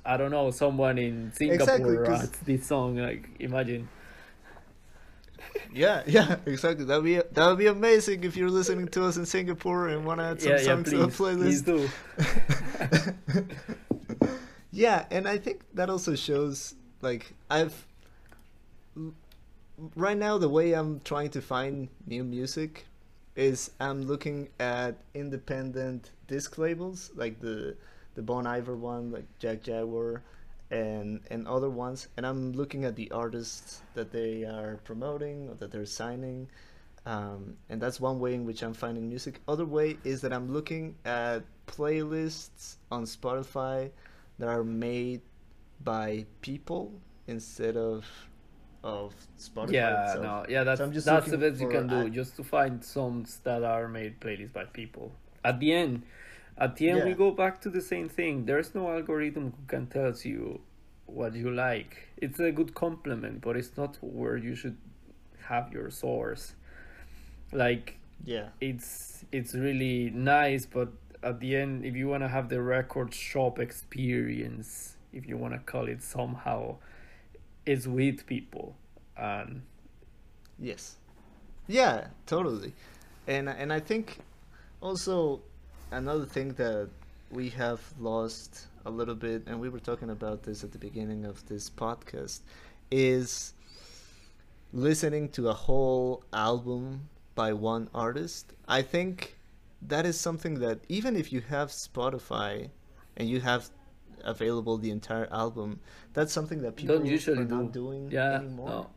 i 0.06 0.18
don't 0.18 0.32
know 0.32 0.50
someone 0.52 0.98
in 0.98 1.32
singapore 1.34 2.04
Exactly, 2.06 2.16
adds 2.16 2.40
this 2.40 2.68
song 2.68 2.98
like 2.98 3.30
imagine 3.40 3.88
yeah, 5.74 6.04
yeah, 6.08 6.38
exactly. 6.46 6.86
That'd 6.86 7.04
be 7.04 7.16
that 7.16 7.48
would 7.48 7.58
be 7.58 7.68
amazing 7.68 8.24
if 8.24 8.36
you're 8.36 8.50
listening 8.50 8.88
to 8.90 9.06
us 9.06 9.18
in 9.18 9.26
Singapore 9.26 9.90
and 9.90 10.06
want 10.06 10.20
to 10.20 10.26
add 10.26 10.42
some 10.42 10.52
yeah 10.52 10.58
yeah 10.58 10.64
songs 10.64 10.90
to 10.90 10.98
the 10.98 11.08
please 11.08 11.08
please 11.08 11.64
playlist. 11.64 11.66
do 11.66 11.90
yeah, 14.72 15.06
and 15.12 15.28
I 15.28 15.38
think 15.38 15.62
that 15.74 15.90
also 15.90 16.16
shows 16.16 16.76
like 17.02 17.34
I've 17.50 17.86
right 19.96 20.18
now 20.18 20.38
the 20.38 20.50
way 20.50 20.74
I'm 20.74 21.00
trying 21.02 21.30
to 21.32 21.42
find 21.42 21.90
new 22.06 22.24
music 22.24 22.86
is 23.36 23.72
I'm 23.80 24.04
looking 24.04 24.50
at 24.60 24.96
independent 25.14 26.12
disc 26.28 26.58
labels 26.58 27.12
like 27.16 27.40
the 27.40 27.76
the 28.16 28.22
Bon 28.22 28.46
Iver 28.46 28.76
one 28.76 29.12
like 29.12 29.26
Jagjaguwar 29.40 30.22
and 30.72 31.22
and 31.32 31.48
other 31.48 31.70
ones 31.70 32.08
and 32.18 32.26
I'm 32.26 32.54
looking 32.54 32.86
at 32.86 32.96
the 32.96 33.10
artists 33.12 33.82
that 33.96 34.12
they 34.12 34.44
are 34.46 34.78
promoting 34.84 35.50
or 35.50 35.56
that 35.56 35.72
they're 35.72 35.86
signing 35.86 36.48
um, 37.06 37.56
and 37.70 37.82
that's 37.82 38.00
one 38.00 38.20
way 38.20 38.34
in 38.36 38.46
which 38.46 38.62
I'm 38.62 38.74
finding 38.74 39.08
music. 39.10 39.40
Other 39.48 39.66
way 39.66 39.98
is 40.04 40.22
that 40.22 40.34
I'm 40.34 40.52
looking 40.52 40.96
at 41.06 41.44
playlists 41.66 42.76
on 42.92 43.06
Spotify 43.06 43.90
that 44.38 44.48
are 44.48 44.64
made 44.64 45.22
by 45.84 46.26
people 46.42 46.92
instead 47.28 47.78
of 47.78 48.06
of 48.84 49.14
Spotify 49.38 49.72
yeah 49.74 50.04
itself. 50.06 50.24
no 50.24 50.46
yeah 50.48 50.64
that's 50.64 50.80
I'm 50.82 50.92
just 50.94 51.06
that's 51.06 51.30
the 51.30 51.38
best 51.38 51.60
you 51.60 51.68
can 51.68 51.88
do 51.88 52.02
a- 52.02 52.10
just 52.10 52.36
to 52.38 52.44
find 52.44 52.84
songs 52.84 53.40
that 53.44 53.64
are 53.64 53.88
made 53.88 54.20
playlists 54.22 54.54
by 54.54 54.66
people 54.66 55.12
at 55.44 55.60
the 55.60 55.74
end 55.74 56.04
at 56.60 56.76
the 56.76 56.90
end 56.90 57.06
we 57.06 57.14
go 57.14 57.32
back 57.32 57.62
to 57.62 57.70
the 57.70 57.82
same 57.82 58.10
thing. 58.10 58.46
There's 58.46 58.76
no 58.76 58.90
algorithm 58.90 59.54
who 59.58 59.66
can 59.68 59.88
tell 59.88 60.14
you 60.24 60.62
what 61.06 61.34
you 61.34 61.52
like. 61.52 62.10
It's 62.18 62.40
a 62.40 62.52
good 62.52 62.74
compliment 62.74 63.42
but 63.42 63.56
it's 63.56 63.76
not 63.78 63.98
where 64.02 64.38
you 64.38 64.56
should 64.56 64.78
have 65.48 65.72
your 65.74 65.90
source. 65.90 66.56
Like 67.52 67.98
Yeah, 68.26 68.50
it's 68.60 69.26
it's 69.32 69.54
really 69.56 70.10
nice 70.12 70.66
but 70.66 70.90
at 71.24 71.40
the 71.40 71.56
end 71.56 71.86
if 71.86 71.96
you 71.96 72.08
want 72.08 72.24
to 72.24 72.30
have 72.30 72.50
the 72.50 72.62
record 72.62 73.14
shop 73.14 73.60
experience 73.60 74.96
if 75.12 75.28
you 75.28 75.38
want 75.38 75.54
to 75.54 75.60
call 75.60 75.88
it 75.88 76.02
somehow 76.02 76.78
it's 77.66 77.88
with 77.88 78.26
people. 78.26 78.76
And 79.18 79.64
yes, 80.58 80.96
yeah, 81.68 82.08
totally, 82.26 82.74
and 83.28 83.50
and 83.50 83.72
I 83.72 83.80
think 83.80 84.20
also 84.82 85.42
another 85.92 86.26
thing 86.26 86.54
that 86.54 86.90
we 87.32 87.50
have 87.50 87.82
lost 88.00 88.68
a 88.86 88.90
little 88.90 89.16
bit, 89.16 89.44
and 89.48 89.60
we 89.60 89.70
were 89.70 89.80
talking 89.80 90.10
about 90.10 90.44
this 90.44 90.64
at 90.64 90.72
the 90.72 90.78
beginning 90.78 91.26
of 91.26 91.46
this 91.48 91.70
podcast, 91.70 92.42
is 92.92 93.54
listening 94.74 95.30
to 95.30 95.50
a 95.50 95.54
whole 95.54 96.24
album 96.34 97.10
by 97.36 97.54
one 97.54 97.90
artist. 97.94 98.54
I 98.68 98.82
think 98.82 99.38
that 99.82 100.06
is 100.06 100.20
something 100.20 100.56
that 100.60 100.80
even 100.90 101.16
if 101.16 101.32
you 101.32 101.42
have 101.42 101.70
Spotify 101.70 102.70
and 103.18 103.30
you 103.30 103.40
have 103.42 103.70
available 104.24 104.78
the 104.78 104.92
entire 104.92 105.28
album, 105.32 105.80
that's 106.14 106.34
something 106.34 106.62
that 106.62 106.76
people 106.76 106.98
don't 106.98 107.06
usually 107.06 107.40
are 107.40 107.46
do 107.46 107.64
not 107.64 107.72
doing 107.72 108.12
yeah 108.12 108.36
anymore. 108.36 108.70
no. 108.70 108.90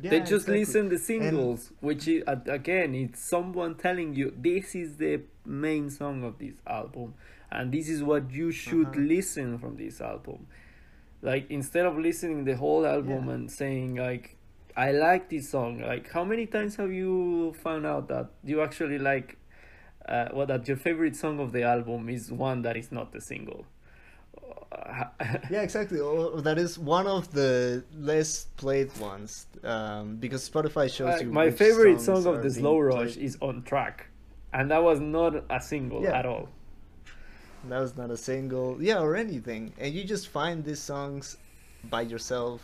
Yeah, 0.00 0.10
they 0.10 0.20
just 0.20 0.32
exactly. 0.48 0.58
listen 0.60 0.88
the 0.90 0.98
singles 0.98 1.72
which 1.80 2.06
is 2.06 2.22
again 2.26 2.94
it's 2.94 3.20
someone 3.20 3.74
telling 3.74 4.14
you 4.14 4.32
this 4.36 4.74
is 4.76 4.96
the 4.96 5.22
main 5.44 5.90
song 5.90 6.22
of 6.22 6.38
this 6.38 6.54
album 6.66 7.14
and 7.50 7.72
this 7.72 7.88
is 7.88 8.02
what 8.02 8.30
you 8.30 8.52
should 8.52 8.86
Uh-huh. 8.88 9.00
listen 9.00 9.58
from 9.58 9.76
this 9.76 10.00
album 10.00 10.46
like 11.20 11.50
instead 11.50 11.84
of 11.84 11.98
listening 11.98 12.44
the 12.44 12.56
whole 12.56 12.86
album 12.86 13.26
Yeah. 13.26 13.34
and 13.34 13.50
saying 13.50 13.96
like 13.96 14.36
i 14.76 14.92
like 14.92 15.28
this 15.30 15.48
song 15.50 15.80
like 15.80 16.12
how 16.12 16.22
many 16.24 16.46
times 16.46 16.76
have 16.76 16.92
you 16.92 17.52
found 17.64 17.84
out 17.84 18.06
that 18.08 18.26
you 18.44 18.62
actually 18.62 18.98
like 18.98 19.36
uh, 20.08 20.28
well 20.32 20.46
that 20.46 20.68
your 20.68 20.76
favorite 20.76 21.16
song 21.16 21.40
of 21.40 21.50
the 21.52 21.62
album 21.64 22.08
is 22.08 22.30
one 22.30 22.62
that 22.62 22.76
is 22.76 22.92
not 22.92 23.12
the 23.12 23.20
single 23.20 23.66
Yeah, 25.50 25.62
exactly. 25.62 25.98
That 26.42 26.58
is 26.58 26.78
one 26.78 27.06
of 27.06 27.32
the 27.32 27.84
less 27.98 28.46
played 28.56 28.96
ones 28.98 29.46
um, 29.64 30.16
because 30.16 30.48
Spotify 30.48 30.92
shows 30.92 31.14
Like, 31.14 31.22
you. 31.22 31.30
my 31.32 31.50
favorite 31.50 32.00
song 32.00 32.26
of 32.26 32.42
the 32.42 32.50
slow 32.50 32.78
rush 32.78 33.14
played. 33.14 33.24
is 33.24 33.36
on 33.40 33.62
track 33.62 34.06
and 34.52 34.70
that 34.70 34.82
was 34.82 34.98
not 35.00 35.44
a 35.50 35.60
single 35.60 36.02
Yeah. 36.02 36.18
at 36.18 36.26
all 36.26 36.48
That 37.68 37.80
was 37.80 37.96
not 37.96 38.10
a 38.10 38.16
single, 38.16 38.78
yeah, 38.80 39.00
or 39.00 39.16
anything, 39.16 39.72
and 39.78 39.92
you 39.92 40.04
just 40.04 40.28
find 40.28 40.64
these 40.64 40.80
songs 40.80 41.36
by 41.90 42.02
yourself, 42.02 42.60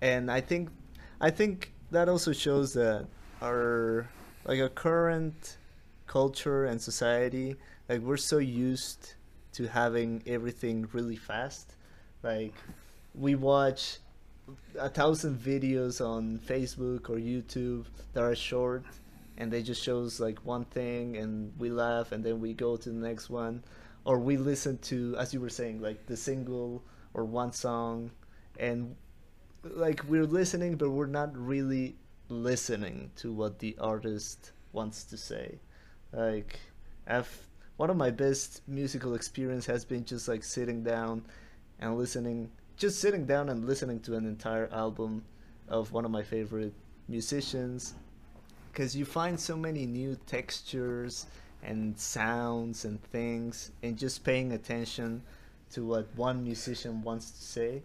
and 0.00 0.30
I 0.30 0.40
think, 0.40 0.70
I 1.20 1.30
think 1.30 1.72
that 1.90 2.08
also 2.08 2.32
shows 2.32 2.72
that 2.74 3.06
our 3.42 4.06
like 4.48 4.60
our 4.60 4.68
current 4.70 5.58
culture 6.06 6.64
and 6.70 6.80
society, 6.80 7.56
like 7.88 8.00
we're 8.00 8.16
so 8.16 8.38
used 8.38 9.14
to 9.52 9.66
having 9.66 10.22
everything 10.26 10.88
really 10.92 11.16
fast, 11.16 11.74
like 12.22 12.54
we 13.14 13.34
watch 13.34 13.98
a 14.78 14.88
thousand 14.88 15.38
videos 15.38 16.04
on 16.04 16.38
Facebook 16.38 17.08
or 17.10 17.16
YouTube 17.16 17.84
that 18.12 18.22
are 18.22 18.34
short 18.34 18.84
and 19.38 19.50
they 19.50 19.62
just 19.62 19.82
shows 19.82 20.20
like 20.20 20.38
one 20.44 20.64
thing 20.66 21.16
and 21.16 21.52
we 21.58 21.70
laugh 21.70 22.12
and 22.12 22.24
then 22.24 22.40
we 22.40 22.52
go 22.52 22.76
to 22.76 22.88
the 22.90 22.94
next 22.94 23.30
one. 23.30 23.62
Or 24.04 24.18
we 24.18 24.36
listen 24.36 24.78
to 24.78 25.14
as 25.18 25.32
you 25.32 25.40
were 25.40 25.48
saying 25.48 25.80
like 25.80 26.06
the 26.06 26.16
single 26.16 26.82
or 27.14 27.24
one 27.24 27.52
song 27.52 28.10
and 28.58 28.96
like 29.62 30.02
we're 30.08 30.26
listening 30.26 30.76
but 30.76 30.90
we're 30.90 31.06
not 31.06 31.36
really 31.36 31.96
listening 32.28 33.10
to 33.16 33.32
what 33.32 33.58
the 33.58 33.76
artist 33.80 34.52
wants 34.72 35.04
to 35.04 35.16
say. 35.16 35.60
Like 36.12 36.58
I've 37.06 37.46
one 37.76 37.90
of 37.90 37.96
my 37.96 38.10
best 38.10 38.62
musical 38.68 39.14
experience 39.14 39.66
has 39.66 39.84
been 39.84 40.04
just 40.04 40.28
like 40.28 40.44
sitting 40.44 40.82
down 40.82 41.24
and 41.80 41.96
listening, 41.96 42.50
just 42.76 43.00
sitting 43.00 43.26
down 43.26 43.48
and 43.48 43.66
listening 43.66 44.00
to 44.00 44.16
an 44.16 44.26
entire 44.26 44.68
album 44.72 45.24
of 45.68 45.92
one 45.92 46.04
of 46.04 46.10
my 46.10 46.22
favorite 46.22 46.74
musicians, 47.08 47.94
because 48.70 48.94
you 48.94 49.04
find 49.04 49.38
so 49.38 49.56
many 49.56 49.86
new 49.86 50.16
textures 50.26 51.26
and 51.62 51.98
sounds 51.98 52.84
and 52.84 53.02
things, 53.04 53.70
and 53.82 53.96
just 53.96 54.24
paying 54.24 54.52
attention 54.52 55.22
to 55.70 55.84
what 55.84 56.08
one 56.16 56.42
musician 56.42 57.02
wants 57.02 57.30
to 57.30 57.42
say. 57.42 57.82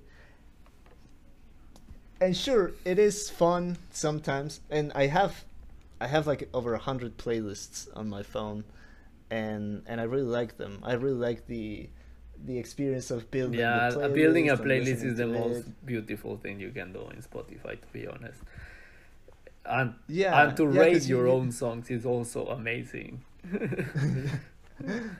And 2.20 2.36
sure, 2.36 2.72
it 2.84 2.98
is 2.98 3.30
fun 3.30 3.78
sometimes, 3.92 4.62
and 4.70 4.92
I 4.96 5.08
have, 5.08 5.46
I 6.02 6.08
have 6.08 6.26
like 6.26 6.50
over 6.54 6.74
a 6.74 6.80
hundred 6.80 7.18
playlists 7.18 7.88
on 7.96 8.10
my 8.10 8.24
phone, 8.24 8.64
and 9.32 9.84
and 9.88 10.00
I 10.02 10.06
really 10.06 10.24
like 10.40 10.58
them. 10.58 10.80
I 10.84 10.94
really 10.94 11.18
like 11.18 11.48
the 11.48 11.90
the 12.46 12.58
experience 12.58 13.10
of 13.12 13.30
building. 13.32 13.60
Yeah, 13.60 13.90
the 13.90 14.10
building 14.10 14.50
a 14.50 14.58
playlist 14.58 15.02
playlist 15.02 15.04
is 15.06 15.18
the 15.18 15.28
most 15.28 15.68
it. 15.68 15.86
beautiful 15.86 16.38
thing 16.38 16.60
you 16.60 16.72
can 16.72 16.94
do 16.94 17.02
in 17.14 17.22
Spotify, 17.22 17.80
to 17.82 17.88
be 17.94 18.08
honest. 18.08 18.40
And 19.66 19.96
Yeah, 20.08 20.48
and 20.48 20.56
to 20.58 20.64
yeah, 20.72 20.80
rate 20.82 21.04
you 21.04 21.18
your 21.18 21.26
need- 21.26 21.32
own 21.32 21.52
songs 21.52 21.90
is 21.90 22.06
also 22.06 22.48
amazing. 22.48 23.24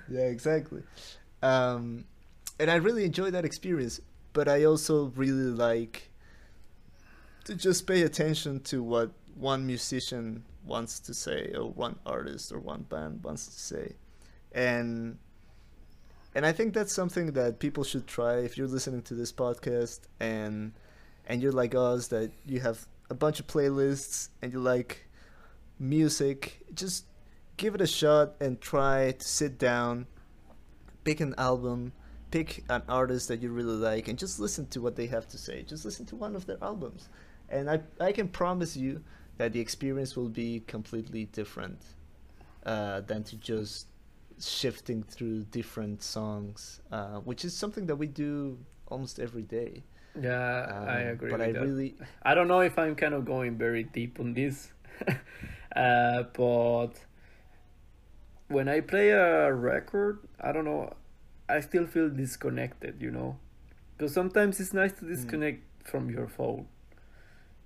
yeah, 0.10 0.22
exactly. 0.26 0.84
Um, 1.42 2.06
and 2.60 2.70
I 2.72 2.76
really 2.76 3.04
enjoy 3.06 3.32
that 3.32 3.46
experience, 3.46 4.00
but 4.34 4.48
I 4.48 4.64
also 4.64 5.12
really 5.16 5.52
like 5.52 6.10
to 7.46 7.56
just 7.56 7.88
pay 7.88 8.02
attention 8.04 8.60
to 8.62 8.84
what 8.84 9.12
one 9.36 9.66
musician 9.66 10.44
wants 10.68 11.00
to 11.02 11.14
say, 11.14 11.52
or 11.56 11.70
one 11.70 11.98
artist 12.06 12.52
or 12.52 12.60
one 12.60 12.84
band 12.84 13.24
wants 13.24 13.48
to 13.48 13.60
say, 13.60 13.96
and 14.52 15.18
and 16.36 16.46
I 16.46 16.52
think 16.52 16.74
that's 16.74 16.94
something 16.94 17.32
that 17.34 17.60
people 17.60 17.84
should 17.84 18.06
try 18.06 18.38
if 18.38 18.58
you're 18.58 18.68
listening 18.68 19.02
to 19.04 19.14
this 19.14 19.32
podcast 19.32 20.02
and 20.20 20.74
and 21.26 21.42
you're 21.42 21.52
like 21.52 21.76
us 21.76 22.08
that 22.08 22.32
you 22.46 22.60
have 22.60 22.86
a 23.10 23.16
bunch 23.16 23.40
of 23.40 23.48
playlists 23.48 24.30
and 24.42 24.54
you 24.54 24.60
like 24.60 25.08
music 25.80 26.60
just 26.74 27.06
give 27.58 27.76
it 27.76 27.82
a 27.82 27.88
shot 27.88 28.36
and 28.40 28.60
try 28.60 29.12
to 29.12 29.28
sit 29.28 29.58
down 29.58 30.06
pick 31.04 31.20
an 31.20 31.34
album 31.38 31.92
pick 32.32 32.64
an 32.70 32.82
artist 32.90 33.28
that 33.28 33.42
you 33.42 33.50
really 33.50 33.76
like 33.76 34.08
and 34.08 34.18
just 34.18 34.40
listen 34.40 34.68
to 34.68 34.82
what 34.82 34.96
they 34.96 35.08
have 35.08 35.28
to 35.28 35.38
say. 35.38 35.64
Just 35.64 35.86
listen 35.86 36.06
to 36.08 36.16
one 36.16 36.36
of 36.36 36.46
their 36.46 36.58
albums. 36.62 37.10
And 37.50 37.70
i 37.70 37.80
i 38.00 38.12
can 38.12 38.28
promise 38.28 38.76
you 38.76 39.02
that 39.38 39.54
the 39.54 39.60
experience 39.60 40.16
will 40.16 40.30
be 40.30 40.62
completely 40.68 41.26
different 41.26 41.80
uh, 42.66 43.02
than 43.02 43.24
to 43.24 43.36
just 43.38 43.88
shifting 44.40 45.04
through 45.04 45.44
different 45.52 46.02
songs 46.04 46.82
uh, 46.92 47.18
which 47.20 47.44
is 47.46 47.56
something 47.56 47.88
that 47.88 47.96
we 47.96 48.08
do 48.08 48.58
almost 48.88 49.20
every 49.20 49.44
day 49.44 49.84
Yeah, 50.20 50.74
I 50.86 51.00
Um, 51.00 51.14
agree 51.14 51.32
but 51.32 51.42
i 51.42 51.50
that. 51.50 51.62
really 51.62 51.96
I 52.24 52.34
don't 52.36 52.48
know 52.48 52.62
if 52.62 52.78
I'm 52.80 52.96
kind 52.96 53.14
of 53.14 53.26
going 53.26 53.58
very 53.58 53.84
deep 53.84 54.20
on 54.20 54.34
this, 54.34 54.72
uh, 55.76 56.24
but 56.34 56.94
when 58.48 58.68
I 58.68 58.80
play 58.82 59.10
a 59.10 59.54
record, 59.54 60.20
I 60.40 60.52
don't 60.52 60.66
know, 60.66 60.94
I 61.50 61.60
still 61.60 61.86
feel 61.86 62.10
disconnected, 62.10 63.02
you 63.02 63.12
know, 63.12 63.38
because 63.98 64.14
sometimes 64.14 64.60
it's 64.60 64.74
nice 64.74 64.94
to 64.94 65.06
disconnect 65.06 65.64
from 65.88 66.10
your 66.10 66.28
phone. 66.28 66.68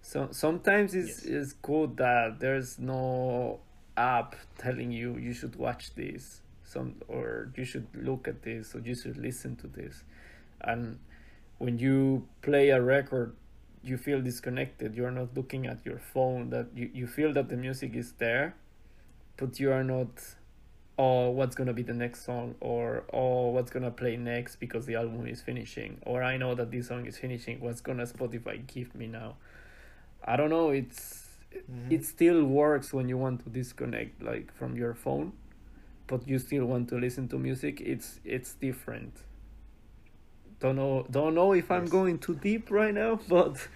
So 0.02 0.30
sometimes 0.32 0.96
it's 0.96 1.26
Yes. 1.26 1.26
it's 1.26 1.54
good 1.54 1.98
that 1.98 2.40
there's 2.40 2.80
no 2.80 3.60
app 3.98 4.36
telling 4.58 4.92
you 4.92 5.18
you 5.18 5.34
should 5.34 5.56
watch 5.56 5.94
this, 5.96 6.42
some 6.64 6.96
or 7.08 7.52
you 7.56 7.66
should 7.66 7.88
look 7.96 8.28
at 8.28 8.42
this 8.44 8.76
or 8.76 8.80
you 8.80 8.96
should 8.96 9.18
listen 9.18 9.56
to 9.58 9.68
this, 9.68 10.04
and 10.62 11.00
when 11.60 11.78
you 11.78 12.28
play 12.42 12.70
a 12.70 12.82
record 12.82 13.36
you 13.84 13.98
feel 13.98 14.22
disconnected. 14.22 14.96
You're 14.96 15.12
not 15.12 15.36
looking 15.36 15.66
at 15.66 15.86
your 15.86 15.98
phone 15.98 16.50
that 16.52 16.68
you, 16.76 16.90
you 16.94 17.08
feel 17.08 17.34
that 17.34 17.50
the 17.50 17.58
music 17.58 17.96
is 17.96 18.14
there 18.14 18.56
but 19.38 19.60
you 19.60 19.72
are 19.72 19.84
not 19.84 20.36
oh 21.00 21.30
what's 21.30 21.56
gonna 21.56 21.74
be 21.74 21.82
the 21.82 21.94
next 21.94 22.26
song? 22.26 22.56
or 22.60 23.04
oh 23.12 23.50
what's 23.50 23.72
gonna 23.72 23.90
play 23.92 24.18
next 24.18 24.58
because 24.58 24.86
the 24.86 24.96
album 24.96 25.26
is 25.26 25.42
finishing 25.42 25.98
or 26.06 26.22
i 26.22 26.38
know 26.38 26.54
that 26.54 26.70
this 26.72 26.88
song 26.88 27.06
is 27.06 27.18
finishing. 27.18 27.60
What's 27.60 27.82
gonna 27.82 28.06
spotify 28.06 28.66
give 28.68 28.94
me 28.94 29.08
now 29.08 29.38
i 30.26 30.36
don't 30.36 30.50
know 30.50 30.70
it's 30.70 31.20
Mhm. 31.70 31.92
it 31.92 32.06
still 32.06 32.44
works 32.46 32.94
when 32.94 33.10
you 33.10 33.18
want 33.18 33.44
to 33.44 33.50
disconnect 33.50 34.22
like 34.22 34.54
from 34.54 34.76
your 34.78 34.94
phone 34.94 35.34
but 36.08 36.28
you 36.28 36.40
still 36.40 36.66
want 36.66 36.88
to 36.90 36.96
listen 36.98 37.28
to 37.28 37.38
music 37.38 37.82
it's 37.82 38.20
it's 38.24 38.54
different 38.56 39.14
don't 40.60 40.76
know 40.76 41.06
don't 41.12 41.34
know 41.36 41.54
if 41.54 41.72
i'm 41.72 41.86
going 41.86 42.18
too 42.20 42.36
deep 42.36 42.70
right 42.72 42.94
now 42.94 43.20
but 43.28 43.68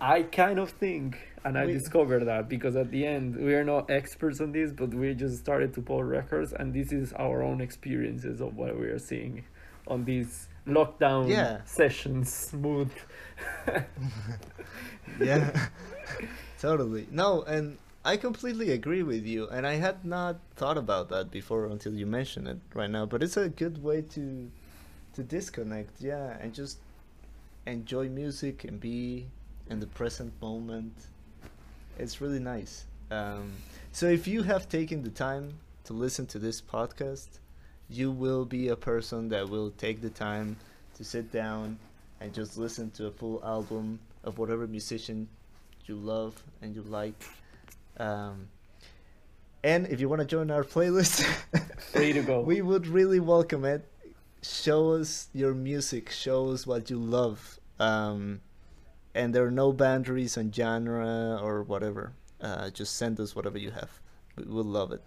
i 0.00 0.22
kind 0.22 0.58
of 0.58 0.70
think 0.70 1.18
and 1.44 1.56
i 1.58 1.66
We- 1.66 1.72
discovered 1.72 2.24
that 2.24 2.48
because 2.48 2.76
at 2.76 2.90
the 2.90 3.06
end 3.06 3.36
we 3.36 3.54
are 3.54 3.64
not 3.64 3.90
experts 3.90 4.40
on 4.40 4.52
this 4.52 4.72
but 4.72 4.92
we 4.94 5.14
just 5.14 5.38
started 5.38 5.74
to 5.74 5.82
pull 5.82 6.02
records 6.02 6.52
and 6.52 6.72
this 6.74 6.92
is 6.92 7.12
our 7.14 7.42
own 7.42 7.60
experiences 7.60 8.40
of 8.40 8.56
what 8.56 8.78
we 8.78 8.86
are 8.86 8.98
seeing 8.98 9.44
on 9.86 10.04
these 10.04 10.48
lockdown 10.66 11.28
Yeah. 11.28 11.60
sessions 11.64 12.32
smooth. 12.32 12.90
Yeah. 15.20 15.68
Totally. 16.60 17.06
No 17.10 17.42
and 17.42 17.78
i 18.06 18.16
completely 18.18 18.70
agree 18.70 19.02
with 19.02 19.24
you 19.24 19.48
and 19.48 19.66
i 19.66 19.76
had 19.76 20.04
not 20.04 20.36
thought 20.56 20.76
about 20.76 21.08
that 21.08 21.30
before 21.30 21.64
until 21.66 21.94
you 21.94 22.04
mentioned 22.04 22.46
it 22.46 22.58
right 22.74 22.90
now 22.90 23.06
but 23.06 23.22
it's 23.22 23.38
a 23.38 23.48
good 23.48 23.82
way 23.82 24.02
to 24.02 24.50
to 25.14 25.22
disconnect 25.22 26.02
yeah 26.02 26.36
and 26.38 26.52
just 26.52 26.76
enjoy 27.66 28.06
music 28.08 28.64
and 28.64 28.78
be 28.78 29.26
in 29.70 29.80
the 29.80 29.86
present 29.86 30.30
moment. 30.42 30.92
It's 31.98 32.20
really 32.20 32.40
nice. 32.40 32.84
Um, 33.10 33.52
so 33.92 34.04
if 34.06 34.26
you 34.28 34.42
have 34.42 34.68
taken 34.68 35.02
the 35.02 35.08
time 35.10 35.54
to 35.84 35.94
listen 35.94 36.26
to 36.26 36.38
this 36.38 36.60
podcast 36.60 37.28
you 37.96 38.10
will 38.10 38.44
be 38.44 38.68
a 38.68 38.76
person 38.76 39.28
that 39.28 39.48
will 39.48 39.70
take 39.70 40.00
the 40.00 40.10
time 40.10 40.56
to 40.96 41.04
sit 41.04 41.30
down 41.32 41.78
and 42.20 42.32
just 42.32 42.56
listen 42.56 42.90
to 42.92 43.06
a 43.06 43.10
full 43.10 43.42
album 43.44 43.98
of 44.24 44.38
whatever 44.38 44.66
musician 44.66 45.28
you 45.86 45.96
love 45.96 46.40
and 46.62 46.74
you 46.74 46.82
like. 46.82 47.14
Um, 47.98 48.48
and 49.62 49.86
if 49.88 50.00
you 50.00 50.08
want 50.08 50.20
to 50.20 50.26
join 50.26 50.50
our 50.50 50.64
playlist, 50.64 51.24
Free 51.92 52.12
to 52.12 52.22
go. 52.22 52.40
we 52.40 52.62
would 52.62 52.86
really 52.86 53.20
welcome 53.20 53.64
it. 53.64 53.88
Show 54.42 54.92
us 54.92 55.28
your 55.32 55.54
music, 55.54 56.10
show 56.10 56.50
us 56.50 56.66
what 56.66 56.90
you 56.90 56.98
love. 56.98 57.58
Um, 57.78 58.40
and 59.14 59.34
there 59.34 59.44
are 59.44 59.50
no 59.50 59.72
boundaries 59.72 60.36
on 60.36 60.52
genre 60.52 61.38
or 61.42 61.62
whatever. 61.62 62.12
Uh, 62.40 62.68
just 62.70 62.96
send 62.96 63.18
us 63.20 63.34
whatever 63.34 63.58
you 63.58 63.70
have. 63.70 63.90
We 64.36 64.44
will 64.44 64.64
love 64.64 64.92
it. 64.92 65.02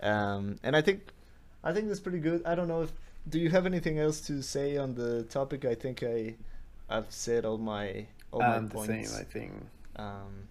Um, 0.00 0.58
and 0.62 0.74
I 0.74 0.82
think, 0.82 1.02
I 1.64 1.72
think 1.72 1.88
that's 1.88 2.00
pretty 2.00 2.20
good. 2.20 2.42
I 2.46 2.54
don't 2.54 2.68
know 2.68 2.82
if 2.82 2.92
do 3.28 3.38
you 3.38 3.50
have 3.50 3.66
anything 3.66 3.98
else 3.98 4.20
to 4.22 4.42
say 4.42 4.76
on 4.76 4.94
the 4.94 5.24
topic? 5.24 5.64
I 5.64 5.74
think 5.74 6.02
I, 6.02 6.34
I've 6.88 7.10
said 7.10 7.44
all 7.44 7.58
my 7.58 8.06
all 8.30 8.40
my 8.40 8.56
and 8.56 8.70
the 8.70 8.84
same 8.84 9.06
i 9.18 9.22
think 9.24 9.52
Um, 9.96 10.46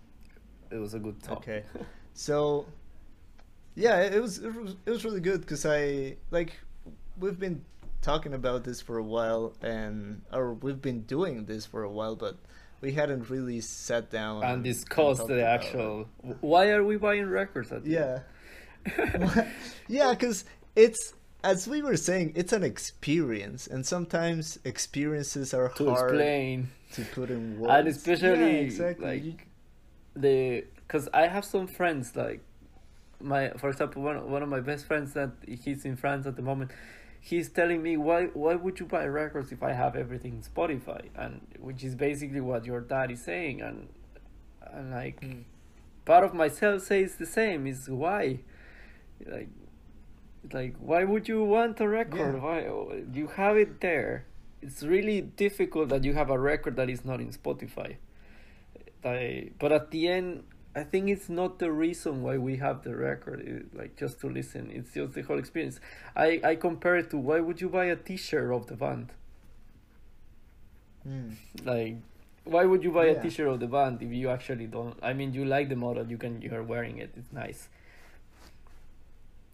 it 0.71 0.77
was 0.77 0.93
a 0.95 0.99
good 0.99 1.21
talk 1.23 1.37
okay, 1.37 1.63
so 2.13 2.65
yeah, 3.75 4.01
it 4.01 4.19
was 4.21 4.39
it 4.39 4.53
was, 4.53 4.75
it 4.85 4.89
was 4.89 5.05
really 5.05 5.19
good 5.21 5.41
because 5.41 5.63
I 5.65 6.17
like 6.31 6.53
we've 7.19 7.37
been 7.39 7.63
talking 8.01 8.33
about 8.33 8.63
this 8.63 8.81
for 8.81 8.97
a 8.97 9.03
while 9.03 9.53
and 9.61 10.23
or 10.33 10.53
we've 10.55 10.81
been 10.81 11.01
doing 11.01 11.45
this 11.45 11.65
for 11.67 11.83
a 11.83 11.89
while, 11.89 12.15
but 12.15 12.37
we 12.81 12.93
hadn't 12.93 13.29
really 13.29 13.61
sat 13.61 14.09
down 14.09 14.43
and 14.43 14.63
discuss 14.63 15.17
talked 15.17 15.27
the 15.29 15.35
about 15.35 15.37
it. 15.37 15.65
actual 15.65 16.09
why 16.41 16.69
are 16.71 16.83
we 16.83 16.97
buying 16.97 17.27
records 17.27 17.71
at 17.71 17.85
Yeah. 17.85 18.19
yeah, 19.87 20.11
because 20.11 20.45
it's 20.77 21.13
as 21.43 21.67
we 21.67 21.81
were 21.81 21.97
saying, 21.97 22.33
it's 22.35 22.51
an 22.53 22.63
experience, 22.63 23.67
and 23.67 23.85
sometimes 23.85 24.59
experiences 24.63 25.53
are 25.53 25.67
hard 25.67 25.77
to 25.77 25.89
hard 25.89 26.09
explain 26.15 26.69
to 26.93 27.01
put 27.17 27.29
in 27.29 27.59
words. 27.59 27.73
and 27.75 27.87
especially 27.87 28.51
yeah, 28.55 28.67
exactly. 28.69 29.05
like 29.05 29.47
the 30.15 30.63
because 30.87 31.05
i 31.13 31.27
have 31.27 31.45
some 31.45 31.67
friends 31.67 32.15
like 32.15 32.41
my 33.21 33.49
for 33.61 33.69
example 33.69 34.01
one, 34.01 34.17
one 34.31 34.41
of 34.41 34.49
my 34.49 34.59
best 34.61 34.85
friends 34.85 35.13
that 35.13 35.31
he's 35.63 35.85
in 35.85 35.95
france 35.95 36.25
at 36.25 36.35
the 36.35 36.41
moment 36.41 36.71
he's 37.19 37.49
telling 37.49 37.83
me 37.83 37.97
why 37.97 38.25
why 38.43 38.55
would 38.55 38.79
you 38.79 38.85
buy 38.85 39.05
records 39.05 39.51
if 39.51 39.61
i 39.61 39.73
have 39.73 39.95
everything 39.95 40.33
in 40.39 40.41
spotify 40.41 41.01
and 41.15 41.33
which 41.59 41.83
is 41.83 41.93
basically 41.93 42.41
what 42.41 42.65
your 42.65 42.81
dad 42.81 43.11
is 43.11 43.21
saying 43.23 43.61
and 43.61 43.89
and 44.73 44.91
like 44.91 45.19
Mm. 45.21 45.43
part 46.05 46.23
of 46.23 46.33
myself 46.33 46.81
says 46.83 47.15
the 47.17 47.25
same 47.25 47.67
is 47.67 47.89
why 47.89 48.39
like 49.35 49.49
like 50.53 50.75
why 50.79 51.03
would 51.03 51.27
you 51.27 51.43
want 51.43 51.79
a 51.79 51.87
record 51.87 52.35
Yeah. 52.35 52.41
why 52.41 53.01
you 53.13 53.27
have 53.27 53.57
it 53.57 53.81
there 53.81 54.25
it's 54.61 54.81
really 54.83 55.21
difficult 55.21 55.89
that 55.89 56.03
you 56.03 56.13
have 56.13 56.29
a 56.29 56.39
record 56.39 56.75
that 56.77 56.89
is 56.89 57.03
not 57.05 57.19
in 57.19 57.29
spotify 57.29 57.97
I, 59.03 59.51
but 59.59 59.71
at 59.71 59.91
the 59.91 60.07
end 60.07 60.43
I 60.75 60.83
think 60.83 61.09
it's 61.09 61.27
not 61.29 61.57
the 61.57 61.71
reason 61.71 62.21
why 62.21 62.37
we 62.37 62.57
have 62.57 62.83
the 62.83 62.95
record, 62.95 63.39
it, 63.41 63.75
like 63.75 63.95
just 63.97 64.19
to 64.21 64.29
listen. 64.29 64.69
It's 64.71 64.93
just 64.93 65.15
the 65.15 65.23
whole 65.23 65.39
experience. 65.39 65.79
I, 66.15 66.39
I 66.43 66.55
compare 66.55 66.97
it 66.97 67.09
to 67.09 67.17
why 67.17 67.39
would 67.39 67.59
you 67.59 67.67
buy 67.67 67.85
a 67.85 67.95
T-shirt 67.95 68.53
of 68.53 68.67
the 68.67 68.75
band? 68.75 69.11
Mm. 71.07 71.33
Like, 71.63 71.95
why 72.43 72.65
would 72.65 72.83
you 72.83 72.91
buy 72.91 73.05
Yeah. 73.05 73.13
a 73.13 73.21
T-shirt 73.23 73.47
of 73.47 73.59
the 73.59 73.65
band 73.67 74.03
if 74.03 74.11
you 74.11 74.29
actually 74.29 74.67
don't? 74.67 74.97
I 75.01 75.13
mean, 75.13 75.33
you 75.33 75.45
like 75.45 75.69
the 75.69 75.75
model, 75.75 76.05
you 76.07 76.17
can 76.17 76.41
you're 76.43 76.61
wearing 76.63 76.97
it. 76.99 77.11
It's 77.17 77.31
nice. 77.33 77.69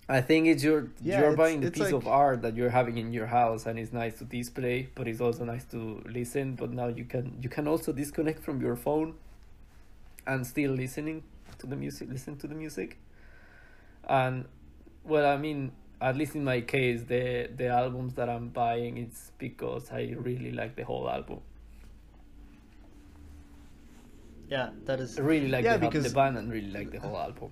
I 0.09 0.19
think 0.19 0.47
it's 0.47 0.63
your 0.63 0.89
Yeah, 1.01 1.19
you're 1.19 1.31
it's- 1.31 1.37
buying 1.37 1.61
the 1.61 1.67
it's 1.67 1.79
piece 1.79 1.93
of 1.93 2.07
art 2.07 2.41
that 2.41 2.55
you're 2.57 2.69
having 2.69 2.97
in 2.97 3.13
your 3.13 3.27
house, 3.27 3.65
and 3.65 3.79
it's 3.79 3.93
nice 3.93 4.17
to 4.19 4.25
display, 4.25 4.89
but 4.95 5.07
it's 5.07 5.21
also 5.21 5.45
nice 5.45 5.63
to 5.65 6.03
listen. 6.05 6.55
But 6.55 6.71
now 6.71 6.87
you 6.87 7.05
can 7.05 7.37
you 7.41 7.49
can 7.49 7.67
also 7.67 7.93
disconnect 7.93 8.43
from 8.43 8.61
your 8.61 8.75
phone, 8.75 9.15
and 10.27 10.45
still 10.45 10.71
listening 10.71 11.23
to 11.59 11.67
the 11.67 11.75
music, 11.77 12.09
listen 12.11 12.35
to 12.37 12.47
the 12.47 12.55
music. 12.55 12.97
And 14.07 14.45
well, 15.05 15.25
I 15.25 15.37
mean, 15.37 15.71
at 16.01 16.17
least 16.17 16.35
in 16.35 16.43
my 16.43 16.59
case, 16.61 17.03
the 17.03 17.49
the 17.55 17.67
albums 17.67 18.15
that 18.15 18.27
I'm 18.29 18.49
buying, 18.49 18.97
it's 18.97 19.31
because 19.37 19.89
I 19.89 20.15
really 20.19 20.51
like 20.51 20.75
the 20.75 20.83
whole 20.83 21.09
album. 21.09 21.39
Yeah, 24.49 24.69
that 24.85 24.99
is. 24.99 25.17
I 25.17 25.21
really 25.21 25.47
like 25.47 25.63
Yeah, 25.63 25.77
the, 25.77 25.87
because- 25.87 26.03
the 26.03 26.13
band 26.13 26.37
and 26.37 26.51
really 26.51 26.71
like 26.71 26.91
the 26.91 26.99
whole 26.99 27.17
album 27.17 27.51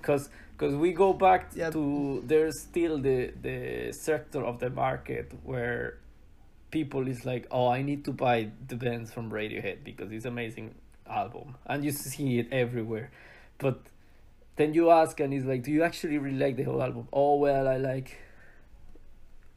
because 0.00 0.28
because 0.56 0.74
we 0.74 0.92
go 0.92 1.12
back 1.12 1.50
Yeah. 1.54 1.70
to 1.70 2.22
there's 2.26 2.60
still 2.60 2.98
the 2.98 3.32
the 3.42 3.92
sector 3.92 4.42
of 4.44 4.58
the 4.60 4.70
market 4.70 5.32
where 5.44 5.98
people 6.70 7.08
is 7.08 7.24
like 7.24 7.46
oh 7.50 7.68
i 7.68 7.82
need 7.82 8.04
to 8.04 8.12
buy 8.12 8.50
the 8.68 8.76
Bends 8.76 9.12
from 9.12 9.30
radiohead 9.30 9.84
because 9.84 10.10
it's 10.12 10.24
amazing 10.24 10.74
album. 11.08 11.54
And 11.66 11.84
you 11.84 11.92
see 11.92 12.38
it 12.40 12.48
everywhere. 12.52 13.10
But 13.58 13.78
then 14.56 14.74
you 14.74 14.90
ask 14.90 15.20
and 15.20 15.32
it's 15.32 15.46
like 15.46 15.62
do 15.62 15.70
you 15.70 15.82
actually 15.84 16.18
really 16.18 16.38
like 16.38 16.56
the 16.56 16.64
whole 16.64 16.82
album? 16.82 17.08
Oh 17.12 17.36
well 17.36 17.68
i 17.68 17.76
like 17.76 18.18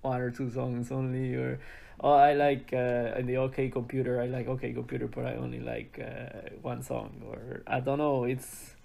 one 0.02 0.22
or 0.22 0.32
two 0.32 0.50
songs 0.50 0.92
only 0.92 1.36
or 1.36 1.60
oh 2.02 2.14
i 2.14 2.34
like 2.34 2.70
uh 2.74 3.18
in 3.20 3.26
the 3.26 3.38
okay 3.38 3.70
computer 3.70 4.22
i 4.22 4.26
like 4.28 4.48
okay 4.48 4.72
computer 4.74 5.08
but 5.08 5.26
i 5.26 5.36
only 5.36 5.60
like 5.60 6.00
uh, 6.02 6.50
one 6.62 6.82
song 6.82 7.22
or 7.28 7.62
i 7.68 7.80
don't 7.80 7.98
know 7.98 8.24
it's 8.24 8.76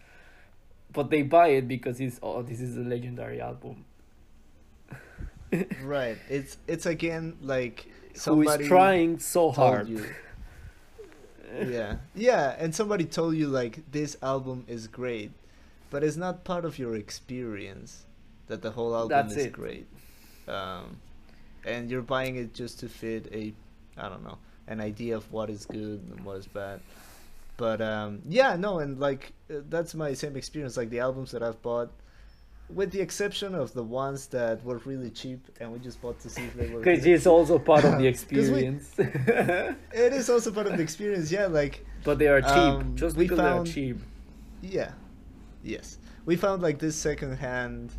but 0.94 1.10
they 1.10 1.22
buy 1.22 1.48
it 1.48 1.68
because 1.68 2.00
it's 2.00 2.18
oh 2.22 2.42
this 2.42 2.60
is 2.60 2.76
a 2.76 2.80
legendary 2.80 3.40
album 3.40 3.84
Right. 5.82 6.18
It's 6.28 6.56
it's 6.66 6.86
again 6.86 7.36
like 7.40 7.86
who 8.12 8.18
somebody 8.18 8.64
is 8.64 8.68
trying 8.68 9.18
so 9.18 9.50
hard 9.50 9.88
you. 9.88 10.04
yeah, 11.66 11.96
yeah, 12.14 12.56
and 12.58 12.74
somebody 12.74 13.04
told 13.04 13.36
you 13.36 13.48
like 13.48 13.90
this 13.92 14.16
album 14.22 14.64
is 14.66 14.88
great, 14.88 15.30
but 15.90 16.02
it's 16.02 16.16
not 16.16 16.44
part 16.44 16.64
of 16.64 16.78
your 16.78 16.96
experience 16.96 18.04
that 18.48 18.62
the 18.62 18.72
whole 18.72 18.94
album 18.94 19.10
That's 19.10 19.36
is 19.36 19.46
it. 19.46 19.52
great. 19.52 19.86
Um, 20.48 20.96
and 21.64 21.90
you're 21.90 22.02
buying 22.02 22.36
it 22.36 22.52
just 22.52 22.80
to 22.80 22.88
fit 22.88 23.28
a, 23.32 23.52
I 23.96 24.08
don't 24.08 24.24
know, 24.24 24.38
an 24.66 24.80
idea 24.80 25.16
of 25.16 25.30
what 25.32 25.48
is 25.48 25.64
good 25.64 26.02
and 26.10 26.24
what 26.24 26.38
is 26.38 26.46
bad. 26.46 26.80
But 27.56 27.80
um, 27.80 28.20
yeah, 28.28 28.56
no, 28.56 28.80
and 28.80 28.98
like 28.98 29.32
uh, 29.50 29.60
that's 29.68 29.94
my 29.94 30.12
same 30.14 30.36
experience. 30.36 30.76
Like 30.76 30.90
the 30.90 31.00
albums 31.00 31.30
that 31.32 31.42
I've 31.42 31.60
bought, 31.62 31.90
with 32.68 32.90
the 32.90 33.00
exception 33.00 33.54
of 33.54 33.72
the 33.74 33.82
ones 33.84 34.26
that 34.28 34.64
were 34.64 34.78
really 34.84 35.10
cheap 35.10 35.46
and 35.60 35.70
we 35.72 35.78
just 35.78 36.00
bought 36.02 36.18
to 36.20 36.30
see 36.30 36.42
if 36.44 36.54
they 36.54 36.68
were. 36.68 36.80
because 36.82 37.04
it's 37.06 37.26
also 37.26 37.58
part 37.58 37.84
of 37.84 37.92
the 37.98 38.10
'Cause 38.10 38.50
we- 38.50 38.66
experience 38.66 38.94
It 38.98 40.12
is 40.12 40.28
also 40.30 40.50
part 40.50 40.66
of 40.66 40.76
the 40.76 40.82
experience. 40.82 41.30
Yeah, 41.30 41.46
like 41.46 41.84
but 42.04 42.18
they 42.18 42.26
are 42.28 42.40
cheap 42.40 42.50
Um, 42.50 42.96
just 42.96 43.16
because 43.16 43.38
found- 43.38 43.66
they 43.66 43.70
are 43.70 43.74
cheap 43.74 43.98
Yeah. 44.62 44.92
Yes. 45.62 45.98
We 46.26 46.36
found 46.36 46.62
like 46.62 46.78
this 46.78 46.96
secondhand 46.96 47.92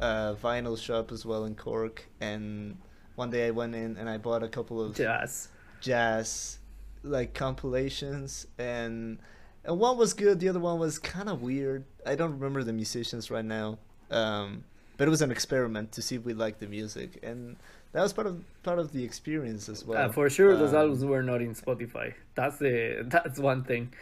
uh, 0.00 0.34
vinyl 0.42 0.76
shop 0.78 1.12
as 1.12 1.24
well 1.26 1.44
in 1.44 1.54
Cork, 1.54 2.04
and 2.20 2.76
one 3.16 3.30
day 3.30 3.46
I 3.46 3.50
went 3.50 3.74
in 3.74 3.96
and 3.96 4.08
I 4.08 4.16
bought 4.18 4.42
a 4.42 4.48
couple 4.48 4.80
of 4.82 4.94
jazz 4.96 5.48
jazz 5.80 6.57
like 7.02 7.34
compilations, 7.34 8.46
and 8.58 9.18
and 9.64 9.78
one 9.78 9.96
was 9.98 10.14
good, 10.14 10.40
the 10.40 10.48
other 10.48 10.60
one 10.60 10.78
was 10.78 10.98
kind 10.98 11.28
of 11.28 11.42
weird. 11.42 11.84
I 12.06 12.14
don't 12.14 12.32
remember 12.32 12.62
the 12.64 12.72
musicians 12.72 13.30
right 13.30 13.44
now, 13.44 13.78
um, 14.10 14.64
but 14.96 15.06
it 15.08 15.10
was 15.10 15.22
an 15.22 15.30
experiment 15.30 15.92
to 15.92 16.02
see 16.02 16.16
if 16.16 16.24
we 16.24 16.34
liked 16.34 16.60
the 16.60 16.66
music, 16.66 17.18
and 17.22 17.56
that 17.92 18.02
was 18.02 18.12
part 18.12 18.26
of 18.26 18.42
part 18.62 18.78
of 18.78 18.92
the 18.92 19.02
experience 19.04 19.68
as 19.68 19.84
well. 19.84 20.08
uh, 20.08 20.12
for 20.12 20.28
sure 20.30 20.56
those 20.56 20.70
Um, 20.74 20.80
albums 20.80 21.04
were 21.04 21.22
not 21.22 21.40
in 21.40 21.54
spotify 21.54 22.12
that's 22.34 22.58
the 22.58 23.06
that's 23.08 23.38
one 23.38 23.64
thing 23.64 23.92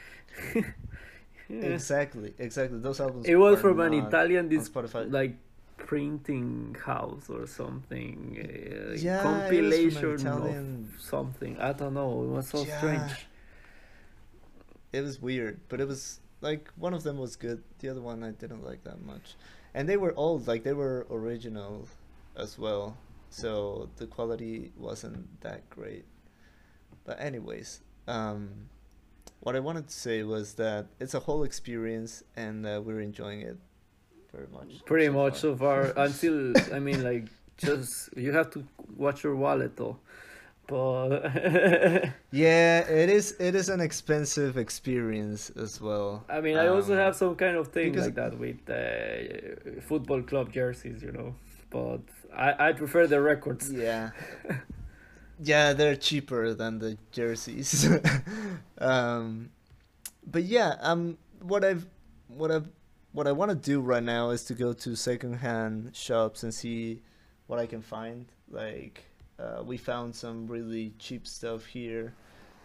Yeah. 1.48 1.60
Exactly, 1.78 2.34
exactly. 2.38 2.78
Those 2.80 2.98
albums. 3.00 3.26
it 3.26 3.36
was 3.36 3.60
from 3.60 3.78
an 3.78 3.94
italian 3.94 4.48
dis- 4.48 4.68
Spotify. 4.68 5.10
like 5.10 5.36
printing 5.76 6.76
house 6.84 7.28
or 7.30 7.46
something 7.46 8.36
uh, 8.38 8.42
Yeah, 8.42 8.86
it 8.86 8.90
was 8.90 9.02
from 9.02 9.12
an 9.14 9.20
compilation 9.22 10.14
Italian- 10.14 10.92
of 10.94 11.00
something 11.00 11.58
i 11.60 11.72
don't 11.72 11.94
know 11.94 12.22
it 12.24 12.28
was 12.28 12.48
so 12.48 12.64
Yeah. 12.64 12.76
strange 12.78 13.26
it 14.92 15.02
was 15.02 15.20
weird, 15.20 15.60
but 15.68 15.80
it 15.80 15.86
was 15.88 16.20
like 16.40 16.70
one 16.76 16.94
of 16.94 17.02
them 17.02 17.18
was 17.18 17.36
good. 17.36 17.62
The 17.80 17.88
other 17.90 18.00
one 18.00 18.22
I 18.22 18.30
didn't 18.30 18.64
like 18.64 18.82
that 18.84 19.02
much, 19.02 19.34
and 19.74 19.86
they 19.88 19.96
were 19.98 20.14
old, 20.16 20.46
like 20.46 20.62
they 20.62 20.72
were 20.72 21.06
original 21.10 21.86
as 22.36 22.58
well, 22.58 22.96
so 23.28 23.90
the 23.96 24.06
quality 24.06 24.72
wasn't 24.78 25.40
that 25.42 25.68
great. 25.68 26.04
But 27.04 27.20
anyways, 27.20 27.80
um, 28.08 28.68
what 29.40 29.54
I 29.56 29.60
wanted 29.60 29.88
to 29.88 29.94
say 29.94 30.22
was 30.22 30.54
that 30.54 30.86
it's 30.98 31.14
a 31.14 31.20
whole 31.20 31.42
experience, 31.42 32.22
and 32.36 32.64
uh, 32.66 32.80
we're 32.82 33.00
enjoying 33.00 33.42
it 33.42 33.58
very 34.36 34.48
much. 34.58 34.70
pretty 34.84 35.06
so 35.06 35.12
much 35.22 35.32
far. 35.34 35.40
so 35.40 35.56
far 35.64 35.80
until 36.06 36.36
i 36.76 36.78
mean 36.78 37.00
like 37.10 37.24
just 37.66 37.90
you 38.16 38.30
have 38.32 38.48
to 38.54 38.60
watch 39.04 39.18
your 39.24 39.34
wallet 39.44 39.72
though 39.76 39.96
but 40.68 41.20
Yeah, 42.32 42.80
it 43.02 43.08
is. 43.18 43.26
It 43.38 43.54
is 43.54 43.68
an 43.68 43.80
expensive 43.80 44.52
experience 44.58 45.42
as 45.64 45.80
well. 45.80 46.24
i 46.28 46.40
mean 46.44 46.56
i 46.64 46.66
also 46.66 46.92
Um, 46.94 46.98
have 47.04 47.14
some 47.22 47.34
kind 47.36 47.56
of 47.56 47.68
thing 47.76 47.90
like 48.04 48.14
that 48.20 48.32
with 48.44 48.60
uh, 48.68 49.80
football 49.88 50.22
club 50.30 50.46
jerseys 50.58 50.98
you 51.06 51.12
know 51.18 51.30
but 51.76 52.00
i 52.46 52.68
i 52.68 52.72
prefer 52.72 53.06
the 53.06 53.20
records 53.32 53.64
Yeah. 53.84 54.10
yeah, 55.52 55.66
they're 55.78 55.96
cheaper 56.08 56.42
than 56.54 56.72
the 56.84 56.92
jerseys. 57.12 57.86
um, 58.78 59.50
but 60.26 60.42
yeah, 60.44 60.70
um, 60.80 61.18
what 61.42 61.62
I've, 61.64 61.84
what 62.40 62.50
I've, 62.50 62.68
what 63.16 63.26
I 63.26 63.32
want 63.32 63.48
to 63.48 63.56
do 63.56 63.80
right 63.80 64.02
now 64.02 64.28
is 64.28 64.44
to 64.44 64.54
go 64.54 64.74
to 64.74 64.94
secondhand 64.94 65.96
shops 65.96 66.42
and 66.42 66.52
see 66.52 67.00
what 67.46 67.58
I 67.58 67.64
can 67.64 67.80
find. 67.80 68.26
Like, 68.50 69.04
uh, 69.38 69.62
we 69.64 69.78
found 69.78 70.14
some 70.14 70.46
really 70.46 70.92
cheap 70.98 71.26
stuff 71.26 71.64
here, 71.64 72.12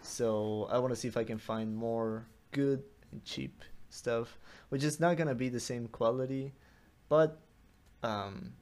so 0.02 0.68
I 0.70 0.76
want 0.76 0.92
to 0.92 0.96
see 0.96 1.08
if 1.08 1.16
I 1.16 1.24
can 1.24 1.38
find 1.38 1.74
more 1.74 2.26
good 2.50 2.82
and 3.12 3.24
cheap 3.24 3.62
stuff, 3.88 4.38
which 4.68 4.84
is 4.84 5.00
not 5.00 5.16
gonna 5.16 5.34
be 5.34 5.48
the 5.48 5.58
same 5.58 5.88
quality, 5.88 6.52
but 7.08 7.40
um, 8.02 8.52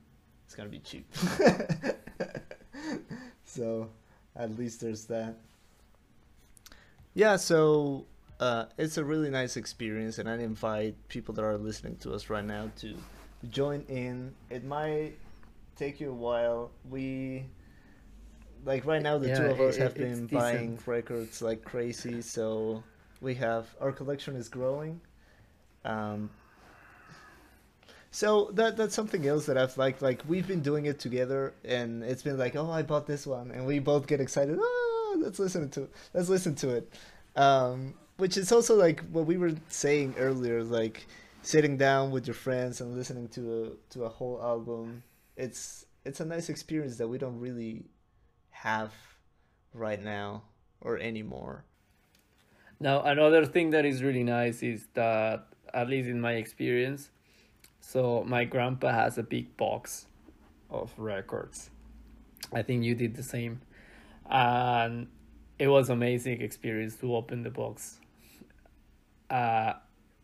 it's 0.46 0.54
gonna 0.54 0.68
be 0.68 0.78
cheap. 0.78 1.12
so 3.44 3.90
at 4.36 4.56
least 4.56 4.80
there's 4.80 5.06
that. 5.06 5.34
Yeah, 7.14 7.34
so 7.34 8.06
uh, 8.40 8.64
it's 8.78 8.96
a 8.96 9.04
really 9.04 9.28
nice 9.30 9.56
experience, 9.56 10.18
and 10.18 10.28
I 10.28 10.34
invite 10.38 10.96
people 11.08 11.34
that 11.34 11.44
are 11.44 11.58
listening 11.58 11.96
to 11.98 12.14
us 12.14 12.30
right 12.30 12.44
now 12.44 12.70
to 12.78 12.96
join 13.50 13.84
in. 13.88 14.34
It 14.48 14.64
might 14.64 15.12
take 15.76 16.00
you 16.00 16.10
a 16.10 16.14
while. 16.14 16.70
We 16.88 17.44
like 18.64 18.86
right 18.86 19.02
now 19.02 19.18
the 19.18 19.34
two 19.36 19.44
of 19.44 19.60
us 19.60 19.76
it- 19.76 19.82
have 19.82 19.94
been 19.94 20.26
buying 20.26 20.78
records 20.86 21.42
like 21.42 21.62
crazy, 21.64 22.22
so 22.22 22.82
we 23.20 23.34
have 23.34 23.66
our 23.78 23.92
collection 23.92 24.36
is 24.36 24.48
growing. 24.48 25.00
Um, 25.84 26.30
so 28.10 28.50
that 28.54 28.76
that's 28.76 28.94
something 28.94 29.26
else 29.26 29.44
that 29.46 29.58
I've 29.58 29.76
liked. 29.76 30.00
Like 30.00 30.22
we've 30.26 30.48
been 30.48 30.62
doing 30.62 30.86
it 30.86 30.98
together, 30.98 31.52
and 31.62 32.02
it's 32.02 32.22
been 32.22 32.38
like, 32.38 32.56
oh, 32.56 32.70
I 32.70 32.82
bought 32.82 33.06
this 33.06 33.26
one, 33.26 33.50
and 33.50 33.66
we 33.66 33.80
both 33.80 34.06
get 34.06 34.18
excited. 34.18 34.58
Oh, 34.58 35.16
let's 35.18 35.38
listen 35.38 35.68
to 35.70 35.82
it. 35.82 35.92
let's 36.14 36.30
listen 36.30 36.54
to 36.56 36.70
it. 36.70 36.92
Um, 37.36 37.94
which 38.20 38.36
is 38.36 38.52
also 38.52 38.76
like 38.76 39.00
what 39.10 39.26
we 39.26 39.36
were 39.36 39.54
saying 39.68 40.14
earlier, 40.18 40.62
like 40.62 41.06
sitting 41.42 41.76
down 41.76 42.10
with 42.10 42.26
your 42.26 42.34
friends 42.34 42.80
and 42.80 42.96
listening 42.96 43.28
to 43.28 43.40
a 43.64 43.92
to 43.92 44.04
a 44.04 44.08
whole 44.08 44.40
album. 44.42 45.02
It's 45.36 45.86
it's 46.04 46.20
a 46.20 46.24
nice 46.24 46.48
experience 46.48 46.96
that 46.98 47.08
we 47.08 47.18
don't 47.18 47.40
really 47.40 47.86
have 48.50 48.92
right 49.74 50.02
now 50.02 50.42
or 50.80 50.98
anymore. 50.98 51.64
Now, 52.78 53.02
another 53.02 53.44
thing 53.44 53.70
that 53.70 53.84
is 53.84 54.02
really 54.02 54.24
nice 54.24 54.62
is 54.62 54.88
that, 54.94 55.46
at 55.74 55.88
least 55.88 56.08
in 56.08 56.20
my 56.20 56.32
experience, 56.32 57.10
so 57.80 58.24
my 58.26 58.44
grandpa 58.44 58.90
has 58.90 59.18
a 59.18 59.22
big 59.22 59.54
box 59.58 60.06
of 60.70 60.92
records. 60.96 61.70
I 62.52 62.62
think 62.62 62.84
you 62.84 62.94
did 62.94 63.16
the 63.16 63.22
same. 63.22 63.60
And 64.30 65.08
it 65.58 65.68
was 65.68 65.90
amazing 65.90 66.40
experience 66.40 66.96
to 66.96 67.14
open 67.14 67.42
the 67.42 67.50
box. 67.50 67.99
Uh, 69.30 69.74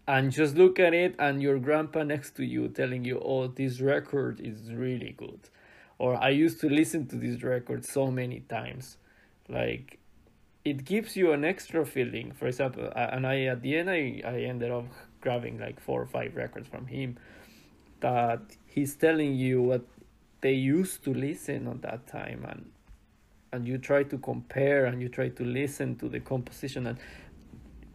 and 0.08 0.30
just 0.30 0.56
look 0.56 0.78
at 0.78 0.94
it 0.94 1.14
and 1.18 1.42
your 1.42 1.58
grandpa 1.58 2.02
next 2.02 2.36
to 2.36 2.44
you 2.44 2.68
telling 2.68 3.04
you 3.04 3.20
oh 3.24 3.48
this 3.48 3.80
record 3.80 4.40
is 4.40 4.72
really 4.72 5.14
good. 5.16 5.40
Or 5.98 6.16
i 6.16 6.30
used 6.30 6.60
to 6.60 6.68
listen 6.68 7.06
to 7.08 7.16
this 7.16 7.42
record 7.42 7.84
so 7.84 8.10
many 8.10 8.40
times. 8.40 8.98
Like 9.48 9.98
it 10.64 10.84
gives 10.84 11.16
you 11.16 11.32
an 11.32 11.44
extra 11.44 11.84
feeling. 11.86 12.32
For 12.32 12.46
example 12.46 12.92
and 12.94 13.26
i 13.26 13.42
at 13.42 13.62
the 13.62 13.76
end 13.76 13.90
i, 13.90 14.22
I 14.24 14.40
ended 14.42 14.70
up 14.70 14.86
grabbing 15.20 15.58
like 15.58 15.80
four 15.80 16.02
or 16.02 16.06
five 16.06 16.36
records 16.36 16.68
from 16.68 16.86
him 16.86 17.18
that 18.00 18.40
he's 18.66 18.94
telling 18.94 19.34
you 19.34 19.62
what 19.62 19.84
they 20.40 20.52
used 20.52 21.02
to 21.04 21.14
listen 21.14 21.66
at 21.66 21.82
that 21.82 22.06
time. 22.06 22.44
And 22.48 22.70
and 23.52 23.66
you 23.66 23.78
try 23.78 24.02
to 24.02 24.18
compare 24.18 24.84
and 24.86 25.00
you 25.00 25.08
try 25.08 25.28
to 25.30 25.44
listen 25.44 25.96
to 25.96 26.08
the 26.08 26.20
composition 26.20 26.86
and 26.86 26.98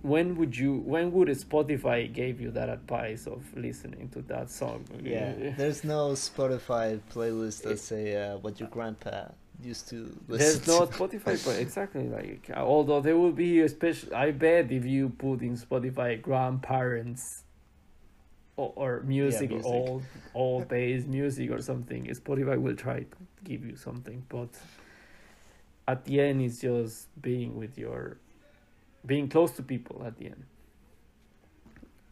when 0.01 0.35
would 0.35 0.57
you 0.57 0.77
when 0.77 1.11
would 1.11 1.27
spotify 1.29 2.11
give 2.11 2.41
you 2.41 2.49
that 2.51 2.69
advice 2.69 3.27
of 3.27 3.43
listening 3.55 4.09
to 4.09 4.21
that 4.23 4.49
song 4.49 4.83
yeah 5.03 5.33
there's 5.57 5.83
no 5.83 6.11
spotify 6.11 6.99
playlist 7.13 7.61
that 7.63 7.79
say 7.79 8.15
uh, 8.15 8.37
what 8.37 8.59
your 8.59 8.69
grandpa 8.69 9.25
used 9.63 9.87
to 9.87 10.17
listen. 10.27 10.37
there's 10.37 10.67
no 10.67 10.87
spotify 10.87 11.45
but 11.45 11.59
exactly 11.59 12.07
like 12.07 12.49
although 12.55 12.99
there 12.99 13.15
will 13.15 13.31
be 13.31 13.61
a 13.61 13.69
special 13.69 14.13
i 14.15 14.31
bet 14.31 14.71
if 14.71 14.85
you 14.85 15.09
put 15.09 15.41
in 15.41 15.55
spotify 15.55 16.19
grandparents 16.19 17.43
or, 18.57 18.73
or 18.75 19.01
music, 19.01 19.49
yeah, 19.49 19.57
music. 19.57 19.71
old 19.71 20.03
old 20.33 20.67
days 20.67 21.05
music 21.05 21.51
or 21.51 21.61
something 21.61 22.05
spotify 22.07 22.59
will 22.59 22.75
try 22.75 23.01
to 23.01 23.17
give 23.43 23.63
you 23.63 23.75
something 23.75 24.23
but 24.29 24.49
at 25.87 26.05
the 26.05 26.19
end 26.19 26.41
it's 26.41 26.59
just 26.59 27.07
being 27.21 27.55
with 27.55 27.77
your 27.77 28.17
being 29.05 29.27
close 29.29 29.51
to 29.53 29.63
people 29.63 30.03
at 30.05 30.17
the 30.17 30.25
end. 30.25 30.43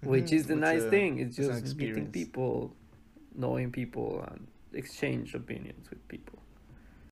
Which 0.01 0.25
mm-hmm. 0.25 0.35
is 0.35 0.47
the 0.47 0.55
nice 0.55 0.83
a, 0.83 0.89
thing. 0.89 1.19
it's 1.19 1.35
just 1.35 1.75
meeting 1.75 2.11
people 2.11 2.73
knowing 3.35 3.71
people 3.71 4.25
and 4.29 4.47
exchange 4.73 5.33
opinions 5.33 5.89
with 5.89 6.05
people 6.07 6.39